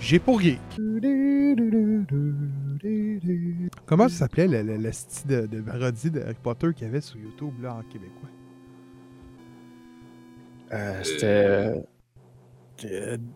[0.00, 0.60] J'ai pour Geek.
[3.86, 6.90] Comment ça s'appelait le, le, le style de, de parodie de Harry Potter qu'il y
[6.90, 8.28] avait sur YouTube là en québécois?
[10.72, 11.86] Euh, C'était.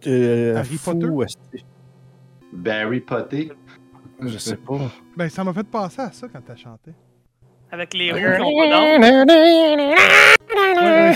[0.06, 1.09] euh, Harry fou, Potter?
[2.53, 3.53] Barry Potter.
[4.21, 4.91] Je sais pas.
[5.17, 6.93] Ben, ça m'a fait penser à ça quand t'as chanté.
[7.71, 8.62] Avec les roues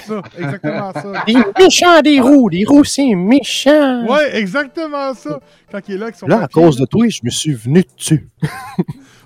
[0.04, 1.24] ça, exactement ça.
[1.26, 4.06] Des méchants des roues, des roues c'est méchant.
[4.06, 5.40] Ouais, exactement ça.
[5.70, 7.52] Quand il est là avec son Là, à cause là, de toi, je me suis
[7.54, 8.28] venu dessus.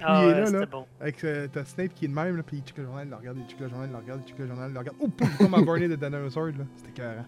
[0.07, 0.67] Ah Il est là, là.
[0.67, 0.85] bon.
[1.01, 3.11] Avec euh, t'as Snape qui est de même, là, puis il check le journal, il
[3.11, 4.79] le regarde, il check le journal, il le regarde, il check le journal, il le
[4.79, 4.97] regarde.
[5.01, 6.65] Oh, pouf, comme un Barney de Dinosaur, là.
[6.77, 7.23] C'était carré.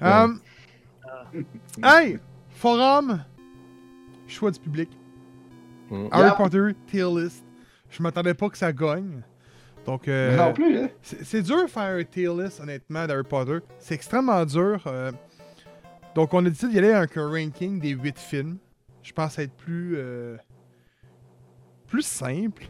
[0.00, 0.40] Um,
[1.80, 2.18] hey!
[2.56, 3.22] Forum!
[4.26, 4.88] Choix du public.
[5.90, 6.08] Mm.
[6.10, 6.36] Harry Yep.
[6.36, 7.43] Potter, tier list.
[7.96, 9.22] Je m'attendais pas que ça gagne.
[9.86, 10.88] Donc, euh, non plus, hein?
[11.02, 13.58] c'est dur de faire un tier list, honnêtement, d'Harry Potter.
[13.78, 14.82] C'est extrêmement dur.
[14.86, 15.12] euh.
[16.14, 18.56] Donc, on a décidé d'y aller avec un ranking des 8 films.
[19.02, 19.94] Je pense être plus.
[19.96, 20.36] euh,
[21.86, 22.64] plus simple.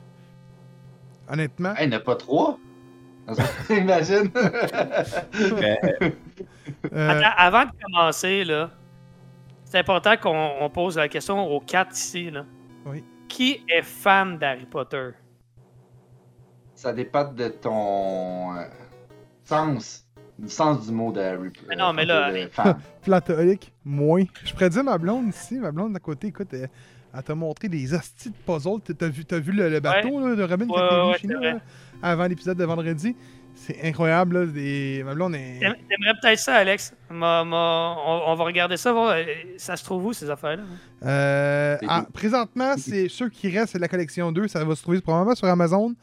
[1.29, 1.75] Honnêtement.
[1.77, 2.59] Hey, il n'y en a pas trois.
[3.71, 4.31] Imagine.
[6.93, 8.71] Euh, Attends, avant de commencer, là,
[9.65, 12.31] c'est important qu'on on pose la question aux quatre ici.
[12.31, 12.45] Là.
[12.87, 13.03] Oui.
[13.35, 15.11] Qui est fan d'Harry Potter?
[16.77, 18.63] Ça dépend de ton euh,
[19.43, 20.07] sens.
[20.39, 21.67] Du sens du mot de Harry Potter.
[21.69, 22.79] Mais non, mais là, euh, fan.
[23.03, 24.23] platonique, moins.
[24.45, 26.71] Je pourrais dire ma blonde ici, ma blonde d'à côté, écoute, elle,
[27.13, 28.81] elle t'a montré des hosties de puzzles.
[28.97, 31.59] T'as- vu, t'as vu le, le bateau là, de Robin Ouais, ouais, chez nous, là,
[32.03, 33.17] avant l'épisode de vendredi?
[33.57, 34.47] C'est incroyable, là.
[34.47, 35.03] Des...
[35.05, 35.61] Ma blonde est.
[35.61, 36.93] T'aim- T'aimerais peut-être ça, Alex?
[37.09, 38.93] Ma- ma- on, on va regarder ça.
[38.93, 39.25] voir, euh,
[39.57, 40.65] Ça se trouve où, ces affaires-là?
[41.05, 44.49] Euh, ah, présentement, c'est ceux qui restent, c'est de la collection 2.
[44.49, 45.95] Ça va se trouver probablement sur Amazon.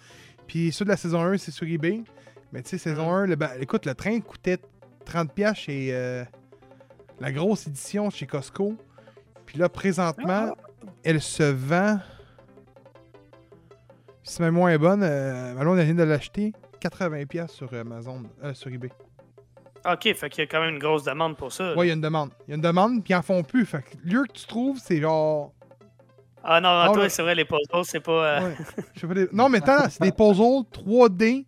[0.47, 2.01] Puis ceux de la saison 1, c'est sur eBay.
[2.53, 4.57] Mais tu sais, saison 1, le, ba- écoute, le train coûtait
[5.05, 6.23] 30$ chez euh,
[7.19, 8.75] la grosse édition chez Costco.
[9.45, 10.55] Puis là, présentement,
[11.03, 11.99] elle se vend.
[14.23, 18.23] Si ma mémoire est bonne, euh, ma blonde elle vient de l'acheter 80$ sur Amazon,
[18.43, 18.89] euh, sur eBay.
[19.85, 21.75] Ok, fait qu'il y a quand même une grosse demande pour ça.
[21.75, 22.29] Ouais, il y a une demande.
[22.47, 23.65] Il y a une demande, puis ils en font plus.
[23.65, 25.53] Fait que lieu que tu trouves, c'est genre
[26.43, 28.11] Ah non, Ah, toi, c'est vrai, les puzzles, c'est pas.
[28.41, 28.55] euh, Ouais.
[28.95, 31.45] Je des- Non, mais attends, c'est des puzzles 3D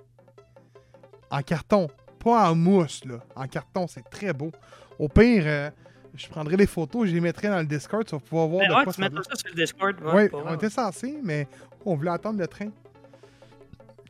[1.30, 1.88] en carton.
[2.20, 3.16] Pas en mousse, là.
[3.36, 4.52] En carton, c'est très beau.
[4.98, 5.70] Au pire, euh,
[6.16, 8.68] je prendrai les photos, je les mettrai dans le Discord, tu vas pouvoir voir Mais
[8.70, 9.96] de ouais, quoi tu ça ça sur le Discord.
[10.02, 10.54] Ouais, on voir.
[10.54, 11.48] était censé, mais
[11.86, 12.70] on voulait attendre le train.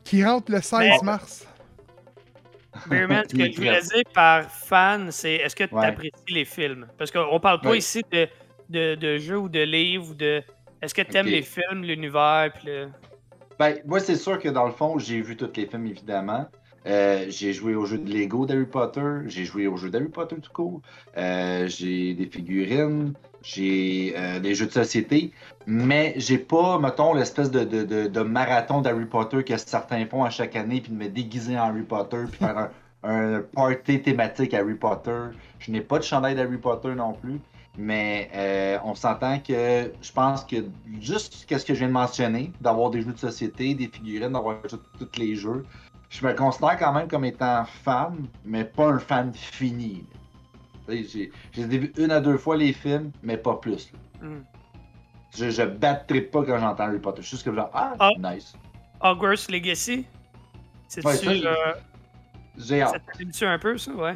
[0.04, 1.46] Qui rentre le 16 Mais- mars.
[2.88, 5.86] Beerman, ce que je voulais dire par fan, c'est est-ce que tu Ouais.
[5.86, 6.86] apprécies les films?
[6.98, 7.78] Parce qu'on parle pas Ouais.
[7.78, 8.26] ici de,
[8.68, 10.42] de, de jeux ou de livres ou de.
[10.82, 12.88] Est-ce que tu aimes les films, l'univers, puis le.
[13.58, 16.46] Ben, moi, c'est sûr que dans le fond, j'ai vu tous les films, évidemment.
[16.86, 19.00] Euh, j'ai joué au jeu de Lego d'Harry Potter.
[19.26, 20.82] J'ai joué au jeu d'Harry Potter tout court.
[21.16, 23.14] Euh, j'ai des figurines.
[23.44, 25.32] J'ai euh, des jeux de société.
[25.66, 30.30] Mais j'ai pas, mettons, l'espèce de, de, de, marathon d'Harry Potter que certains font à
[30.30, 32.70] chaque année, puis de me déguiser en Harry Potter, puis faire un,
[33.04, 35.18] un party thématique Harry Potter.
[35.58, 37.38] Je n'ai pas de chandail d'Harry Potter non plus.
[37.76, 40.56] Mais euh, on s'entend que je pense que
[41.00, 44.58] juste ce que je viens de mentionner, d'avoir des jeux de société, des figurines, d'avoir
[44.62, 45.64] tous les jeux,
[46.08, 50.04] je me considère quand même comme étant fan, mais pas un fan fini.
[50.88, 53.90] J'ai j'ai vu une à deux fois les films, mais pas plus.
[53.92, 54.28] là.
[54.28, 54.42] Hmm.
[55.36, 57.22] Je, je battrai pas quand j'entends Harry Potter.
[57.22, 58.10] Je suis juste comme genre, ah, Ah.
[58.18, 58.54] nice.
[59.00, 60.06] Hogwarts Legacy?
[60.88, 61.06] C'est-tu.
[61.06, 61.16] Ouais,
[62.56, 62.86] j'ai- euh,
[63.32, 63.90] ça un peu, ça?
[63.92, 64.14] Ouais.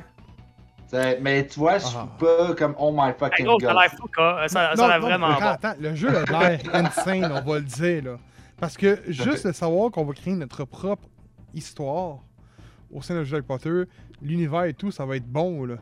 [1.21, 2.09] Mais tu vois, je suis Ah.
[2.19, 3.83] pas comme oh my fucking gros, ça a god.
[3.83, 4.49] l'air fou, quoi.
[4.49, 8.05] Ça, a l'air non, vraiment attends, le jeu a l'air insane, on va le dire,
[8.05, 8.17] là.
[8.59, 11.07] Parce que juste de savoir qu'on va créer notre propre
[11.55, 12.19] histoire
[12.93, 13.83] au sein de Harry Potter,
[14.23, 15.77] l'univers et tout, ça va être bon, là.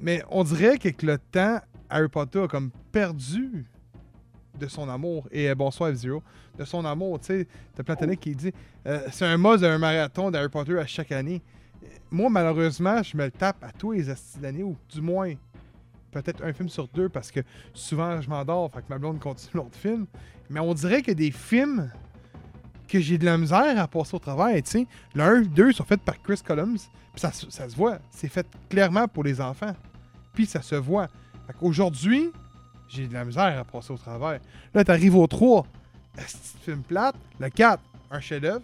[0.00, 3.66] Mais on dirait qu'avec le temps, Harry Potter a comme perdu
[4.58, 5.26] de son amour.
[5.30, 6.22] Et euh, bonsoir F-Zero.
[6.58, 7.48] De son amour, tu sais.
[7.74, 8.52] T'as Platonic qui dit
[8.86, 11.42] euh, c'est un must d'un marathon d'Harry Potter à chaque année.
[12.10, 15.34] Moi, malheureusement, je me le tape à tous les astis d'année, ou du moins
[16.12, 17.40] peut-être un film sur deux parce que
[17.72, 20.06] souvent je m'endors, fait que ma blonde continue l'autre film.
[20.48, 21.90] Mais on dirait que des films
[22.98, 24.86] que j'ai de la misère à passer au travail, tu sais.
[25.14, 26.76] Le 1, 2 sont faits par Chris Columbs,
[27.12, 27.98] puis ça, se- voit.
[28.10, 29.74] C'est fait clairement pour les enfants.
[30.32, 31.08] Puis ça se voit.
[31.48, 32.30] Fait qu'aujourd'hui,
[32.88, 34.38] j'ai de la misère à passer au travail.
[34.72, 35.66] Là, t'arrives au 3,
[36.18, 37.16] esti de film plate?
[37.40, 37.82] Le 4,
[38.12, 38.62] un chef-d'œuvre.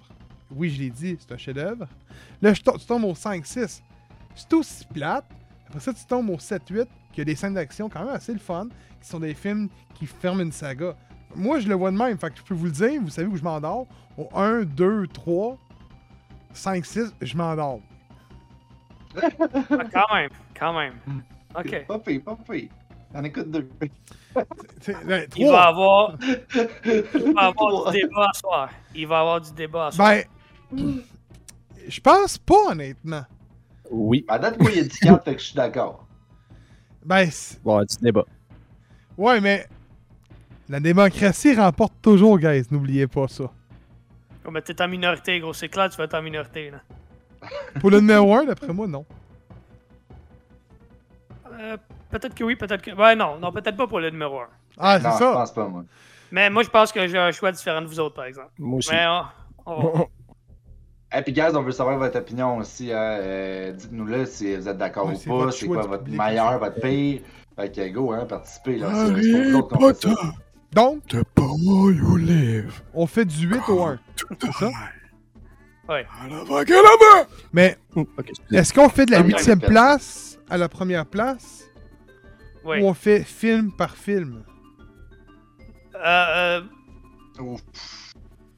[0.53, 1.87] Oui, je l'ai dit, c'est un chef-d'œuvre.
[2.41, 3.83] Là, tu tombes au 5, 6.
[4.37, 5.25] C'est aussi plate.
[5.67, 8.33] Après ça, tu tombes au 7, 8, qui a des scènes d'action quand même assez
[8.33, 8.69] le fun,
[9.03, 10.95] qui sont des films qui ferment une saga.
[11.37, 13.29] Moi, je le vois de même, fait que je peux vous le dire, vous savez
[13.29, 13.87] où je m'endors?
[14.19, 15.57] Au 1, 2, 3,
[16.53, 17.81] 5, 6, je m'endors.
[19.17, 19.29] Ah,
[19.93, 20.95] quand même, quand même.
[21.07, 21.21] Hmm.
[21.59, 21.87] OK.
[21.87, 22.23] Pas pire.
[23.13, 23.69] On écoute deux.
[25.05, 28.71] Ben, Il va avoir, il va avoir du débat à soir.
[28.95, 30.09] Il va avoir du débat à soir.
[30.73, 31.01] Ben,
[31.89, 33.23] je pense pas, honnêtement.
[33.91, 34.25] Oui.
[34.29, 36.07] À date, moi, il y a 10 cartes, fait que je suis d'accord.
[37.05, 38.25] Ben, c'est- Bon, du débat.
[39.19, 39.67] ouais, mais
[40.71, 43.45] la démocratie remporte toujours, guys, n'oubliez pas ça.
[44.47, 45.53] Oh, mais t'es en minorité, gros.
[45.53, 46.79] C'est clair, tu vas être en minorité, là.
[47.81, 49.05] Pour le numéro 1, d'après moi, non.
[51.59, 51.77] Euh,
[52.11, 52.91] peut-être que oui, peut-être que.
[52.93, 54.47] Ouais, non, non, peut-être pas pour le numéro 1.
[54.79, 55.33] Ah, c'est non, je ça.
[55.33, 55.85] pense pas, moi.
[56.33, 58.51] Mais moi, je pense que j'ai un choix différent de vous autres, par exemple.
[58.59, 58.91] Moi aussi.
[58.93, 59.05] Mais
[59.67, 60.07] on- on-
[61.19, 62.93] Et puis, guys, on veut savoir votre opinion aussi.
[62.93, 62.97] hein.
[63.21, 65.51] Euh, Dites-nous-le si vous êtes d'accord Ouais, ou pas.
[65.51, 67.21] C'est quoi votre meilleur, votre pire.
[67.57, 68.77] Fait que go, hein, participez.
[68.77, 70.11] Là, Harry c'est
[70.73, 72.81] Donc, The power you live.
[72.95, 73.99] on fait du 8 au 1.
[74.41, 74.71] C'est ça?
[75.89, 76.07] Ouais.
[76.29, 77.27] L'avant!
[77.53, 77.77] Mais
[78.53, 81.65] est-ce qu'on fait de la Ah, huitième place à la première place?
[82.63, 82.83] Ouais.
[82.83, 84.45] ou on fait film par film?
[85.97, 86.61] Euh,
[87.39, 87.61] euh, Ouf.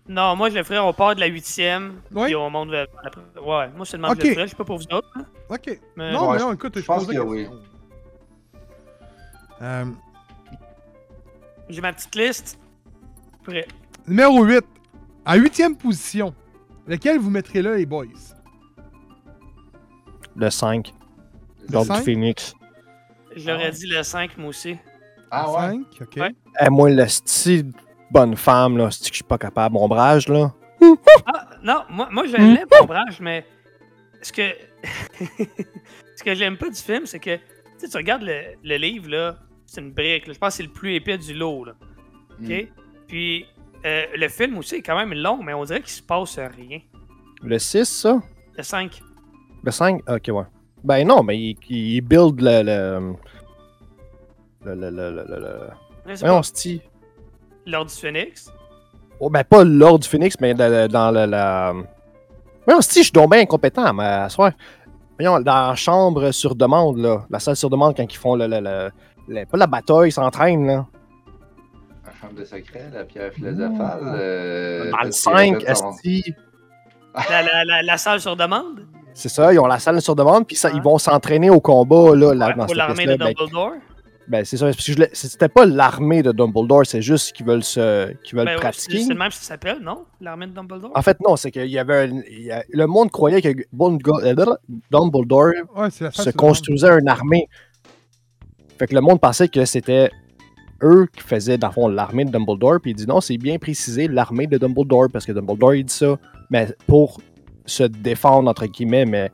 [0.09, 2.27] non, moi, je le ferais, on part de la huitième, Ouais.
[2.27, 4.23] puis on monte vers la Ouais, moi, c'est le même que Ok.
[4.25, 4.47] je le ferais.
[4.47, 5.09] Je sais pas pour vous autres.
[5.15, 5.25] hein.
[5.49, 5.81] Ok.
[5.97, 7.47] Mais- non, Ouais, mais je- non, écoute, je, je pense que oui.
[9.63, 9.85] Euh,
[11.73, 12.59] J'ai ma petite liste.
[13.45, 13.67] Prêt.
[14.07, 14.63] numéro 8.
[15.27, 16.35] En huitième position.
[16.87, 18.07] Lequel vous mettrez là, les boys?
[20.37, 20.93] Le 5.
[21.69, 22.03] Le L'ordre du?
[22.03, 22.55] Phoenix.
[23.37, 23.71] J'aurais Ah.
[23.71, 24.77] dit le 5, moi aussi.
[25.31, 25.73] Ah ouais?
[25.73, 26.17] 5, ok.
[26.19, 26.35] Ouais.
[26.61, 27.73] Eh, moi, le style
[28.11, 29.75] bonne femme, là, c'est que je suis pas capable?
[29.75, 30.53] Mon brage, là.
[31.27, 33.47] Ah, non, moi, moi je l'aime, mon brage, mais
[34.21, 34.51] ce que
[36.17, 37.43] ce que j'aime pas du film, c'est que tu
[37.79, 39.37] sais, tu regardes le, le livre, là,
[39.73, 40.27] c'est une brique.
[40.27, 40.33] là.
[40.35, 41.65] Je pense que c'est le plus épais du lot.
[41.65, 41.73] Là.
[42.43, 42.49] OK?
[42.49, 42.67] Mm.
[43.09, 43.47] Puis
[43.85, 46.81] euh, le film aussi est quand même long, mais on dirait qu'il se passe rien.
[47.43, 48.21] Le 6, ça?
[48.57, 49.01] Le 5.
[49.65, 50.01] Le 5?
[50.09, 50.45] Ok, ouais.
[50.85, 52.63] Ben non, mais il, il build le.
[52.63, 53.15] le...
[54.65, 54.75] Le.
[54.75, 54.91] Le.
[54.91, 55.11] Le.
[55.11, 55.71] Le.
[56.07, 56.81] le, pas, c'ti.
[57.67, 58.53] L'Ordre du Phoenix.
[59.21, 61.73] Oh, ben pas l'ordre du Phoenix, mais dans, le- dans le- la.
[62.67, 64.53] Voyons, c'ti, je suis donc bien incompétent, mais à soir.
[65.19, 67.25] Voyons, dans la chambre sur demande, là.
[67.31, 68.47] La salle sur demande, quand ils font le.
[68.49, 68.91] le, le-
[69.47, 70.87] pas la bataille, ils s'entraînent, là.
[72.05, 74.01] La chambre de secret, la pierre philosophale.
[74.05, 76.35] euh, Dans le qu'est-ce qu'il 5, répète son- esti.
[77.31, 78.87] La, la, la, la salle sur demande?
[79.13, 82.33] C'est ça, ils ont la salle sur demande, puis ils vont s'entraîner au combat, là,
[82.33, 83.17] là Ouais, dans pour l'armée de.
[83.17, 83.73] Ben, Dumbledore?
[84.29, 84.71] ben, c'est ça,
[85.13, 88.13] c'était pas l'armée de Dumbledore, c'est juste qu'ils veulent se.
[88.23, 89.03] qu'ils veulent Ben, pratiquer.
[89.03, 90.07] c'est le même que ça s'appelle, non?
[90.23, 90.91] L'armée de Dumbledore?
[90.95, 93.49] En fait, non, c'est qu'il y avait un- il y a- le monde croyait que
[93.49, 94.57] euh,
[94.91, 97.47] Dumbledore Ouais, se construisait une armée.
[98.83, 100.11] Fait que le monde pensait que c'était
[100.83, 102.81] eux qui faisaient, dans le l'armée de Dumbledore.
[102.83, 106.19] Puis il dit non, c'est bien précisé l'armée de Dumbledore, parce que Dumbledore, dit ça.
[106.51, 107.21] Mais pour
[107.65, 109.31] se défendre, entre guillemets, mais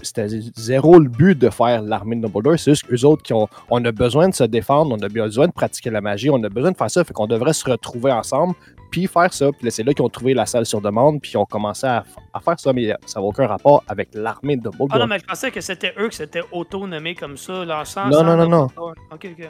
[0.00, 2.58] c'était zéro le but de faire l'armée de Dumbledore.
[2.58, 5.46] C'est juste qu'eux autres, qui ont, on a besoin de se défendre, on a besoin
[5.46, 7.04] de pratiquer la magie, on a besoin de faire ça.
[7.04, 8.54] Fait qu'on devrait se retrouver ensemble,
[8.90, 9.50] puis faire ça.
[9.52, 11.86] Puis là, c'est là qu'ils ont trouvé la salle sur demande, puis ils ont commencé
[11.86, 12.72] à, à faire ça.
[12.72, 14.88] Mais ça n'a aucun rapport avec l'armée de Dumbledore.
[14.92, 18.12] Ah non, mais je pensais que c'était eux qui s'étaient auto-nommés comme ça, l'ensemble.
[18.12, 18.68] Non, non, non, non.
[19.10, 19.48] Ok, ok.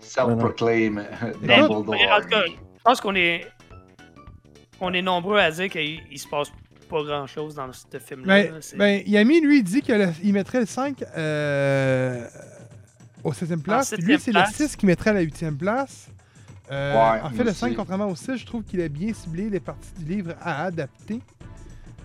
[0.00, 1.04] Self-proclaim
[1.40, 1.94] Mais, Dumbledore.
[1.94, 3.46] mais en tout cas, je pense qu'on est.
[4.80, 6.50] On est nombreux à dire qu'il il se passe
[6.84, 8.44] pas grand chose dans ce film-là.
[8.44, 12.26] Ben, ben, Yami, lui, dit qu'il mettrait le 5 euh,
[13.22, 13.94] au 7 place.
[13.98, 16.08] lui, c'est le 6 qui mettrait à la 8 place.
[16.70, 17.58] Euh, Ouais, en fait, le aussi.
[17.60, 20.64] 5, contrairement au 6, je trouve qu'il a bien ciblé les parties du livre à
[20.64, 21.20] adapter.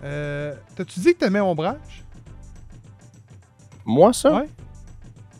[0.04, 2.04] Euh, T'as-tu dit que t'aimais Ombrage?
[3.84, 4.32] Moi, ça?
[4.34, 4.48] Ouais.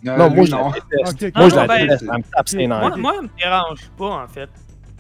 [0.07, 0.71] Euh, non, moi, je non.
[0.71, 1.13] la déteste.
[1.13, 1.37] Ok, ok.
[1.37, 2.03] Moi, je la Ah, ben, déteste.
[2.11, 2.81] Elle me tape ses nerfs.
[2.81, 4.49] Moi, moi, elle me dérange pas, en fait.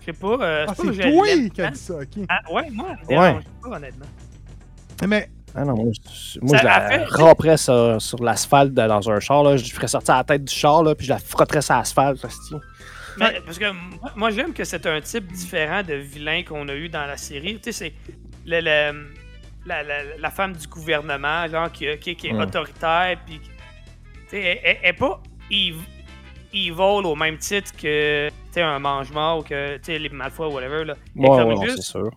[0.00, 0.28] Je sais pas.
[0.40, 1.72] Euh, Ah, pas que c'est toi qui a tant.
[1.72, 2.26] dit ça, ok.
[2.28, 4.06] Ah, ouais, moi, elle me dérange pas, honnêtement.
[5.08, 9.10] Mais Ah non, moi, je, moi, Ça je la fait- ramperais sur, sur l'asphalte dans
[9.10, 9.42] un char.
[9.42, 9.56] Là.
[9.56, 12.24] Je ferais sortir la tête du char, là, puis je la frotterais sur l'asphalte.
[13.16, 13.64] Mais, parce que
[14.16, 17.56] moi, j'aime que c'est un type différent de vilain qu'on a eu dans la série.
[17.60, 17.92] Tu sais, c'est
[18.46, 19.08] le- le-
[19.66, 22.42] la, la- la femme du gouvernement, genre, qui, qui- qui est Ouais.
[22.44, 23.40] autoritaire, puis.
[23.40, 23.50] Tu
[24.28, 25.84] sais, elle, elle- elle est pas ev-
[26.52, 30.46] evil au même titre que, tu sais, un mange-mort ou que, tu sais, les Malfoy
[30.48, 30.94] ou whatever, là.
[31.16, 32.10] Ouais, non, c'est sûr.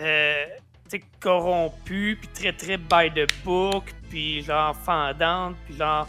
[0.00, 0.44] euh,
[0.90, 6.08] tu sais, corrompue, puis très très by the book, puis genre fendante, puis genre.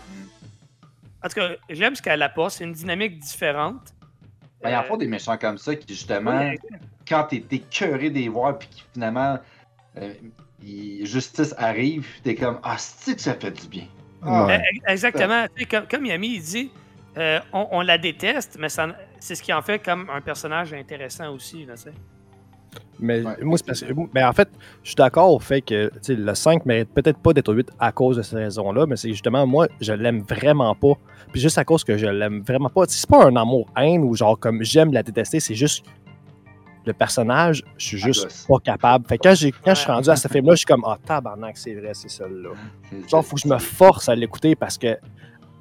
[1.24, 3.94] En tout cas, j'aime ce qu'elle apporte, c'est une dynamique différente.
[4.64, 6.58] Ben, il y en Euh, a des méchants comme ça qui, justement, oui,
[7.08, 9.40] quand t'es écœuré des voir, puis qui finalement,
[9.98, 10.14] euh,
[11.06, 13.86] justice arrive, t'es comme Ah, c'est que ça fait du bien.
[14.22, 14.58] Ah, Ouais.
[14.58, 15.46] Euh, Exactement.
[15.70, 16.72] Comme, comme Yami il dit,
[17.18, 18.70] euh, on, on la déteste, mais
[19.20, 21.66] c'est ce qui en fait comme un personnage intéressant aussi.
[21.66, 21.94] Là, tu sais.
[23.00, 23.94] Mais Ouais, moi, c'est parce que.
[24.14, 24.48] Mais en fait,
[24.84, 27.92] je suis d'accord au fait que le 5 mérite peut-être pas d'être au 8 à
[27.92, 30.94] cause de ces raisons-là, mais c'est justement, moi, je l'aime vraiment pas.
[31.32, 32.84] Puis juste à cause que je l'aime vraiment pas.
[32.88, 35.84] C'est pas un amour-haine ou genre comme j'aime la détester, c'est juste.
[36.84, 38.46] Le personnage, je suis À juste gosse.
[38.48, 39.08] pas capable.
[39.08, 40.98] Fait que quand, j'ai- quand je suis rendu à ce film-là, je suis comme, ah,
[41.06, 42.50] tabarnak, c'est vrai, c'est celle-là.
[43.08, 44.98] Genre, faut que je me force à l'écouter parce que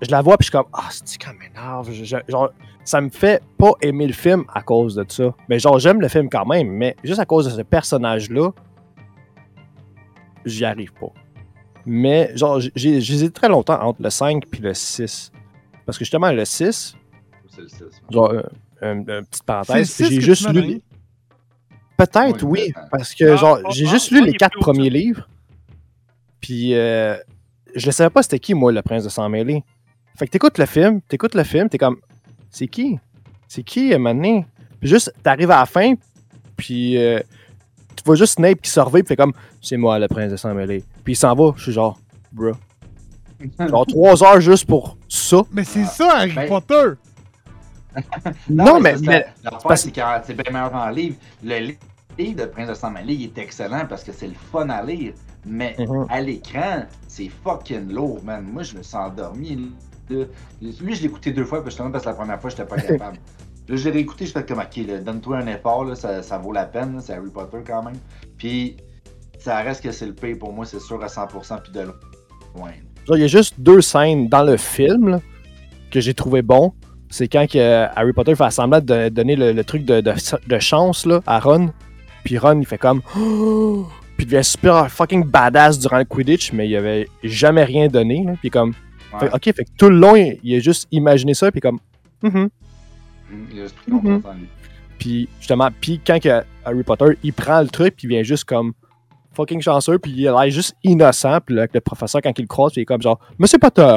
[0.00, 1.90] je la vois puis je suis comme ah c'est quand m'énerve?
[2.26, 2.50] Genre,
[2.90, 5.32] ça me fait pas aimer le film à cause de ça.
[5.48, 8.50] Mais genre, j'aime le film quand même, mais juste à cause de ce personnage-là,
[10.44, 11.12] j'y arrive pas.
[11.86, 15.32] Mais genre, j'hésite très longtemps entre le 5 puis le 6.
[15.86, 16.96] Parce que justement, le 6,
[17.48, 17.88] C'est le six, ouais.
[18.10, 18.42] genre, euh,
[18.82, 20.60] une, une petite c'est le parenthèse, j'ai juste lu.
[20.60, 20.82] les-.
[21.96, 24.96] Peut-être, Oui, parce que genre, j'ai juste lu les quatre premiers ça.
[24.96, 25.28] livres.
[26.40, 27.16] Puis euh,
[27.74, 29.62] je ne savais pas c'était qui, moi, le prince de sang mêlé.
[30.16, 31.98] Fait que t'écoutes le film, t'écoutes le film, t'es comme,
[32.50, 32.98] c'est qui?
[33.48, 34.44] C'est qui, maintenant?
[34.80, 35.94] Puis juste, t'arrives à la fin,
[36.56, 37.20] puis euh,
[37.96, 40.84] tu vois juste Snape qui surveille, puis fait comme, c'est moi, le prince de mêlé.
[41.04, 41.98] Puis il s'en va, je suis genre,
[42.32, 42.52] bro.
[43.58, 45.42] Genre trois heures juste pour ça.
[45.52, 46.92] Mais c'est ça, Harry Ben- Potter!
[48.48, 49.28] Non, mais, c'est mais ça.
[49.44, 51.16] L'affaire, parce- c'est que c'est bien meilleur en livre.
[51.42, 51.78] Le li-
[52.18, 55.12] livre de Prince de Mêlé, il est excellent parce que c'est le fun à lire.
[55.44, 56.06] Mais Mhm.
[56.08, 58.44] à l'écran, c'est fucking lourd, man.
[58.44, 59.72] Moi, je me suis endormi.
[60.10, 60.24] Là.
[60.60, 63.18] Lui, je l'ai écouté deux fois, justement, parce que la première fois, j'étais pas capable.
[63.68, 66.50] Là, je l'ai réécouté, je fais comme, ok, donne-toi un effort, là, ça, ça vaut
[66.52, 67.94] la peine, c'est Harry Potter quand même.
[68.36, 68.76] Puis,
[69.38, 72.70] ça reste que c'est le pire pour moi, c'est sûr, à 100%, puis de loin.
[73.08, 75.20] Il y a juste deux scènes dans le film là,
[75.92, 76.72] que j'ai trouvé bon.
[77.10, 80.14] C'est quand que, Harry Potter fait semblant de donner le, le truc de, de-
[80.48, 81.70] de chance là, à Ron.
[82.24, 83.02] Puis Ron, il fait comme.
[84.16, 88.24] Puis il devient super fucking badass durant le Quidditch, mais il avait jamais rien donné.
[88.24, 88.32] là.
[88.40, 88.74] Puis comme.
[89.14, 89.18] Ouais.
[89.28, 91.50] fait- ok, fait que tout le long, il, il a juste imaginé ça.
[91.50, 91.78] Puis comme.
[92.22, 92.30] Mhm.
[93.30, 94.00] Mm, Il a juste pris en
[94.34, 94.48] lui.
[94.98, 98.44] Puis justement, puis quand que Harry Potter, il prend le truc, puis il vient juste
[98.44, 98.72] comme
[99.32, 102.42] fucking chanceux, puis il a l'air juste innocent, puis là, avec le professeur, quand il
[102.42, 103.96] le croise, puis il est comme genre, Monsieur Potter,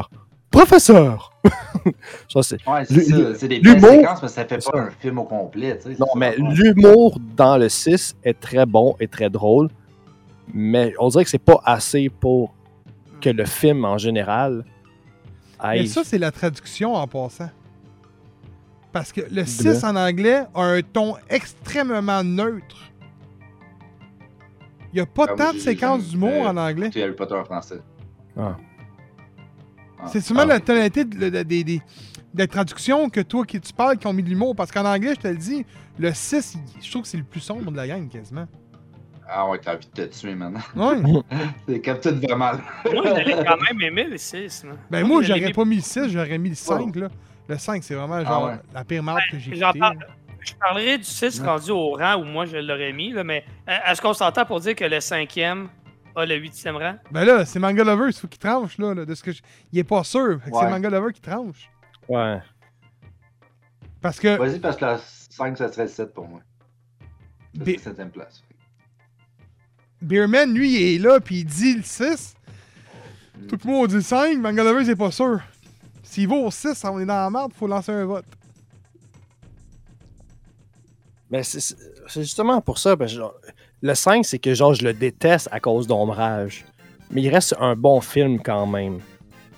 [0.50, 1.34] professeur!
[2.32, 2.66] ça, c'est...
[2.68, 3.36] Ouais, c'est L'hu- ça.
[3.36, 5.98] C'est des belles l'humour- séquences, mais ça fait pas un film au complet, tu sais.
[6.00, 9.68] Non, mais l'humour dans le 6 est très bon et très drôle,
[10.54, 12.54] mais on dirait que c'est pas assez pour
[13.20, 14.64] que le film en général
[15.72, 17.50] Mais ça, c'est la traduction en passant.
[18.92, 22.92] Parce que le 6 en anglais a un ton extrêmement neutre.
[24.92, 26.90] Il n'y a pas Ah, tant de séquences d'humour euh, en anglais.
[26.94, 27.80] C'est Harry Potter en français.
[28.38, 28.56] Ah.
[30.00, 30.08] Ah.
[30.08, 30.46] C'est souvent ah.
[30.46, 31.82] la tonalité de- de- des, des-
[32.34, 34.56] des traductions que toi qui tu parles qui ont mis de l'humour.
[34.56, 35.66] Parce qu'en anglais, je te le dis,
[35.98, 38.46] le 6, il- je trouve que c'est le plus sombre de la gang quasiment.
[39.28, 40.60] Ah ouais, t'as envie de te tuer maintenant.
[40.76, 41.24] Ouais.
[41.68, 42.52] C'est comme tout vraiment.
[42.92, 44.66] Moi, j'allais quand même aimer le 6.
[44.66, 44.76] moi.
[44.92, 46.96] ben moi, je j'aurais pas mis le 6, j'aurais mis le 5.
[46.96, 47.08] Là.
[47.48, 48.60] Le 5, c'est vraiment genre ouais.
[48.74, 49.80] la pire marque que j'ai J'en écoutée.
[49.80, 49.98] parle-
[50.40, 51.48] Je parlerai du 6 Ouais.
[51.48, 54.60] rendu au rang où moi je l'aurais mis, là, mais euh, est-ce qu'on s'entend pour
[54.60, 55.70] dire que le cinquième
[56.16, 56.96] a le huitième rang?
[57.12, 59.42] Ben là, c'est Manga Lover, il faut qu'il tranche, là, là, de ce que je-
[59.72, 60.38] Il est pas sûr.
[60.40, 60.70] Que C'est Ouais.
[60.70, 61.70] Manga Lover qui tranche.
[62.10, 62.40] Ouais.
[64.02, 66.42] Parce que Vas-y, parce que la 5, ça serait le 7 pour moi.
[67.66, 68.44] C'est 7 place.
[70.04, 72.36] Beerman, lui, il est là, puis il dit le 6.
[73.40, 73.48] Mm.
[73.48, 75.40] Tout le monde dit le 5, Manga Lover, c'est pas sûr.
[76.04, 78.26] S'il va au 6, on est dans la merde, faut lancer un vote.
[81.32, 81.76] Mais c'est
[82.22, 82.96] justement pour ça.
[83.82, 86.66] le 5, c'est que genre je le déteste à cause d'Ombrage.
[87.10, 89.00] Mais il reste un bon film quand même.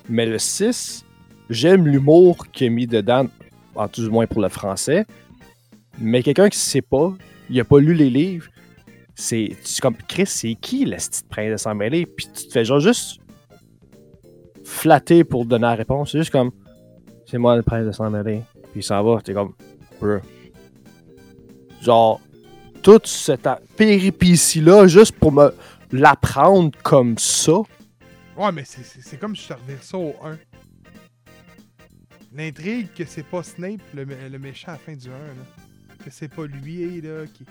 [0.07, 1.03] Mais le 6,
[1.49, 3.27] j'aime l'humour qu'il a mis dedans,
[3.75, 5.05] en tout du moins pour le français.
[5.99, 7.13] Mais quelqu'un qui sait pas,
[7.49, 8.47] il a pas lu les livres,
[9.15, 12.05] c'est comme Chris, c'est qui le petit prince de sang mêlé?
[12.05, 13.19] Puis tu te fais genre juste.
[14.63, 16.11] flatté pour donner la réponse.
[16.11, 16.51] C'est juste comme,
[17.25, 18.41] c'est moi le prince mêler.
[18.71, 19.53] Puis il s'en va, t'es comme,
[19.99, 20.19] Bruh.
[21.81, 22.19] Genre,
[22.81, 25.53] toute cette péripétie-là, juste pour me
[25.91, 27.53] l'apprendre comme ça.
[28.37, 30.37] Ouais, mais c'est- comme si je te ça au 1.
[32.33, 35.95] L'intrigue que c'est pas Snape, le, le méchant à la fin du 1, là.
[36.03, 37.45] Que c'est pas lui, là, qui...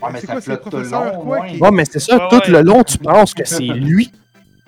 [0.00, 1.48] Ouais, mais c'est ça quoi, c'est le flotte tout le professeur, long, quoi, ouais.
[1.50, 1.60] qui...
[1.60, 2.50] Ouais, mais c'est ça, Ouais, tout ouais.
[2.50, 4.12] le long, tu penses que c'est lui?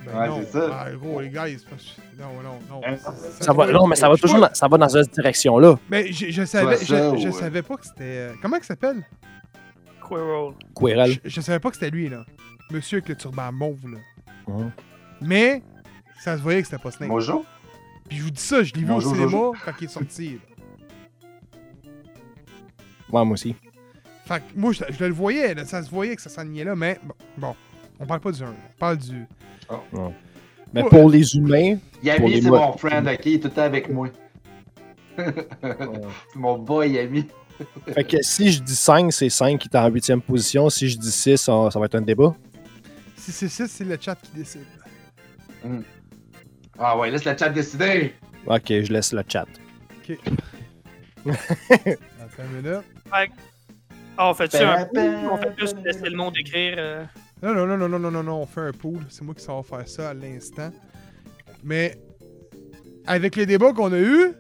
[0.05, 0.41] Ben Ouais, non.
[0.45, 0.69] c'est ça.
[0.73, 1.77] Ah, gros, les gars, c'est pas...
[2.19, 2.81] Non, non, non.
[2.87, 2.97] Hein?
[3.41, 5.79] Ça va, non, mais ça va toujours dans, ça va dans cette direction-là.
[5.89, 8.03] Mais je, je savais, ça je, savais pas que c'était...
[8.03, 9.07] euh, Comment il s'appelle?
[10.07, 10.53] Quirrell.
[10.77, 11.13] Quirrell.
[11.25, 12.25] Je, je savais pas que c'était lui, là.
[12.71, 13.99] Monsieur avec le turban mauve, là.
[14.49, 14.71] Mhm.
[15.23, 15.63] Mais,
[16.21, 17.09] ça se voyait que c'était pas Snape.
[17.09, 17.45] Mojo?
[18.09, 20.31] Puis je vous dis ça, je l'ai vu au Bonjour, cinéma quand il est sorti.
[20.31, 20.39] là.
[23.13, 23.55] Ouais, moi aussi.
[24.31, 26.77] Fait que moi, je, je le voyais, là, ça se voyait que ça s'enlignait là,
[26.77, 27.57] mais bon, bon,
[27.99, 29.27] on parle pas du 1, on parle du...
[30.73, 30.89] Mais Ouais.
[30.89, 33.27] pour les humains, Yami, c'est mon friend, ok?
[33.27, 34.07] Il est tout le temps avec moi.
[36.37, 37.27] Mon boy Yami.
[37.93, 40.71] fait que si je dis 5, c'est 5 qui est en 8 position.
[40.71, 42.33] Si je dis 6, ça, ça va être un débat.
[43.17, 44.65] Si c'est 6, c'est le chat qui décide.
[46.79, 48.15] Ah ouais, laisse la chat décider.
[48.47, 49.47] Ok, je laisse le chat.
[50.09, 50.19] Ok.
[51.27, 52.85] Attends une minute.
[54.23, 55.01] Ah, on fait ça un ba,
[55.33, 56.75] On fait juste laisser le monde écrire.
[56.77, 57.05] euh,
[57.43, 58.99] Non, non, non, non, non, non, non, on fait un pool.
[59.09, 60.71] C'est moi qui sais faire ça à l'instant.
[61.65, 61.97] Mais,
[63.07, 64.35] avec les débats qu'on a eus,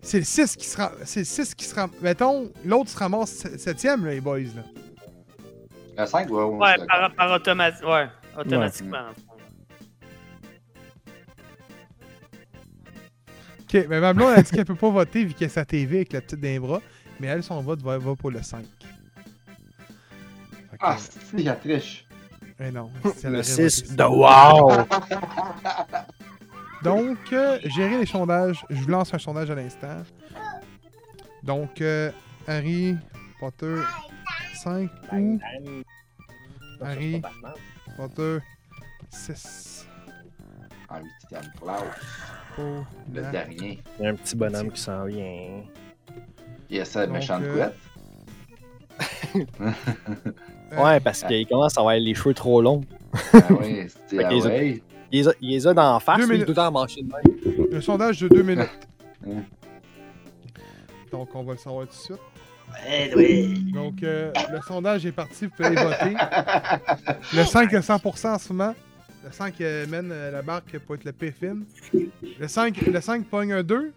[0.00, 0.88] c'est le 6 qui se rend...
[1.04, 1.90] C'est le 6 qui se rend...
[2.00, 4.64] Mettons, l'autre se ramasse 7ème, là, les boys, là.
[5.94, 6.86] La 5, ouais, ouais.
[6.88, 7.86] Par, par automatique.
[7.86, 8.08] Ouais,
[8.38, 9.08] automatiquement.
[13.60, 15.96] Ok, mais ma blonde a dit qu'elle peut pas voter vu qu'elle a sa TV
[15.98, 16.80] avec la petite d'un bras,
[17.20, 18.64] mais elle, son vote va, va pour le 5.
[18.70, 22.06] Fait que, Ah, si, il y a triche.
[22.60, 23.96] eh non, c'est Le la 6 révolte.
[23.96, 24.70] de wow!
[26.82, 28.64] Donc, euh, gérer les sondages.
[28.68, 30.02] Je vous lance un sondage à l'instant.
[31.42, 32.10] Donc, euh,
[32.46, 32.96] Harry
[33.40, 33.76] Potter
[34.54, 35.40] 5 ou
[36.82, 37.22] Harry
[37.96, 38.38] Potter
[39.10, 39.86] 6
[40.90, 41.82] Ah, huitième place.
[42.54, 43.82] pour Le la- dernier.
[43.98, 45.62] Il y a un petit bonhomme qui s'en vient.
[46.74, 49.46] Il y a ça, Donc, méchante euh, couette.
[50.76, 52.80] Ouais, parce qu'il commence à avoir les cheveux trop longs?
[53.32, 54.82] Ah oui, c'était Fait ah ouais.
[55.12, 56.46] Il les a, il la face, Deux il est minutes.
[56.46, 57.68] tout le temps manché de même.
[57.70, 58.88] Le sondage de 2 minutes.
[59.24, 59.44] Hum.
[61.12, 62.18] Donc, on va le savoir tout de suite.
[62.88, 63.70] Ouais, oui.
[63.72, 66.16] Donc, euh, le sondage est parti, vous pouvez voter.
[67.34, 68.74] Le 5 à 100% en ce moment.
[69.24, 71.58] Le 5 euh, mène la barque pour être le PFIN.
[72.40, 73.92] Le 5, le 5 pogne un 2.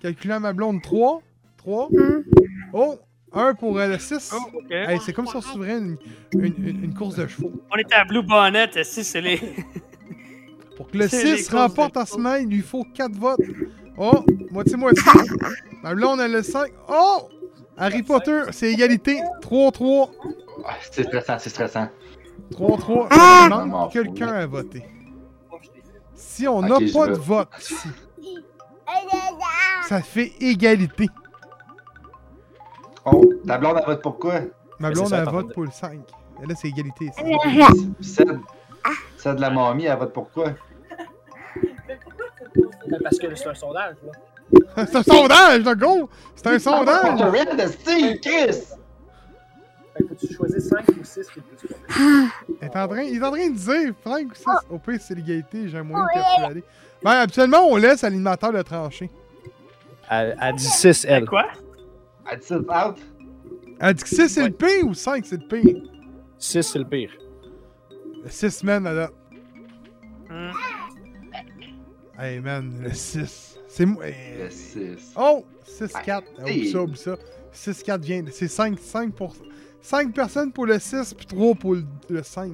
[0.00, 1.20] Calculant ma blonde 3.
[1.66, 1.88] 3.
[2.72, 2.98] Oh!
[3.32, 4.32] 1 pour euh, le 6.
[4.34, 4.70] Oh, ok.
[4.70, 5.96] Hey, c'est comme si on s'ouvrait une,
[6.34, 7.52] une, une- une course de chevaux.
[7.72, 9.38] On est à Blue Bonnet, si c'est les.
[10.76, 13.12] Pour que le C'est les 6 courses remporte en ce moment, il lui faut 4
[13.16, 13.40] votes.
[13.98, 14.24] Oh!
[14.52, 15.02] Moitié-moitié.
[15.82, 16.70] Ma blonde a le 5.
[16.88, 17.28] Oh!
[17.76, 19.20] Harry Potter, c'est égalité.
[19.42, 20.10] 3-3.
[20.64, 21.88] Ah, C'est stressant, c'est stressant.
[22.52, 23.08] 3-3.
[23.10, 24.84] Ah, quelqu'un à voter.
[26.14, 27.74] Si on n'a pas de vote ici,
[29.88, 31.08] ça fait égalité.
[33.06, 34.40] Oh, ta blonde, elle vote pour quoi?
[34.78, 36.00] Ma blonde, c'est elle vote pour le 5.
[36.42, 37.06] Et là, c'est égalité.
[37.06, 37.92] ici.
[38.00, 38.40] Celle,
[39.16, 40.50] celle de la mamie, elle vote pour quoi?
[43.02, 44.12] Parce que c'est un sondage, là.
[44.86, 46.08] c'est un sondage, le gros!
[46.34, 47.56] C'est un Ah, sondage!
[47.56, 48.58] De Steve, Chris!
[49.96, 51.68] Fait que faut-tu choisir 5 ou 6 qui est plus
[52.60, 54.44] Il est en train, il est en train de dire 5 ou 6.
[54.70, 56.64] Au pire, c'est l'égalité, j'ai un moyen de persuader.
[57.02, 59.10] Ben, habituellement, on laisse l'animateur le trancher.
[60.10, 61.26] Elle dit 6, elle.
[61.26, 61.46] Quoi?
[62.30, 62.96] Elle dit out?
[63.78, 65.76] Elle dit que 6 c'est le pire ou 5 c'est le pire?
[66.38, 67.10] 6, c'est le pire.
[68.26, 69.12] 6 semaines là date.
[70.28, 70.50] Hmm.
[72.18, 73.58] Hey man, le 6.
[73.68, 74.04] C'est moi.
[74.06, 75.12] Le 6.
[75.16, 75.44] Oh!
[75.66, 76.22] 6-4.
[76.38, 76.58] Hey.
[76.60, 77.16] Oublie ça, oublie ça.
[77.54, 78.24] 6-4 vient.
[78.32, 79.34] C'est 5, 5 pour.
[79.82, 82.50] 5 personnes pour le 6 puis 3 pour le, le 5.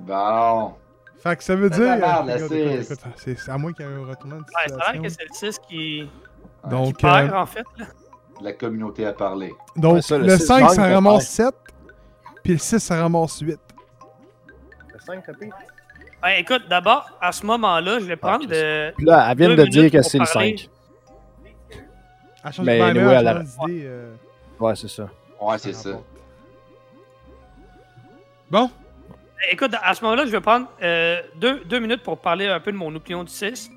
[0.00, 0.74] Bon.
[1.18, 1.96] Fait que ça veut C'est dire.
[1.98, 4.68] merde, euh, écoute, c'est c'est à moi qu'il y ait un retournement de Ouais, a
[4.68, 4.92] situation.
[4.92, 6.10] l'air que c'est le 6 qui,
[6.70, 7.64] Donc, qui perd, euh, en fait.
[7.76, 7.86] là.
[8.40, 9.52] La communauté a parlé.
[9.76, 11.54] donc Ouais, ça, le le, six 5 gagne, ça ramasse 7.
[12.44, 13.58] Puis le 6 ça ramasse 8.
[14.94, 15.54] Le 5, le pire.
[16.22, 18.48] Ouais, écoute, d'abord, à ce moment-là, je vais prendre Chris.
[18.48, 18.92] de.
[18.96, 20.56] Puis là, elle vient de dire que c'est le parler.
[20.56, 20.70] 5.
[22.44, 23.82] Elle change Mais ben, anyway, elle a- d'idée.
[23.84, 24.14] euh,
[24.60, 25.08] Ouais, c'est ça.
[25.40, 25.98] Ouais, c'est ça ça.
[28.50, 28.70] Bon,
[29.52, 32.72] Écoute, à ce moment-là, je vais prendre euh, deux, deux minutes pour parler un peu
[32.72, 33.70] de mon opinion du 6.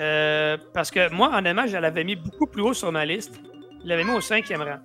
[0.00, 3.38] Euh, parce que moi, honnêtement, je l'avais mis beaucoup plus haut sur ma liste.
[3.84, 4.78] Je l'avais mis au cinquième rang.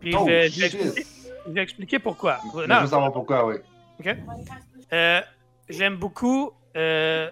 [0.00, 0.80] Puis Oh, je, vais- je vais shit.
[0.82, 1.06] expliquer,
[1.46, 2.38] je vais expliquer pourquoi.
[2.54, 3.56] Non, je veux savoir pourquoi, oui.
[4.92, 5.20] Euh,
[5.68, 7.30] J'aime beaucoup euh,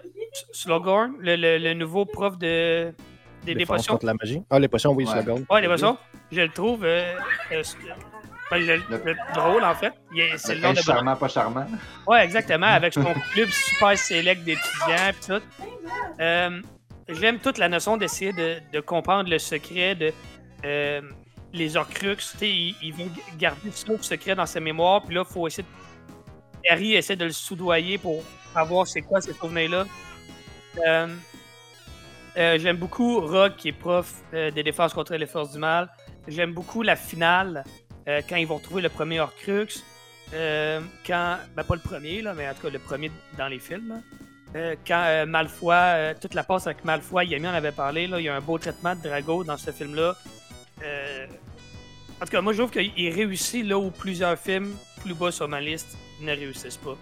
[0.53, 2.93] Slughorn, le, le- le nouveau prof de,
[3.43, 3.93] des, potions.
[3.93, 4.41] contre la magie.
[4.49, 5.11] Ah, les potions, oui, Ouais.
[5.11, 5.45] Slughorn.
[5.49, 5.97] Ouais, les potions.
[6.31, 7.15] Je le trouve euh,
[7.51, 7.63] euh,
[8.49, 9.93] ben, je- Le- le- drôle, en fait.
[10.13, 11.65] Il est- C'est Le nom de charmant, pas charmant.
[12.07, 15.41] Ouais, exactement, avec son club super sélect d'étudiants pis tout.
[16.21, 16.61] Euh,
[17.09, 20.13] J'aime toute la notion d'essayer de, de comprendre le secret de
[20.65, 21.01] euh,
[21.53, 21.69] les
[22.37, 26.69] sais, ils, ils vont garder ça secret dans sa mémoire, puis là, faut essayer de...
[26.69, 29.85] Harry essaie de le soudoyer pour savoir c'est quoi ces souvenirs-là.
[30.85, 31.07] Euh,
[32.37, 35.89] euh, J'aime beaucoup Rogue, qui est prof des défenses contre les forces du mal.
[36.27, 37.63] J'aime beaucoup la finale,
[38.05, 39.83] quand ils vont trouver le premier Horcrux.
[40.33, 43.59] Euh, quand, ben pas le premier, là, mais en tout cas le premier dans les
[43.59, 44.01] films.
[44.55, 48.35] Euh, quand Malfoy, toute la passe avec Malfoy, Yami en avait parlé, il y a
[48.35, 50.15] un beau traitement de Drago dans ce film-là.
[50.83, 51.27] Euh,
[52.21, 55.47] en tout cas, moi je trouve qu'il réussit là où plusieurs films plus bas sur
[55.47, 56.97] ma liste ne réussissent pas.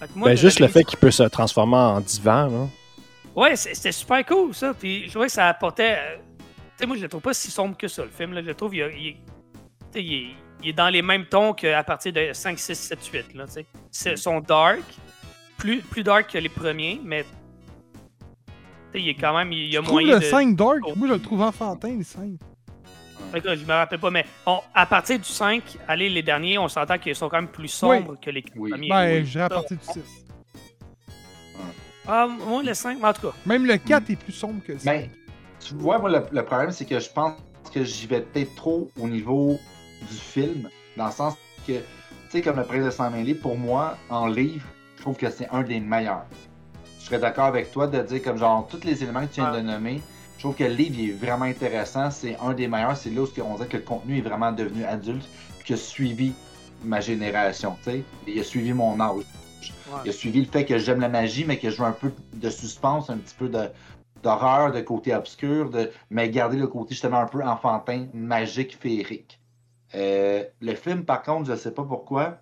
[0.00, 2.68] Fait que moi, Ben, juste le fait qu'il peut se transformer en divan, là.
[3.34, 4.74] Ouais, c'était super cool ça.
[4.74, 5.96] Puis je trouvais que ça apportait.
[5.98, 6.16] euh,
[6.76, 8.32] Tu sais, moi je le trouve pas si sombre que ça le film.
[8.34, 8.40] Là.
[8.42, 9.18] Je le trouve, il, a- il est- tu
[9.94, 10.26] sais, il est,
[10.62, 13.34] il est dans les mêmes tons qu'à partir de 5, 6, 7, 8.
[13.34, 13.46] Là.
[13.90, 14.80] C'est- sont dark,
[15.56, 17.24] plus, plus dark que les premiers, mais.
[17.24, 17.28] tu
[18.92, 19.50] sais, il est quand même.
[19.52, 20.24] Il y a moyen le de.
[20.24, 20.78] 5 dark?
[20.84, 20.92] Oh.
[20.96, 22.30] Moi, je le trouve enfantin, le 5.
[23.32, 26.22] Fait que là, je me rappelle pas, mais on- à partir du 5, allez, les
[26.22, 28.70] derniers, on s'entend qu'ils sont quand même plus sombres que les Oui.
[28.70, 28.88] premiers.
[28.88, 29.26] Ben, Oui.
[29.26, 30.00] je dirais à partir du 6.
[32.06, 33.34] Ah, moi, le 5, mais en tout cas.
[33.44, 34.90] Même le 4 est plus sombre que le 5.
[34.90, 35.10] Mais
[35.60, 37.34] tu vois, moi, le, le problème, c'est que je pense
[37.72, 39.58] que j'y vais peut-être trop au niveau
[40.00, 41.34] du film, dans le sens
[41.66, 41.82] que, tu
[42.30, 45.48] sais, comme Le Prince de Sang Mêlé, pour moi, en livre, je trouve que c'est
[45.50, 46.24] un des meilleurs.
[46.98, 49.52] Je serais d'accord avec toi de dire, comme genre, tous les éléments que tu viens
[49.52, 50.00] de nommer,
[50.38, 52.12] je trouve que le livre il est vraiment intéressant.
[52.12, 52.96] C'est un des meilleurs.
[52.96, 55.28] C'est là où on dirait que le contenu est vraiment devenu adulte,
[55.64, 56.32] qui a suivi
[56.84, 57.76] ma génération.
[58.26, 59.24] Il a suivi mon âge.
[59.90, 59.98] Ouais.
[60.04, 62.12] Il a suivi le fait que j'aime la magie, mais que je veux un peu
[62.34, 63.68] de suspense, un petit peu de
[64.22, 69.40] d'horreur, de côté obscur, de mais garder le côté justement un peu enfantin, magique, féerique.
[69.94, 72.38] Euh, le film, par contre, je sais pas pourquoi,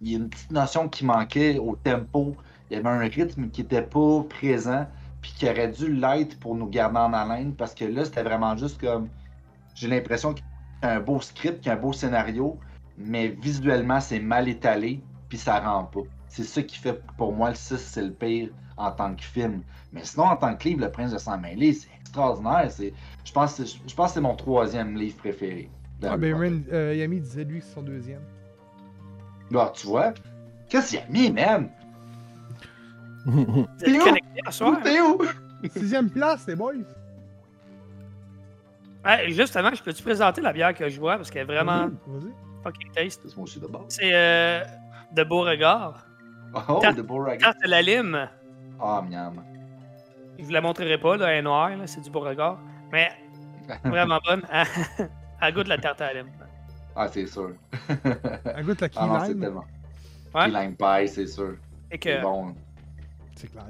[0.00, 2.36] il y a une petite notion qui manquait au tempo.
[2.70, 4.86] Il y avait un rythme qui était pas présent,
[5.24, 8.54] puis qui aurait dû l'être pour nous garder en haleine, parce que là, c'était vraiment
[8.58, 9.08] juste comme.
[9.74, 10.44] J'ai l'impression qu'il
[10.82, 12.58] y a un beau script, qu'il y a un beau scénario,
[12.98, 16.02] mais visuellement, c'est mal étalé, puis ça rend pas.
[16.28, 19.62] C'est ça qui fait pour moi le 6, c'est le pire en tant que film.
[19.94, 22.70] Mais sinon, en tant que livre, Le Prince de Sang Mêlé, c'est extraordinaire.
[22.70, 22.92] C'est,
[23.24, 25.70] je, pense, que c'est- je pense que c'est mon troisième livre préféré.
[26.02, 26.34] Ah, ben.
[26.36, 28.20] Ren- euh, Yami disait lui que c'est son deuxième.
[29.50, 30.12] Bah, tu vois,
[30.68, 31.70] qu'est-ce qu'il a mis, man?
[34.46, 34.78] À soir?
[34.82, 35.18] T'es où?
[35.72, 36.72] Sixième place, les boys.
[39.04, 41.16] Ouais, justement, je peux-tu présenter la bière que je bois?
[41.16, 42.32] Parce qu'elle est vraiment Vas-y.
[42.62, 43.22] fucking taste.
[43.28, 43.82] C'est moi aussi de base.
[43.88, 44.64] C'est euh,
[45.12, 46.06] de Beauregard.
[46.54, 47.38] Oh, Tarte- de Beauregard.
[47.52, 48.28] Tarte à la lime.
[48.80, 49.42] Ah, miam.
[50.38, 52.58] Je vous la montrerai pas, là, elle est noire, là, c'est du Beauregard.
[52.92, 53.10] Mais
[53.84, 54.42] vraiment bonne.
[55.40, 56.32] Elle goûte la tarte à la lime.
[56.96, 57.50] Ah, c'est sûr.
[58.56, 59.64] Elle goûte la key Ah non, c'est tellement.
[60.34, 60.44] Ouais.
[60.44, 61.56] Key lime pie, c'est sûr.
[61.90, 62.54] Et que, C'est bon.
[63.36, 63.64] C'est clair.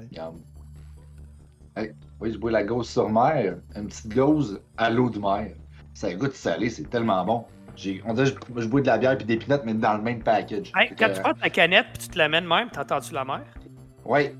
[1.77, 3.57] Hey, oui, je bois la gauze sur mer.
[3.75, 5.51] Une petite gauze à l'eau de mer.
[5.93, 7.45] Ça goûte salé, c'est tellement bon.
[7.75, 9.95] J'ai- On dirait que je, je bois de la bière puis des pinottes, mais dans
[9.97, 10.71] le même package.
[10.75, 13.41] hey, quand que, tu prends ta canette puis tu te l'amènes même, t'entends-tu la mer?
[14.05, 14.33] Ouais.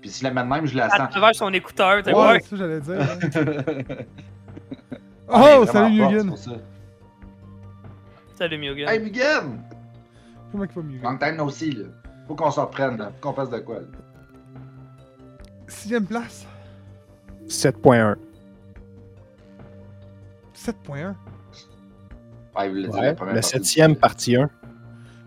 [0.00, 1.10] Puis si je la mets de même, je la À sens.
[1.10, 3.00] travers son écouteur, t'es Ouais, c'est ça j'allais dire.
[3.00, 3.94] hein.
[5.32, 6.34] Oh, salut Mugen.
[8.36, 8.88] Salut Mugen.
[8.88, 9.62] Hey, Mugen!
[10.50, 11.02] Comment il va Mugen?
[11.02, 11.84] Long time no see, là.
[12.26, 13.12] Faut qu'on s'en reprenne, là.
[13.20, 13.86] Faut qu'on fasse de quoi, là.
[15.70, 16.46] Sixième place?
[17.48, 18.16] 7.1.
[20.54, 21.14] 7.1.
[22.56, 24.50] Ouais, il voulait dire Ouais, la partie du- septième partie 1.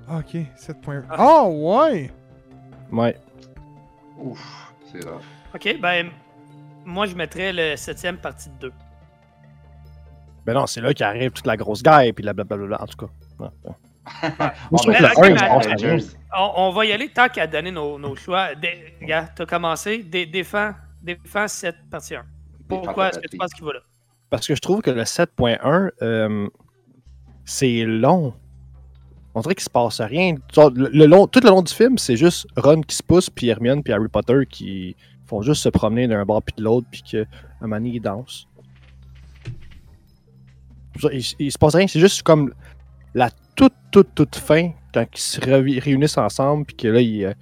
[0.07, 1.03] Ah, ok, 7.1.
[1.09, 1.15] Ah.
[1.45, 2.11] Oh, ouais!
[2.91, 3.17] Ouais.
[4.19, 5.21] Ouf, c'est rough.
[5.55, 6.09] Ok, ben,
[6.85, 8.71] moi je mettrais le septième partie de 2.
[10.45, 12.81] Ben non, c'est là qu'arrive toute la grosse guerre, puis la blablabla.
[12.81, 13.11] En tout cas.
[13.39, 13.49] Ouais,
[14.23, 14.29] ouais.
[14.39, 15.89] Moi, je trouve que là, le ok, 1, il mais se passe rien.
[15.89, 16.05] Avengers.
[16.37, 18.55] On, on va y aller tant qu'à donner nos, nos choix.
[18.55, 19.99] Dé- Regarde, t'as commencé.
[20.03, 22.23] Dé- défends, défends cette partie 1.
[22.67, 23.79] Pourquoi est-ce que tu penses qu'il va là?
[24.29, 26.47] Parce que je trouve que le 7.1, euh,
[27.45, 28.33] c'est long.
[29.35, 30.35] On dirait qu'il se passe rien.
[30.57, 33.47] Le, le long, tout le long du film, c'est juste Ron qui se pousse, puis
[33.47, 37.01] Hermione, puis Harry Potter qui font juste se promener d'un bord puis de l'autre, puis
[37.61, 38.47] moment donné, ils dansent.
[40.97, 42.53] Genre, Il, il se passe rien, c'est juste comme
[43.13, 47.25] la toute, toute, toute fin, quand ils se réu- réunissent ensemble, puis que là, il,
[47.25, 47.33] euh,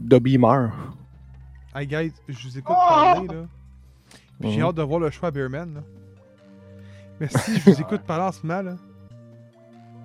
[0.00, 0.72] Dobby meurt.
[1.74, 3.44] Hey, guys, je vous écoute parler, là.
[4.40, 4.66] Puis j'ai Mhm.
[4.66, 5.80] hâte de voir le choix à Bearman, là.
[7.20, 8.76] Mais si je vous écoute parler en ce moment, là,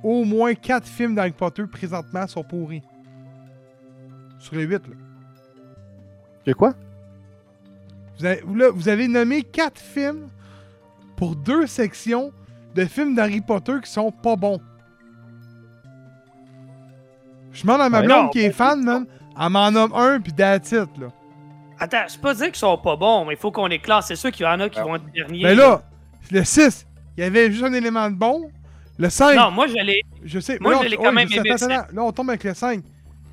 [0.03, 2.81] au moins 4 films d'Harry Potter présentement sont pourris.
[4.39, 4.95] Sur les 8, là.
[6.45, 6.73] Que quoi?
[8.17, 10.27] Vous avez, vous, là, vous avez nommé quatre films
[11.15, 12.31] pour deux sections
[12.75, 14.59] de films d'Harry Potter qui sont pas bons.
[17.53, 19.05] Je demande à ma blonde Non, qui est fan, man.
[19.39, 21.07] Elle m'en nomme un, puis that's it, là.
[21.79, 24.07] Attends, c'est pas dire qu'ils sont pas bons, mais il faut qu'on les classe.
[24.07, 24.83] C'est sûr qu'il y en a qui Ah.
[24.83, 25.43] vont être derniers.
[25.43, 25.81] Mais là,
[26.31, 26.85] le 6,
[27.17, 28.49] il y avait juste un élément de bon.
[28.99, 30.01] Le 5, Non, moi, j'allais.
[30.23, 30.57] je sais.
[30.61, 32.03] moi, mais là, je l'ai on- quand ouais, même je aimé, attends, le attends, Là,
[32.03, 32.83] on tombe avec le 5.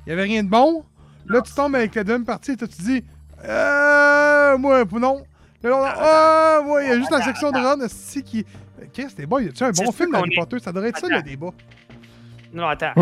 [0.05, 0.83] Il y avait rien de bon.
[1.27, 3.03] Là, tu tombes avec la deuxième partie et toi, tu dis
[3.47, 4.57] Euh.
[4.57, 5.23] Moi, non.
[5.61, 8.45] Là, on- ah, ouais, il y a juste la section de Ron, c'est qui.
[8.93, 9.39] Qu'est-ce que c'était bon?
[9.39, 10.59] Y a-tu un bon film est- Potter?
[10.59, 11.51] Ça devrait être ça, le débat.
[12.53, 12.93] Non, attends.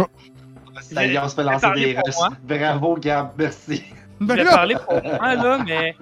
[0.94, 2.30] Ça y est, on se fait Je lancer des moi.
[2.44, 3.84] Bravo, Gab, merci.
[4.20, 5.96] Je Ben vais là, parler pour moi, là, mais.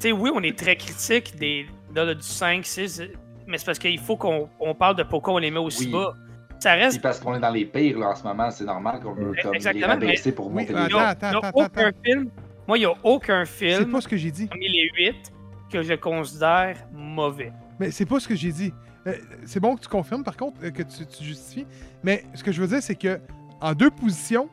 [0.00, 3.02] Tu sais, oui, on est très critique des, là, là, du 5, 6,
[3.46, 5.92] mais c'est parce qu'il faut qu'on on parle de pourquoi on les met aussi Oui.
[5.92, 6.14] bas.
[6.58, 7.02] Ça reste.
[7.02, 9.50] parce qu'on est dans les pires là, en ce moment, c'est normal qu'on veut comme,
[9.52, 11.38] les Exactement, rabaisser pour Oui, monter attends, les Il y a, attends, il y a
[11.48, 12.30] attends, aucun film.
[12.68, 14.46] Moi, il n'y a aucun c'est film pas ce que j'ai dit.
[14.46, 15.32] parmi les 8
[15.72, 17.52] que je considère mauvais.
[17.80, 18.72] Mais c'est pas ce que j'ai dit.
[19.08, 21.66] Euh, c'est bon que tu confirmes, par contre, euh, que tu, tu justifies.
[22.04, 23.18] Mais ce que je veux dire, c'est que
[23.62, 24.48] en deux positions,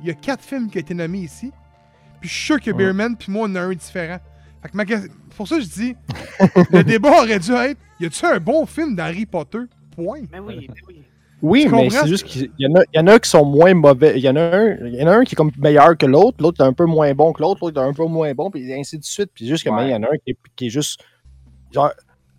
[0.00, 1.52] il y a quatre films qui ont été nommés ici.
[2.20, 2.76] Puis je suis sûr que Ouais.
[2.76, 4.18] Beerman puis moi, on en a un différent.
[4.62, 4.84] Fait que ma
[5.36, 5.96] Pour ça, je dis,
[6.72, 9.58] le débat aurait dû être y a-tu un bon film d'Harry Potter?
[9.94, 10.22] Point.
[10.32, 11.02] Mais oui, mais oui.
[11.40, 13.44] Oui, Tu mais c'est juste qu'il y en a, il y en a qui sont
[13.44, 14.14] moins mauvais.
[14.16, 16.04] Il y en a un, il y en a un qui est comme meilleur que
[16.06, 18.50] l'autre, l'autre est un peu moins bon que l'autre, l'autre est un peu moins bon,
[18.50, 19.30] puis ainsi de suite.
[19.32, 19.76] Puis juste que Ouais.
[19.76, 21.00] maintenant, il y en a un qui est, qui est juste.
[21.72, 21.92] Genre,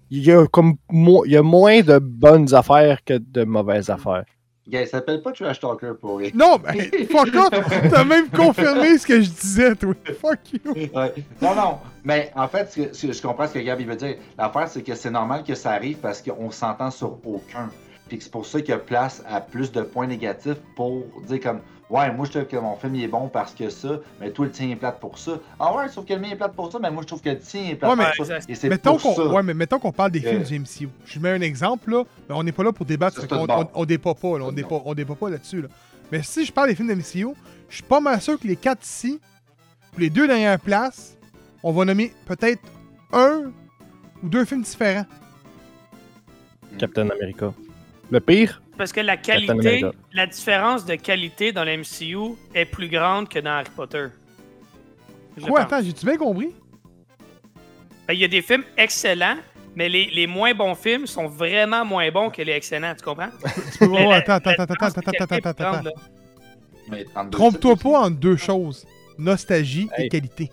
[0.09, 3.89] il y a comme mo- il y a moins de bonnes affaires que de mauvaises
[3.89, 4.25] affaires.
[4.69, 6.29] Gars, il s'appelle pas Trash Talker pour rien.
[6.33, 6.75] Non, ben,
[7.09, 7.49] fuck off!
[7.89, 9.93] T'as même confirmé ce que je disais, toi.
[10.21, 10.71] Fuck you!
[10.73, 11.13] Ouais.
[11.41, 11.77] Non, non.
[12.03, 14.15] Mais en fait, ce que- ce que je comprends ce que Gab il veut dire.
[14.37, 17.69] L'affaire, c'est que c'est normal que ça arrive parce qu'on s'entend sur aucun.
[18.07, 21.03] Puis que c'est pour ça qu'il y a place à plus de points négatifs pour
[21.27, 23.99] dire comme Ouais, moi je trouve que mon film il est bon parce que ça,
[24.19, 25.39] mais toi le tien est plate pour ça.
[25.59, 27.29] Ah ouais, sauf que le mien est plate pour ça, mais moi je trouve que
[27.29, 28.35] le tien est plate Ouais, mais- pour ça.
[28.35, 28.49] exact.
[28.51, 29.33] Et c'est Mettons pour qu'on ça.
[29.33, 30.29] ouais, mais mettons qu'on parle des Euh.
[30.29, 30.89] films du MCU.
[31.05, 32.03] Je mets un exemple, là.
[32.29, 33.25] mais on n'est pas là pour débattre.
[33.31, 35.63] On, on débat pas, là, on, débat, on débat pas là-dessus.
[35.63, 35.67] Là.
[36.11, 37.33] Mais si je parle des films de MCU,
[37.69, 39.19] je suis pas mal sûr que les quatre ici,
[39.91, 41.17] pour les deux dernières places,
[41.63, 42.61] on va nommer peut-être
[43.11, 43.51] un
[44.21, 45.05] ou deux films différents.
[46.77, 47.51] Captain America.
[48.11, 52.87] Le pire, Parce que la qualité, la différence de qualité dans le MCU est plus
[52.87, 54.05] grande que dans Harry Potter.
[55.35, 55.73] Je Quoi, pense.
[55.73, 56.55] attends, j'ai-tu bien compris?
[58.07, 59.35] Ben, Il y a des films excellents,
[59.75, 63.27] mais les, les moins bons films sont vraiment moins bons que les excellents, tu comprends?
[63.73, 65.91] Tu peux voir, attends, attends, attends, attends, attends, attends, attends.
[67.11, 68.87] 32 Trompe-toi pas en deux choses.
[69.17, 70.49] Nostalgie et qualité.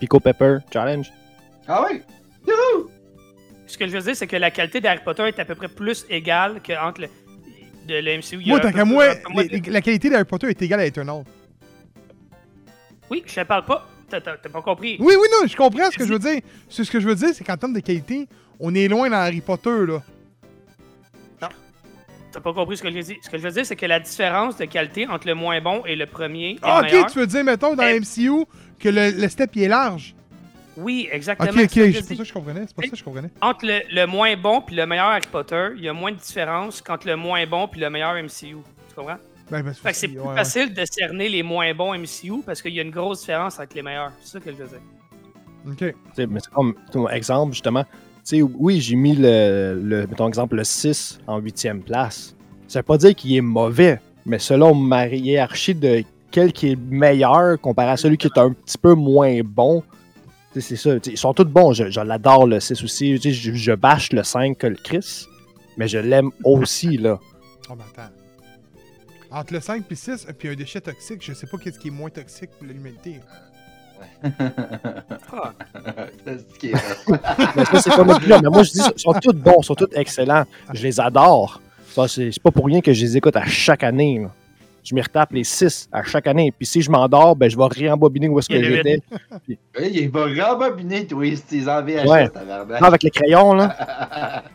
[0.00, 1.12] Pico Pepper Challenge.
[1.68, 2.02] Ah oui!
[2.44, 2.90] Youhou!
[3.68, 5.68] Ce que je veux dire, c'est que la qualité d'Harry Potter est à peu près
[5.68, 7.08] plus égale que entre le,
[7.86, 8.38] de le MCU.
[8.40, 10.80] Il y a Moi, tant qu'à moi, les- de- la qualité d'Harry Potter est égale
[10.80, 11.24] à Eternal.
[13.10, 13.86] Oui, je te parle pas.
[14.08, 14.96] T'as pas compris.
[15.00, 16.40] Oui, oui, non, je comprends ce que je veux dire.
[16.68, 18.26] Ce que je veux dire, c'est qu'en termes de qualité,
[18.60, 20.02] on est loin dans Harry Potter, là.
[22.32, 23.16] T'as pas compris ce que je dis.
[23.22, 25.82] Ce que je veux dire, c'est que la différence de qualité entre le moins bon
[25.86, 27.98] et le premier Ah, ok, tu veux dire, mettons, dans Eh.
[27.98, 28.44] MCU,
[28.78, 30.14] que le, le step il est large.
[30.76, 31.50] Oui, exactement.
[31.50, 32.02] Ok, ok, c'est dis.
[32.02, 32.64] ça que je comprenais.
[32.66, 33.30] C'est pas ça que je comprenais.
[33.40, 36.18] Entre le, le moins bon puis le meilleur Harry Potter, il y a moins de
[36.18, 38.56] différence qu'entre le moins bon puis le meilleur MCU.
[38.88, 39.16] Tu comprends?
[39.50, 40.34] Ben, ben, Fait que c'est plus ouais, ouais.
[40.34, 43.74] facile de cerner les moins bons MCU parce qu'il y a une grosse différence avec
[43.74, 44.12] les meilleurs.
[44.20, 44.80] C'est ça que je veux dire.
[45.66, 45.78] Ok.
[45.78, 47.84] Tu sais, mais c'est comme ton exemple, justement.
[47.84, 52.34] Tu sais, oui, j'ai mis le, le, mettons exemple, le 6 en huitième place.
[52.66, 56.76] Ça veut pas dire qu'il est mauvais, mais selon ma hiérarchie de quel qui est
[56.76, 59.84] meilleur comparé à celui qui est un petit peu moins bon,
[60.60, 60.90] c'est ça.
[61.06, 61.72] Ils sont tous bons.
[61.72, 63.18] Je, je l'adore, le 6 aussi.
[63.20, 65.26] Tu sais, Je, je bâche le 5 que le Chris,
[65.76, 67.18] mais je l'aime aussi, là.
[67.68, 68.12] Oh, ben attends.
[69.30, 71.88] Entre le 5 et le 6, puis un déchet toxique, je sais pas qu'est-ce qui
[71.88, 73.20] est moins toxique pour l'humanité.
[75.32, 75.52] Ah.
[76.24, 77.18] C'est ce qui est vrai.
[77.56, 78.04] Mais ça, c'est pas.
[78.04, 80.44] Mais moi, je dis, ils sont tous bons, ils sont tous excellents.
[80.72, 81.60] Je les adore.
[81.94, 84.18] Ça, c'est c'est pas pour rien que je les écoute à chaque année.
[84.20, 84.30] là.
[84.86, 86.52] Je m'y retape les six à chaque année.
[86.56, 89.00] Puis si je m'endors, ben, je vais réembobiner où est-ce que j'étais.
[89.74, 92.30] Hey, il va rembobiner, toi, c'est en VHS, Ouais.
[92.80, 94.42] avec les crayons, là.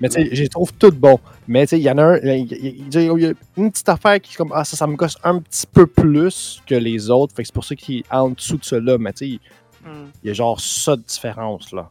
[0.00, 1.20] Mais tu sais, je les trouve tous bons.
[1.46, 4.32] Mais tu sais, il y en a un, il y a- une petite affaire qui,
[4.32, 7.34] est comme, ah, ça, ça me gosse un petit peu plus que les autres.
[7.34, 8.96] Fait que c'est pour ça qu'il est en dessous de cela.
[8.98, 9.40] Mais tu sais,
[9.84, 10.06] Hmm.
[10.24, 11.88] il y a genre ça de différence, là.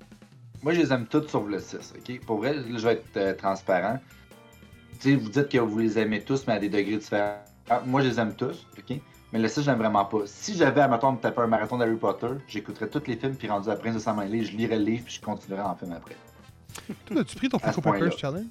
[0.63, 2.19] Moi, je les aime toutes sauf le 6, ok?
[2.25, 3.99] Pour vrai, là, je vais être euh, transparent.
[4.99, 7.37] Tu sais, vous dites que vous les aimez tous, mais à des degrés différents.
[7.69, 8.97] Ah, Moi, je les aime tous, ok?
[9.33, 10.19] Mais le 6, j'aime vraiment pas.
[10.25, 13.47] Si j'avais, à mettons, me taper un marathon d'Harry Potter, j'écouterais tous les films, puis
[13.49, 16.15] rendu à Prince de mêlé, je lirais le livre, puis je continuerais en film après.
[17.05, 18.11] Toi, as-tu pris ton Peppers point-là.
[18.11, 18.45] Challenge?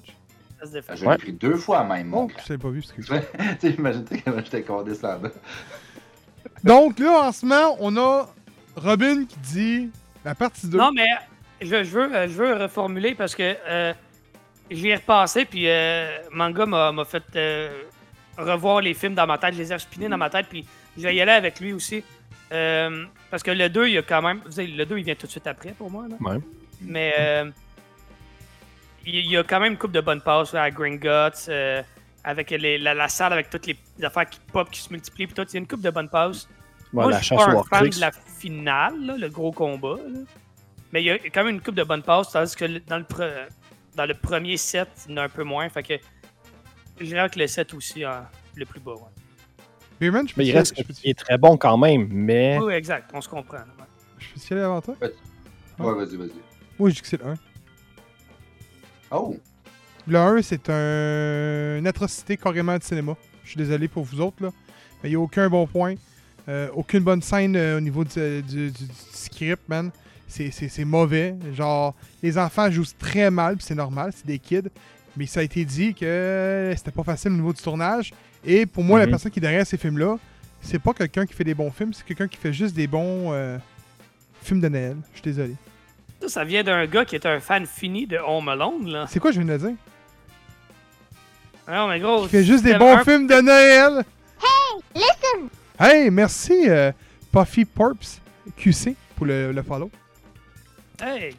[0.71, 0.95] Défend.
[0.95, 1.17] Je l'ai Ouais.
[1.17, 3.05] pris deux fois même, mon Oh, je l'ai pas vu, excuse.
[3.59, 5.29] tu sais, imagine comment j'étais condescendant.
[6.63, 8.27] Donc là, en ce moment, on a
[8.75, 9.89] Robin qui dit
[10.23, 10.77] la partie 2.
[10.77, 11.05] Non, mais
[11.61, 13.93] je, je veux, euh, je veux reformuler parce que euh,
[14.71, 17.83] j'y ai repassé, puis euh, Manga m'a fait euh,
[18.37, 19.53] revoir les films dans ma tête.
[19.53, 20.65] Je les ai spinés dans ma tête, puis
[20.97, 22.03] je vais y aller avec lui aussi.
[22.51, 24.41] Euh, parce que le 2, il y a quand même.
[24.45, 26.05] vous savez, Le 2, il vient tout de suite après pour moi.
[26.07, 26.15] Là.
[26.19, 26.39] Ouais.
[26.81, 27.43] Mais
[29.05, 31.81] il y a quand même une coupe de bonnes passes là, à Gringotts, euh,
[32.23, 35.35] avec les- la, la salle avec toutes les affaires qui pop, qui se multiplient, puis
[35.35, 35.43] tout.
[35.49, 36.47] Il y a une coupe de bonnes passes.
[36.93, 39.95] Ouais, Moi, la je suis pas un fan de la finale, là, le gros combat.
[40.91, 43.03] Mais il y a quand même une coupe de bonnes passes, tandis que dans le,
[43.03, 43.47] pre-
[43.95, 45.67] dans le premier set, il y en a un peu moins.
[45.69, 45.93] Fait que
[46.99, 48.93] je dirais que le set aussi, hein, le plus bas.
[48.93, 48.99] ouais.
[49.99, 52.57] Beerman, je peux Mais il reste je peux- il est très bon quand même, mais
[52.61, 53.57] Oui, exact, on se comprend.
[53.57, 53.63] ouais.
[54.19, 54.95] je peux y aller avant toi?
[55.01, 55.13] Ouais,
[55.79, 56.31] vas-y, vas-y.
[56.77, 57.35] Moi, je dis que c'est le 1.
[59.11, 59.37] Oh!
[60.07, 61.77] Le 1, c'est un...
[61.79, 63.15] une atrocité carrément de cinéma.
[63.43, 64.49] Je suis désolé pour vous autres, là.
[65.01, 65.95] Mais il n'y a aucun bon point.
[66.47, 69.91] Euh, aucune bonne scène euh, au niveau du, du- du- du script, man.
[70.27, 71.35] C'est- C'est c'est mauvais.
[71.53, 74.69] Genre, les enfants jouent très mal, puis c'est normal, c'est des kids.
[75.17, 78.11] Mais ça a été dit que c'était pas facile au niveau du tournage.
[78.43, 79.11] Et pour moi, la Mhm.
[79.11, 80.17] personne qui est derrière ces films-là,
[80.61, 83.31] c'est pas quelqu'un qui fait des bons films, c'est quelqu'un qui fait juste des bons
[83.31, 83.57] euh,
[84.43, 84.97] films de Noël.
[85.13, 85.55] Je suis désolé.
[86.21, 88.87] Ça, ça vient d'un gars qui est un fan fini de Home Alone.
[88.87, 89.05] Là.
[89.07, 89.75] C'est quoi je viens de dire?
[91.67, 92.23] Non, mais gros.
[92.23, 94.03] Qui fait juste des bons un- films de Noël!
[94.41, 95.49] Hey, listen!
[95.79, 96.91] Hey, merci euh,
[97.31, 98.19] Puffy Porps
[98.57, 99.89] QC pour le, le follow.
[101.01, 101.35] Hey,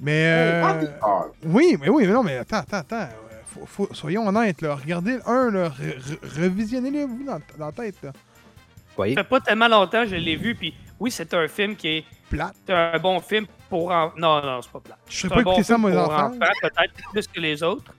[0.00, 2.96] Mais euh, Ah, oui, mais oui, mais non, mais attends, attends, attends.
[2.96, 3.06] euh,
[3.46, 4.74] Faut, faut- soyons honnêtes, là.
[4.76, 5.68] Regardez le 1, là.
[5.68, 8.12] re- re- Revisionnez-le, vous, dans, dans la tête, là.
[8.98, 9.14] oui.
[9.14, 11.88] ça fait pas tellement longtemps que je l'ai vu, puis oui, c'est un film qui
[11.88, 12.54] est Plate.
[12.66, 13.90] c'est un bon film pour.
[13.90, 14.98] en- Non, non, c'est pas plat.
[15.08, 16.30] Je serais pas un bon écouter ça, mes pour enfants.
[16.60, 17.92] peut-être plus que les autres.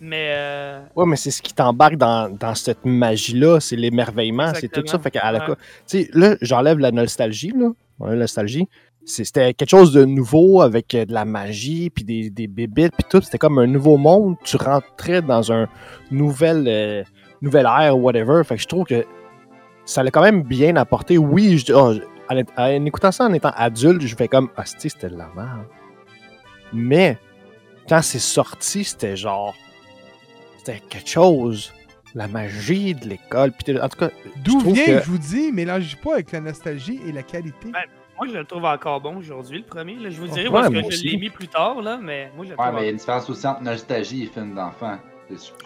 [0.00, 0.28] Mais.
[0.36, 4.86] euh, Ouais, mais c'est ce qui t'embarque dans, dans cette magie-là, c'est l'émerveillement, c'est tout
[4.86, 4.98] ça.
[4.98, 5.54] Fait qu'à la Ouais.
[5.88, 7.70] Tu sais, là, j'enlève la nostalgie, là.
[8.00, 8.68] La nostalgie.
[9.06, 12.92] C'est- C'était quelque chose de nouveau avec euh, de la magie, puis des, des bébites,
[12.98, 13.20] puis tout.
[13.22, 14.36] C'était comme un nouveau monde.
[14.44, 15.68] Tu rentrais dans un
[16.10, 17.04] nouvel, euh,
[17.40, 18.42] nouvel air, whatever.
[18.44, 19.06] Fait que je trouve que
[19.84, 21.16] ça l'a quand même bien apporté.
[21.18, 21.94] Oui, je, oh,
[22.28, 25.66] en, en écoutant ça en étant adulte, je fais comme, ah, c'était de la merde.
[26.72, 27.16] Mais
[27.88, 29.54] quand c'est sorti, c'était genre,
[30.58, 31.72] c'était quelque chose.
[32.14, 33.52] La magie de l'école.
[33.80, 34.10] En tout cas,
[34.42, 37.66] D'où vient, que- je vous dis, mélangez pas avec la nostalgie et la qualité.
[37.68, 37.84] Ouais.
[38.18, 39.96] Moi, je le trouve encore bon aujourd'hui, le premier.
[39.96, 40.10] là.
[40.10, 42.30] Je vous Oh, dirai ouais, parce moi que je l'ai mis plus tard, là, mais
[42.36, 44.26] moi, je le Ouais, trouve mais il y a une différence aussi entre nostalgie et
[44.26, 44.96] film d'enfant.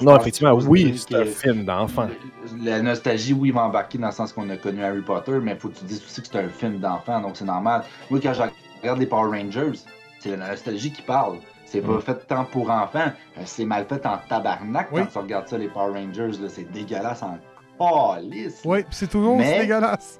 [0.00, 2.08] Non, effectivement, oui, c'est un film d'enfant.
[2.62, 5.58] La nostalgie, oui, va embarquer dans le sens qu'on a connu Harry Potter, mais il
[5.58, 7.82] faut que tu dises aussi que c'est un film d'enfant, donc c'est normal.
[8.10, 8.42] Moi, quand je
[8.80, 9.78] regarde les Power Rangers,
[10.18, 11.36] c'est la nostalgie qui parle.
[11.66, 12.00] C'est pas Mm.
[12.00, 13.12] fait tant pour enfants.
[13.38, 15.02] euh, C'est mal fait en tabarnak Oui.
[15.02, 16.32] quand tu regardes ça, les Power Rangers.
[16.42, 17.38] là, C'est dégueulasse en
[17.78, 18.62] palice.
[18.64, 20.18] Oui, pis c'est toujours Mais- dégueulasse.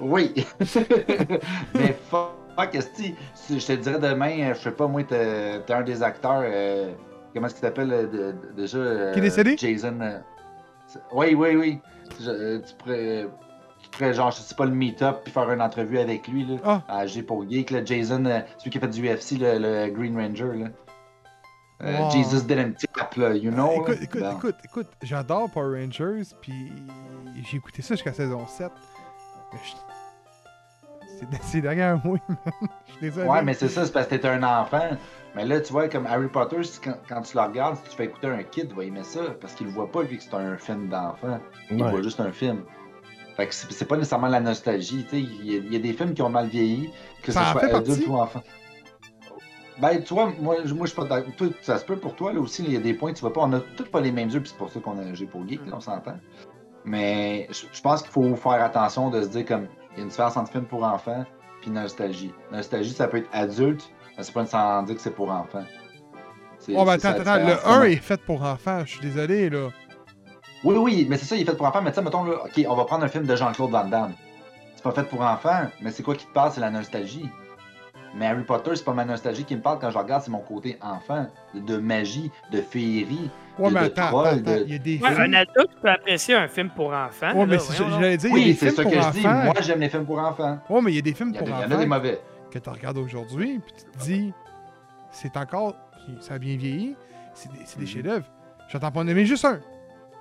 [0.00, 0.32] Oui.
[1.74, 5.72] mais fuck, esti, si je te dirais demain, euh, je sais pas, moi, t'es t'es
[5.72, 6.42] un des acteurs.
[6.44, 6.92] euh,
[7.34, 9.56] comment est-ce qu'il s'appelle euh, déjà euh, Qui est décédé?
[9.58, 9.98] Jason.
[11.12, 11.80] oui, oui, oui.
[12.20, 13.26] Je- tu pourrais.
[13.82, 16.56] Tu pourrais, genre, je sais pas, le meet-up puis faire une entrevue avec lui, là.
[16.64, 16.82] Ah.
[16.88, 17.84] À G pour Geek, là.
[17.84, 20.66] Jason, euh, celui qui a fait du UFC, le, le Green Ranger, là.
[21.82, 22.10] Euh, Wow.
[22.12, 23.72] Jesus didn't tap, là, you know?
[23.82, 24.02] écoute, là.
[24.02, 24.36] écoute, Bon.
[24.38, 26.72] écoute, écoute, j'adore Power Rangers, puis
[27.50, 28.70] j'ai écouté ça jusqu'à saison 7.
[31.42, 32.36] C'est- derrière moi, man.
[32.86, 33.28] Je suis désolé.
[33.28, 34.90] Ouais, mais c'est ça, c'est parce que t'es un enfant.
[35.34, 38.04] Mais là, tu vois, comme Harry Potter, quand, quand tu le regardes, si tu fais
[38.06, 39.20] écouter un kid, il va aimer ça.
[39.40, 41.38] Parce qu'il le voit pas, vu que c'est un film d'enfant.
[41.70, 41.90] Il Ouais.
[41.90, 42.62] voit juste un film.
[43.36, 45.04] Fait que c'est pas nécessairement la nostalgie.
[45.04, 45.20] tu sais.
[45.20, 46.92] Il y, a- il y a des films qui ont mal vieilli,
[47.22, 48.10] que Ça ce en soit fait adulte partie?
[48.10, 48.42] ou enfant.
[49.80, 51.32] Ben, tu vois, moi, je- moi je suis pas d'accord.
[51.62, 53.40] Ça se peut pour toi, là aussi, il y a des points tu vois pas.
[53.40, 55.46] On a tous pas les mêmes yeux, puis c'est pour ça qu'on a G pour
[55.48, 56.16] Geek, là, on s'entend.
[56.84, 60.02] Mais je je pense qu'il faut faire attention de se dire comme il y a
[60.02, 61.24] une différence entre film pour enfants
[61.60, 62.32] puis nostalgie.
[62.52, 65.64] Nostalgie, ça peut être adulte, mais c'est pas nécessairement dire que c'est pour enfants.
[66.68, 67.64] Oh, ben attends, attends, le différence.
[67.66, 69.68] 1 est fait pour enfants, je suis désolé, là.
[70.62, 71.82] Oui, oui, mais c'est ça, il est fait pour enfants.
[71.82, 74.14] Mais tu sais, mettons, là, OK, on va prendre un film de Jean-Claude Van Damme.
[74.74, 76.52] C'est pas fait pour enfants, mais c'est quoi qui te parle?
[76.52, 77.28] C'est la nostalgie.
[78.16, 80.38] Mais Harry Potter, c'est pas ma nostalgie qui me parle quand je regarde, c'est mon
[80.38, 83.28] côté enfant, de, de magie, de féerie.
[83.58, 85.32] Ouais, de- mais de attends, troll, attends, attends, de- il y a des Ouais, un
[85.32, 87.34] adulte peut apprécier un film pour enfants.
[87.34, 89.26] Ouais, mais j'allais dire, il y a Oui, des c'est ça pour que je dis.
[89.26, 89.44] enfants.
[89.44, 90.58] Moi, j'aime les films pour enfants.
[90.70, 91.78] Ouais, mais il y a des films pour en a, il y en enfants a
[91.78, 92.20] des mauvais.
[92.52, 94.32] que tu regardes aujourd'hui, puis tu te dis,
[95.10, 95.74] c'est encore.
[96.20, 96.94] Ça a bien vieilli,
[97.32, 97.86] c'est des, des Mhm.
[97.86, 98.26] chefs-d'œuvre.
[98.68, 99.58] J'entends pas en aimer juste un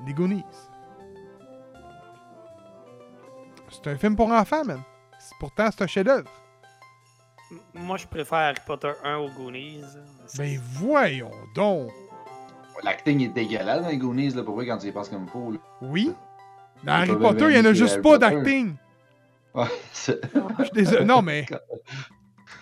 [0.07, 0.43] Les Goonies.
[3.69, 4.81] C'est un film pour enfants, man.
[5.19, 6.29] C'est- Pourtant, c'est un chef-d'œuvre.
[7.73, 9.81] Moi, je préfère Harry Potter 1 aux Goonies.
[10.37, 11.89] Ben voyons donc.
[12.83, 15.59] L'acting est dégueulasse dans les Goonies, là, pour vrai, quand tu y penses comme là.
[15.81, 16.11] Oui,
[16.83, 18.75] Dans Harry Potter, il y en a juste Harry pas d'acting.
[19.53, 21.05] Ouais, Je suis désolé.
[21.05, 21.45] Non, mais.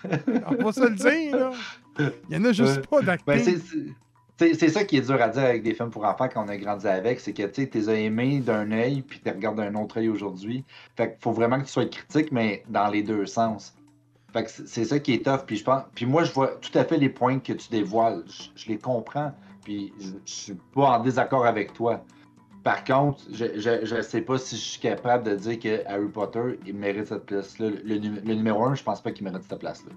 [0.46, 1.50] On va se le dire, là.
[2.28, 3.60] Il y en a juste pas Ben, d'acting.
[4.38, 6.56] c'est- c'est- ça qui est dur à dire avec des films pour enfants qu'on a
[6.56, 9.74] grandi avec, c'est que tu les as aimés d'un œil, puis tu les regardes d'un
[9.76, 10.64] autre œil aujourd'hui.
[10.96, 13.74] Fait qu'il faut vraiment que tu sois critique, mais dans les deux sens.
[14.32, 15.44] Fait que c'est ça qui est tough.
[15.46, 18.24] Puis je pense, puis moi, je vois tout à fait les points que tu dévoiles.
[18.26, 19.34] Je, je les comprends.
[19.64, 22.02] Puis je, je suis pas en désaccord avec toi.
[22.64, 26.08] Par contre, je, je, je sais pas si je suis capable de dire que Harry
[26.08, 27.70] Potter, il mérite cette place-là.
[27.84, 29.92] Le, nu- le numéro 1, je pense pas qu'il mérite cette place-là.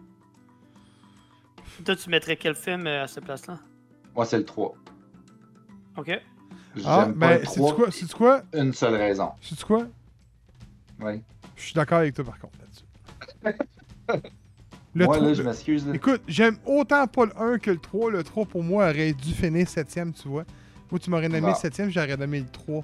[1.86, 3.60] Toi, tu mettrais quel film euh, à cette place-là?
[4.16, 4.74] Moi, c'est le 3.
[5.98, 6.08] Ok.
[6.08, 7.76] J'aime Ah, ben, c'est 3.
[7.76, 7.92] quoi?
[7.92, 8.42] C'est quoi?
[8.54, 9.32] Une seule raison.
[9.42, 9.86] C'est quoi?
[11.02, 11.22] Oui.
[11.56, 13.60] Je suis d'accord avec toi, par contre, là-dessus.
[14.94, 15.86] Le moi, trou- là, je m'excuse.
[15.94, 18.12] Écoute, j'aime autant pas le 1 que le 3.
[18.12, 20.46] Le 3, pour moi, aurait dû finir 7ème, tu vois.
[20.90, 21.48] Moi, tu m'aurais nommé Bon.
[21.50, 22.84] le 7ème, j'aurais nommé le 3.